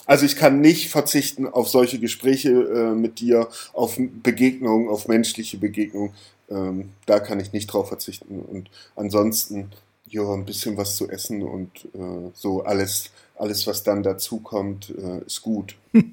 Also 0.06 0.26
ich 0.26 0.36
kann 0.36 0.62
nicht 0.62 0.90
verzichten 0.90 1.48
auf 1.48 1.70
solche 1.70 2.00
Gespräche 2.00 2.50
äh, 2.50 2.96
mit 2.96 3.20
dir, 3.20 3.48
auf 3.74 3.98
Begegnungen, 3.98 4.90
auf 4.90 5.08
menschliche 5.08 5.58
Begegnungen. 5.58 6.14
Ähm, 6.50 6.90
da 7.06 7.20
kann 7.20 7.40
ich 7.40 7.54
nicht 7.54 7.68
drauf 7.68 7.90
verzichten. 7.90 8.40
Und 8.40 8.70
ansonsten, 8.96 9.72
ja, 10.10 10.34
ein 10.34 10.46
bisschen 10.46 10.78
was 10.78 10.96
zu 10.96 11.10
essen 11.10 11.44
und 11.44 11.86
äh, 11.94 12.32
so 12.34 12.64
alles 12.64 13.12
alles, 13.38 13.68
was 13.68 13.84
dann 13.84 14.04
dazu 14.04 14.40
kommt, 14.40 14.90
äh, 14.90 15.26
ist 15.26 15.42
gut. 15.42 15.76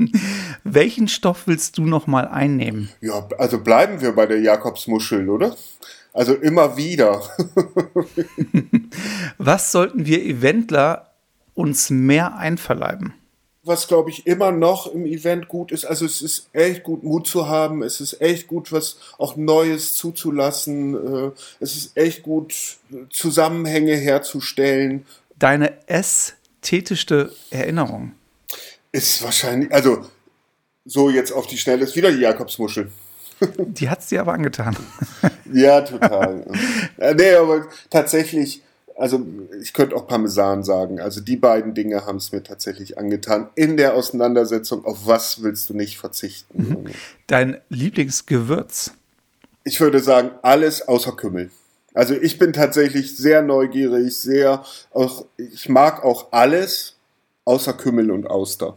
Welchen 0.64 1.08
Stoff 1.08 1.46
willst 1.46 1.78
du 1.78 1.86
noch 1.86 2.06
mal 2.06 2.28
einnehmen? 2.28 2.90
Ja, 3.00 3.26
also 3.38 3.58
bleiben 3.58 4.00
wir 4.00 4.12
bei 4.12 4.26
der 4.26 4.40
Jakobsmuschel, 4.40 5.28
oder? 5.28 5.56
Also 6.12 6.34
immer 6.34 6.76
wieder. 6.76 7.22
was 9.38 9.72
sollten 9.72 10.06
wir 10.06 10.22
Eventler 10.22 11.10
uns 11.54 11.90
mehr 11.90 12.36
einverleiben? 12.36 13.14
was 13.64 13.88
glaube 13.88 14.10
ich 14.10 14.26
immer 14.26 14.52
noch 14.52 14.86
im 14.86 15.06
Event 15.06 15.48
gut 15.48 15.72
ist. 15.72 15.84
Also 15.84 16.04
es 16.04 16.22
ist 16.22 16.48
echt 16.52 16.82
gut, 16.82 17.02
Mut 17.02 17.26
zu 17.26 17.48
haben. 17.48 17.82
Es 17.82 18.00
ist 18.00 18.20
echt 18.20 18.46
gut, 18.46 18.72
was 18.72 18.98
auch 19.18 19.36
Neues 19.36 19.94
zuzulassen. 19.94 20.94
Äh, 20.94 21.30
es 21.60 21.74
ist 21.74 21.96
echt 21.96 22.22
gut, 22.22 22.54
Zusammenhänge 23.10 23.96
herzustellen. 23.96 25.06
Deine 25.38 25.88
S 25.88 26.34
ästhetischste 26.64 27.30
Erinnerung? 27.50 28.12
Ist 28.90 29.22
wahrscheinlich, 29.22 29.72
also 29.72 30.06
so 30.86 31.10
jetzt 31.10 31.32
auf 31.32 31.46
die 31.46 31.58
Schnelle 31.58 31.84
ist 31.84 31.94
wieder 31.94 32.10
die 32.10 32.20
Jakobsmuschel. 32.20 32.90
Die 33.58 33.90
hat 33.90 33.98
es 33.98 34.06
dir 34.06 34.20
aber 34.20 34.32
angetan. 34.32 34.76
ja, 35.52 35.80
total. 35.80 36.46
Nee, 37.16 37.34
aber 37.34 37.66
tatsächlich, 37.90 38.62
also 38.96 39.26
ich 39.60 39.72
könnte 39.72 39.96
auch 39.96 40.06
Parmesan 40.06 40.62
sagen. 40.62 41.00
Also 41.00 41.20
die 41.20 41.36
beiden 41.36 41.74
Dinge 41.74 42.06
haben 42.06 42.18
es 42.18 42.30
mir 42.30 42.44
tatsächlich 42.44 42.96
angetan. 42.96 43.48
In 43.56 43.76
der 43.76 43.94
Auseinandersetzung, 43.94 44.84
auf 44.84 45.06
was 45.06 45.42
willst 45.42 45.68
du 45.68 45.74
nicht 45.74 45.98
verzichten? 45.98 46.68
Mhm. 46.68 46.90
Dein 47.26 47.60
Lieblingsgewürz? 47.70 48.92
Ich 49.64 49.80
würde 49.80 49.98
sagen, 49.98 50.30
alles 50.42 50.86
außer 50.86 51.16
Kümmel. 51.16 51.50
Also 51.94 52.14
ich 52.14 52.38
bin 52.38 52.52
tatsächlich 52.52 53.16
sehr 53.16 53.40
neugierig, 53.40 54.16
sehr 54.16 54.64
auch, 54.90 55.24
ich 55.36 55.68
mag 55.68 56.04
auch 56.04 56.32
alles 56.32 56.96
außer 57.44 57.72
Kümmel 57.72 58.10
und 58.10 58.26
Auster. 58.26 58.76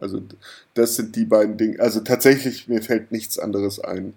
Also 0.00 0.22
das 0.72 0.96
sind 0.96 1.14
die 1.14 1.26
beiden 1.26 1.56
Dinge. 1.56 1.78
Also 1.78 2.00
tatsächlich, 2.00 2.66
mir 2.66 2.82
fällt 2.82 3.12
nichts 3.12 3.38
anderes 3.38 3.78
ein. 3.80 4.14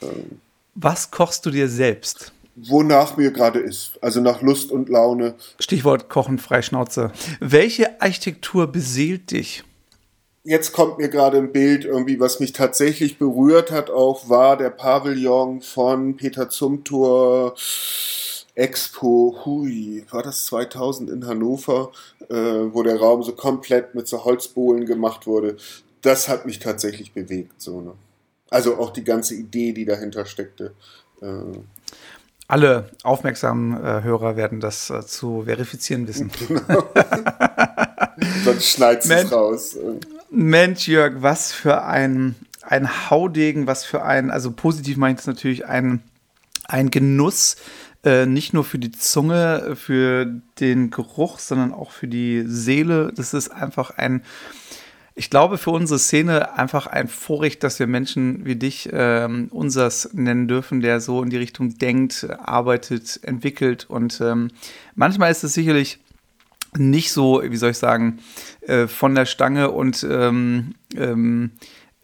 Ähm, 0.00 0.40
Was 0.74 1.10
kochst 1.10 1.44
du 1.44 1.50
dir 1.50 1.68
selbst? 1.68 2.32
Wonach 2.54 3.16
mir 3.16 3.30
gerade 3.30 3.58
ist. 3.58 4.02
Also 4.02 4.20
nach 4.20 4.42
Lust 4.42 4.70
und 4.70 4.88
Laune. 4.88 5.34
Stichwort 5.60 6.08
Kochen 6.08 6.38
Freischnauze. 6.38 7.12
Welche 7.40 8.00
Architektur 8.00 8.66
beseelt 8.68 9.30
dich? 9.32 9.64
Jetzt 10.48 10.72
kommt 10.72 10.96
mir 10.96 11.10
gerade 11.10 11.36
ein 11.36 11.52
Bild 11.52 11.84
irgendwie, 11.84 12.18
was 12.20 12.40
mich 12.40 12.54
tatsächlich 12.54 13.18
berührt 13.18 13.70
hat, 13.70 13.90
auch 13.90 14.30
war 14.30 14.56
der 14.56 14.70
Pavillon 14.70 15.60
von 15.60 16.16
Peter 16.16 16.48
Zumthor 16.48 17.54
Expo 18.54 19.36
Hui, 19.44 20.06
war 20.10 20.22
das 20.22 20.46
2000 20.46 21.10
in 21.10 21.26
Hannover, 21.26 21.92
äh, 22.30 22.34
wo 22.34 22.82
der 22.82 22.98
Raum 22.98 23.22
so 23.22 23.32
komplett 23.32 23.94
mit 23.94 24.08
so 24.08 24.24
Holzbohlen 24.24 24.86
gemacht 24.86 25.26
wurde. 25.26 25.58
Das 26.00 26.30
hat 26.30 26.46
mich 26.46 26.60
tatsächlich 26.60 27.12
bewegt. 27.12 27.60
So, 27.60 27.82
ne? 27.82 27.92
Also 28.48 28.78
auch 28.78 28.88
die 28.88 29.04
ganze 29.04 29.34
Idee, 29.34 29.74
die 29.74 29.84
dahinter 29.84 30.24
steckte. 30.24 30.72
Äh, 31.20 31.58
alle 32.46 32.88
aufmerksamen 33.02 33.76
äh, 33.84 34.02
Hörer 34.02 34.36
werden 34.36 34.60
das 34.60 34.88
äh, 34.88 35.04
zu 35.04 35.42
verifizieren 35.42 36.08
wissen. 36.08 36.30
Genau. 36.48 36.84
Sonst 38.44 38.70
schneidet 38.70 39.04
es 39.04 39.30
raus. 39.30 39.76
Mensch, 40.30 40.88
Jörg, 40.88 41.22
was 41.22 41.52
für 41.52 41.84
ein, 41.84 42.34
ein 42.62 43.10
Haudegen, 43.10 43.66
was 43.66 43.84
für 43.84 44.02
ein, 44.02 44.30
also 44.30 44.52
positiv 44.52 44.96
meine 44.96 45.12
ich 45.14 45.16
das 45.18 45.26
natürlich, 45.26 45.66
ein, 45.66 46.02
ein 46.66 46.90
Genuss, 46.90 47.56
äh, 48.04 48.26
nicht 48.26 48.52
nur 48.52 48.64
für 48.64 48.78
die 48.78 48.92
Zunge, 48.92 49.74
für 49.76 50.26
den 50.60 50.90
Geruch, 50.90 51.38
sondern 51.38 51.72
auch 51.72 51.90
für 51.90 52.08
die 52.08 52.44
Seele. 52.46 53.12
Das 53.14 53.34
ist 53.34 53.48
einfach 53.48 53.90
ein, 53.90 54.22
ich 55.14 55.30
glaube, 55.30 55.58
für 55.58 55.70
unsere 55.70 55.98
Szene 55.98 56.56
einfach 56.56 56.86
ein 56.86 57.08
Vorrecht, 57.08 57.64
dass 57.64 57.78
wir 57.78 57.86
Menschen 57.86 58.44
wie 58.44 58.56
dich 58.56 58.88
ähm, 58.92 59.48
unsers 59.50 60.10
nennen 60.12 60.46
dürfen, 60.46 60.80
der 60.80 61.00
so 61.00 61.22
in 61.22 61.30
die 61.30 61.38
Richtung 61.38 61.76
denkt, 61.78 62.28
arbeitet, 62.38 63.18
entwickelt. 63.22 63.86
Und 63.88 64.20
ähm, 64.20 64.50
manchmal 64.94 65.30
ist 65.30 65.42
es 65.42 65.54
sicherlich 65.54 65.98
nicht 66.76 67.12
so, 67.12 67.42
wie 67.44 67.56
soll 67.56 67.70
ich 67.70 67.78
sagen, 67.78 68.18
äh, 68.62 68.86
von 68.86 69.14
der 69.14 69.26
Stange 69.26 69.70
und 69.70 70.06
ähm, 70.08 70.74
ähm, 70.96 71.52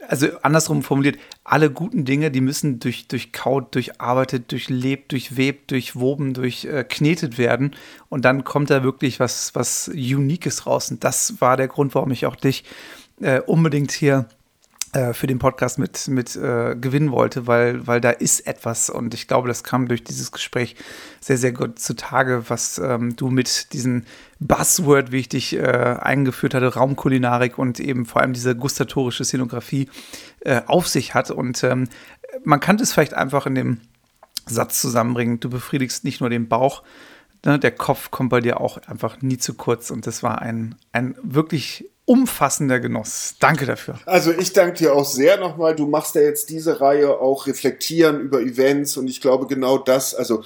also 0.09 0.29
andersrum 0.43 0.83
formuliert, 0.83 1.19
alle 1.45 1.71
guten 1.71 2.05
Dinge, 2.05 2.31
die 2.31 2.41
müssen 2.41 2.79
durch, 2.79 3.09
durchkaut, 3.09 3.75
durcharbeitet, 3.75 4.53
durchlebt, 4.53 5.13
durchwebt, 5.13 5.71
durchwoben, 5.71 6.35
durchknetet 6.35 7.39
werden. 7.39 7.75
Und 8.09 8.25
dann 8.25 8.45
kommt 8.45 8.71
da 8.71 8.83
wirklich 8.83 9.21
was, 9.21 9.55
was 9.55 9.89
Uniques 9.89 10.67
raus. 10.67 10.91
Und 10.91 11.05
das 11.05 11.41
war 11.41 11.57
der 11.57 11.69
Grund, 11.69 11.95
warum 11.95 12.11
ich 12.11 12.27
auch 12.27 12.37
dich 12.37 12.65
äh, 13.21 13.41
unbedingt 13.41 13.93
hier 13.93 14.29
äh, 14.29 14.44
für 15.13 15.27
den 15.27 15.39
Podcast 15.39 15.79
mit, 15.79 16.07
mit 16.09 16.37
äh, 16.37 16.77
gewinnen 16.77 17.11
wollte, 17.11 17.47
weil, 17.47 17.87
weil 17.87 18.01
da 18.01 18.11
ist 18.11 18.47
etwas 18.47 18.91
und 18.91 19.13
ich 19.15 19.27
glaube, 19.27 19.49
das 19.49 19.65
kam 19.65 19.89
durch 19.89 20.05
dieses 20.05 20.31
Gespräch 20.31 20.77
sehr, 21.21 21.37
sehr 21.37 21.53
gut 21.53 21.79
zutage, 21.79 22.45
was 22.49 22.79
ähm, 22.79 23.17
du 23.17 23.29
mit 23.31 23.73
diesem 23.73 24.05
Buzzword, 24.39 25.11
wie 25.11 25.19
ich 25.19 25.29
dich 25.29 25.57
äh, 25.57 25.63
eingeführt 25.63 26.55
hatte, 26.55 26.75
Raumkulinarik 26.75 27.59
und 27.59 27.81
eben 27.81 28.07
vor 28.07 28.23
allem 28.23 28.35
diese 28.35 28.55
gustatorische 28.55 29.25
Szenografie 29.25 29.89
äh, 30.41 30.61
auf 30.67 30.87
sich 30.87 31.15
hat. 31.15 31.31
Und 31.31 31.65
ähm, 31.65 31.89
man 32.45 32.61
kann 32.61 32.77
das 32.77 32.93
vielleicht 32.93 33.15
einfach 33.15 33.47
in 33.47 33.55
dem 33.55 33.81
Satz 34.47 34.81
zusammenbringen, 34.81 35.41
du 35.41 35.51
befriedigst 35.51 36.05
nicht 36.05 36.21
nur 36.21 36.31
den 36.31 36.49
Bauch, 36.49 36.83
ne, 37.45 37.59
der 37.59 37.73
Kopf 37.73 38.11
kommt 38.11 38.31
bei 38.31 38.41
dir 38.41 38.61
auch 38.61 38.79
einfach 38.87 39.23
nie 39.23 39.39
zu 39.39 39.55
kurz 39.55 39.91
und 39.91 40.07
das 40.07 40.23
war 40.23 40.43
ein, 40.43 40.75
ein 40.93 41.17
wirklich 41.23 41.91
umfassender 42.07 42.81
Genuss. 42.81 43.37
Danke 43.41 43.67
dafür. 43.67 43.99
Also 44.05 44.33
ich 44.33 44.53
danke 44.53 44.79
dir 44.79 44.95
auch 44.95 45.07
sehr 45.07 45.39
nochmal. 45.39 45.75
Du 45.75 45.87
machst 45.87 46.15
ja 46.15 46.21
jetzt 46.21 46.51
diese 46.51 46.81
Reihe 46.81 47.19
auch 47.19 47.47
reflektieren 47.47 48.21
über 48.21 48.41
Events 48.41 48.97
und 48.97 49.09
ich 49.09 49.21
glaube 49.21 49.47
genau 49.47 49.79
das, 49.79 50.15
also 50.15 50.45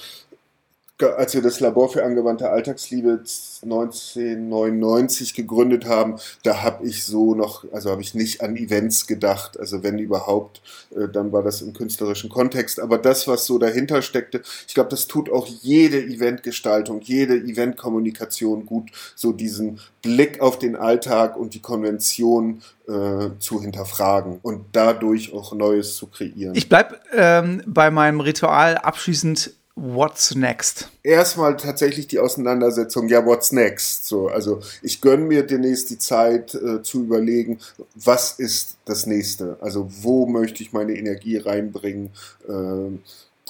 als 1.00 1.34
wir 1.34 1.42
das 1.42 1.60
Labor 1.60 1.88
für 1.88 2.04
angewandte 2.04 2.50
Alltagsliebe 2.50 3.20
1999 3.62 5.34
gegründet 5.34 5.86
haben, 5.86 6.16
da 6.42 6.62
habe 6.62 6.86
ich 6.86 7.04
so 7.04 7.34
noch, 7.34 7.64
also 7.72 7.90
habe 7.90 8.02
ich 8.02 8.14
nicht 8.14 8.40
an 8.40 8.56
Events 8.56 9.06
gedacht, 9.06 9.58
also 9.58 9.82
wenn 9.82 9.98
überhaupt, 9.98 10.60
äh, 10.90 11.08
dann 11.08 11.32
war 11.32 11.42
das 11.42 11.62
im 11.62 11.72
künstlerischen 11.72 12.30
Kontext. 12.30 12.80
Aber 12.80 12.98
das, 12.98 13.28
was 13.28 13.46
so 13.46 13.58
dahinter 13.58 14.02
steckte, 14.02 14.42
ich 14.66 14.74
glaube, 14.74 14.90
das 14.90 15.06
tut 15.06 15.30
auch 15.30 15.46
jede 15.46 16.02
Eventgestaltung, 16.02 17.00
jede 17.00 17.36
Eventkommunikation 17.36 18.66
gut, 18.66 18.90
so 19.14 19.32
diesen 19.32 19.78
Blick 20.02 20.40
auf 20.40 20.58
den 20.58 20.74
Alltag 20.76 21.36
und 21.36 21.54
die 21.54 21.62
Konvention 21.62 22.62
äh, 22.88 23.28
zu 23.38 23.60
hinterfragen 23.60 24.38
und 24.42 24.64
dadurch 24.72 25.32
auch 25.32 25.52
Neues 25.52 25.96
zu 25.96 26.06
kreieren. 26.06 26.54
Ich 26.54 26.68
bleibe 26.68 26.98
ähm, 27.12 27.62
bei 27.66 27.90
meinem 27.90 28.20
Ritual 28.20 28.78
abschließend 28.78 29.57
What's 29.80 30.34
next? 30.34 30.90
Erstmal 31.04 31.56
tatsächlich 31.56 32.08
die 32.08 32.18
Auseinandersetzung, 32.18 33.08
ja, 33.08 33.24
what's 33.24 33.52
next? 33.52 34.08
So, 34.08 34.26
also 34.26 34.60
ich 34.82 35.00
gönne 35.00 35.24
mir 35.24 35.44
demnächst 35.44 35.90
die 35.90 35.98
Zeit 35.98 36.52
äh, 36.56 36.82
zu 36.82 37.04
überlegen, 37.04 37.60
was 37.94 38.32
ist 38.32 38.76
das 38.86 39.06
nächste? 39.06 39.56
Also 39.60 39.88
wo 40.00 40.26
möchte 40.26 40.64
ich 40.64 40.72
meine 40.72 40.94
Energie 40.94 41.36
reinbringen? 41.36 42.10
Ähm, 42.48 43.04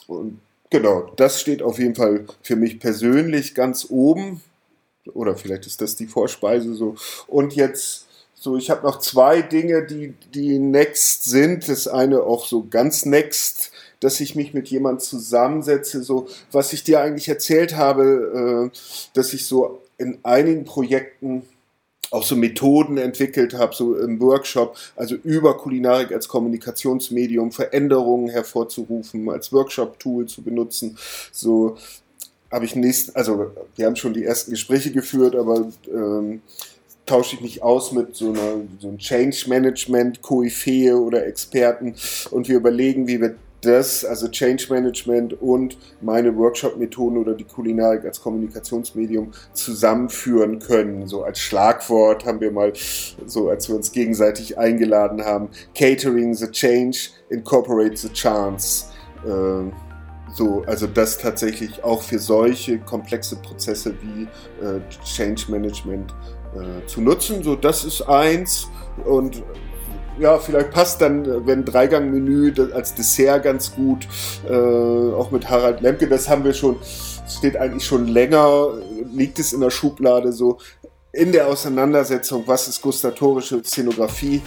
und 0.07 0.41
genau, 0.69 1.11
das 1.17 1.41
steht 1.41 1.63
auf 1.63 1.79
jeden 1.79 1.95
Fall 1.95 2.27
für 2.43 2.57
mich 2.57 2.79
persönlich 2.79 3.55
ganz 3.55 3.87
oben. 3.89 4.43
Oder 5.15 5.35
vielleicht 5.35 5.67
ist 5.67 5.81
das 5.81 5.97
die 5.97 6.09
Vorspeise 6.09 6.75
so. 6.75 6.97
Und 7.27 7.55
jetzt 7.55 8.05
so, 8.35 8.59
ich 8.59 8.69
habe 8.69 8.87
noch 8.87 8.99
zwei 8.99 9.41
Dinge, 9.41 9.87
die, 9.87 10.13
die 10.35 10.59
next 10.59 11.25
sind. 11.25 11.71
Das 11.71 11.89
eine 11.89 12.23
auch 12.23 12.47
so 12.47 12.67
ganz 12.69 13.07
next 13.07 13.73
dass 14.01 14.21
ich 14.21 14.35
mich 14.35 14.55
mit 14.55 14.69
jemand 14.69 15.03
zusammensetze, 15.03 16.03
so 16.03 16.29
was 16.53 16.73
ich 16.73 16.85
dir 16.85 17.01
eigentlich 17.01 17.29
erzählt 17.29 17.77
habe, 17.77 18.71
äh, 18.73 18.79
dass 19.15 19.33
ich 19.33 19.47
so 19.47 19.83
in 19.97 20.19
einigen 20.23 20.65
Projekten 20.65 21.43
auch 22.11 22.23
so 22.23 22.37
Methoden 22.37 22.97
entwickelt 22.97 23.55
habe, 23.55 23.75
so 23.75 23.97
im 23.97 24.21
Workshop, 24.21 24.77
also 24.97 25.15
über 25.15 25.59
Kulinarik 25.59 26.13
als 26.13 26.29
Kommunikationsmedium 26.29 27.53
Veränderungen 27.53 28.31
hervorzurufen, 28.31 29.29
als 29.29 29.53
Workshop-Tool 29.53 30.27
zu 30.27 30.43
benutzen. 30.43 30.97
So 31.33 31.77
habe 32.51 32.65
ich 32.65 32.75
nächsten, 32.75 33.15
also 33.15 33.51
wir 33.77 33.87
haben 33.87 33.97
schon 33.97 34.15
die 34.15 34.25
ersten 34.25 34.53
Gespräche 34.53 34.91
geführt, 34.91 35.37
aber 35.37 35.69
ähm, 35.93 36.41
tausche 37.05 37.37
ich 37.37 37.43
mich 37.43 37.63
aus 37.63 37.93
mit 37.93 38.17
so 38.17 38.31
einer 38.31 38.63
so 38.81 38.89
einem 38.89 38.99
Change 38.99 39.45
Management 39.49 40.23
Koryphäe 40.23 40.97
oder 40.97 41.27
Experten 41.27 41.95
und 42.31 42.49
wir 42.49 42.57
überlegen, 42.57 43.07
wie 43.07 43.21
wir 43.21 43.35
das, 43.61 44.05
also 44.05 44.29
Change 44.29 44.67
Management 44.71 45.41
und 45.41 45.79
meine 46.01 46.37
Workshop-Methoden 46.37 47.19
oder 47.19 47.35
die 47.35 47.45
Kulinarik 47.45 48.05
als 48.05 48.21
Kommunikationsmedium 48.21 49.33
zusammenführen 49.53 50.59
können. 50.59 51.07
So 51.07 51.25
als 51.25 51.41
Schlagwort 51.41 52.25
haben 52.25 52.41
wir 52.41 52.53
mal, 52.53 52.73
so 53.27 53.49
als 53.49 53.69
wir 53.69 53.77
uns 53.77 53.91
gegenseitig 53.93 54.59
eingeladen 54.59 55.25
haben, 55.25 55.49
Catering 55.75 56.35
the 56.35 56.51
Change, 56.51 57.11
Incorporate 57.31 57.97
the 57.97 58.13
Chance. 58.13 58.87
Äh, 59.25 59.71
so, 60.35 60.63
also 60.67 60.87
das 60.87 61.19
tatsächlich 61.19 61.83
auch 61.83 62.03
für 62.03 62.19
solche 62.19 62.79
komplexe 62.79 63.37
Prozesse 63.37 63.95
wie 64.03 64.23
äh, 64.65 64.81
Change 65.05 65.47
Management 65.49 66.15
äh, 66.55 66.87
zu 66.87 67.01
nutzen. 67.01 67.43
So, 67.43 67.57
das 67.57 67.85
ist 67.85 68.03
eins. 68.03 68.69
Und 69.05 69.43
ja, 70.19 70.39
vielleicht 70.39 70.71
passt 70.71 71.01
dann, 71.01 71.25
äh, 71.25 71.47
wenn 71.47 71.65
Dreigang-Menü 71.65 72.53
als 72.75 72.95
Dessert 72.95 73.45
ganz 73.45 73.75
gut, 73.75 74.07
äh, 74.49 74.53
auch 74.53 75.31
mit 75.31 75.49
Harald 75.49 75.81
Lemke, 75.81 76.09
das 76.09 76.29
haben 76.29 76.45
wir 76.45 76.53
schon, 76.53 76.77
steht 77.29 77.57
eigentlich 77.57 77.85
schon 77.85 78.09
länger, 78.09 78.69
liegt 79.13 79.39
es 79.39 79.53
in 79.53 79.61
der 79.61 79.71
Schublade 79.71 80.33
so. 80.33 80.59
In 81.13 81.33
der 81.33 81.49
Auseinandersetzung, 81.49 82.45
was 82.47 82.69
ist 82.69 82.83
gustatorische 82.83 83.63
Szenografie, 83.65 84.43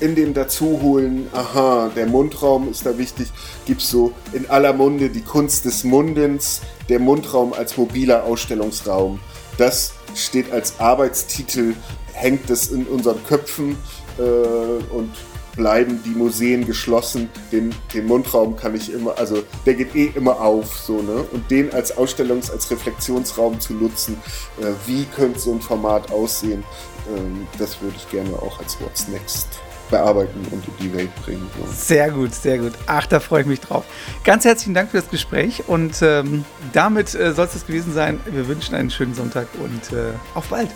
in 0.00 0.14
dem 0.14 0.34
Dazuholen, 0.34 1.28
aha, 1.32 1.90
der 1.94 2.06
Mundraum 2.06 2.70
ist 2.70 2.84
da 2.84 2.98
wichtig, 2.98 3.28
gibt 3.64 3.80
es 3.80 3.90
so 3.90 4.12
in 4.32 4.48
aller 4.50 4.72
Munde 4.72 5.08
die 5.08 5.22
Kunst 5.22 5.64
des 5.64 5.84
Mundens, 5.84 6.60
der 6.88 6.98
Mundraum 6.98 7.52
als 7.52 7.76
mobiler 7.76 8.24
Ausstellungsraum. 8.24 9.20
Das 9.56 9.94
steht 10.14 10.52
als 10.52 10.78
Arbeitstitel, 10.80 11.74
hängt 12.12 12.50
es 12.50 12.70
in 12.70 12.86
unseren 12.86 13.22
Köpfen 13.24 13.76
und 14.18 15.10
bleiben 15.56 16.00
die 16.04 16.10
Museen 16.10 16.66
geschlossen. 16.66 17.28
Den, 17.50 17.74
den 17.92 18.06
Mundraum 18.06 18.56
kann 18.56 18.74
ich 18.74 18.92
immer, 18.92 19.18
also 19.18 19.42
der 19.64 19.74
geht 19.74 19.94
eh 19.96 20.12
immer 20.14 20.40
auf, 20.40 20.76
so, 20.78 21.02
ne? 21.02 21.24
Und 21.32 21.50
den 21.50 21.72
als 21.72 21.96
Ausstellungs-, 21.96 22.52
als 22.52 22.70
Reflexionsraum 22.70 23.58
zu 23.58 23.74
nutzen, 23.74 24.18
äh, 24.60 24.66
wie 24.86 25.04
könnte 25.16 25.40
so 25.40 25.52
ein 25.52 25.60
Format 25.60 26.12
aussehen, 26.12 26.62
ähm, 27.08 27.46
das 27.58 27.80
würde 27.80 27.96
ich 27.96 28.08
gerne 28.10 28.34
auch 28.36 28.60
als 28.60 28.80
What's 28.80 29.08
Next 29.08 29.48
bearbeiten 29.90 30.40
und 30.50 30.64
in 30.66 30.86
die 30.88 30.92
Welt 30.92 31.10
bringen. 31.24 31.48
So. 31.58 31.72
Sehr 31.72 32.10
gut, 32.10 32.34
sehr 32.34 32.58
gut. 32.58 32.72
Ach, 32.86 33.06
da 33.06 33.20
freue 33.20 33.42
ich 33.42 33.46
mich 33.46 33.60
drauf. 33.60 33.84
Ganz 34.24 34.44
herzlichen 34.44 34.74
Dank 34.74 34.90
für 34.90 34.98
das 34.98 35.08
Gespräch 35.08 35.62
und 35.68 36.02
ähm, 36.02 36.44
damit 36.72 37.14
äh, 37.14 37.32
soll 37.32 37.46
es 37.46 37.52
das 37.52 37.66
gewesen 37.66 37.94
sein. 37.94 38.20
Wir 38.26 38.48
wünschen 38.48 38.74
einen 38.74 38.90
schönen 38.90 39.14
Sonntag 39.14 39.46
und 39.62 39.96
äh, 39.96 40.10
auf 40.34 40.48
bald. 40.48 40.70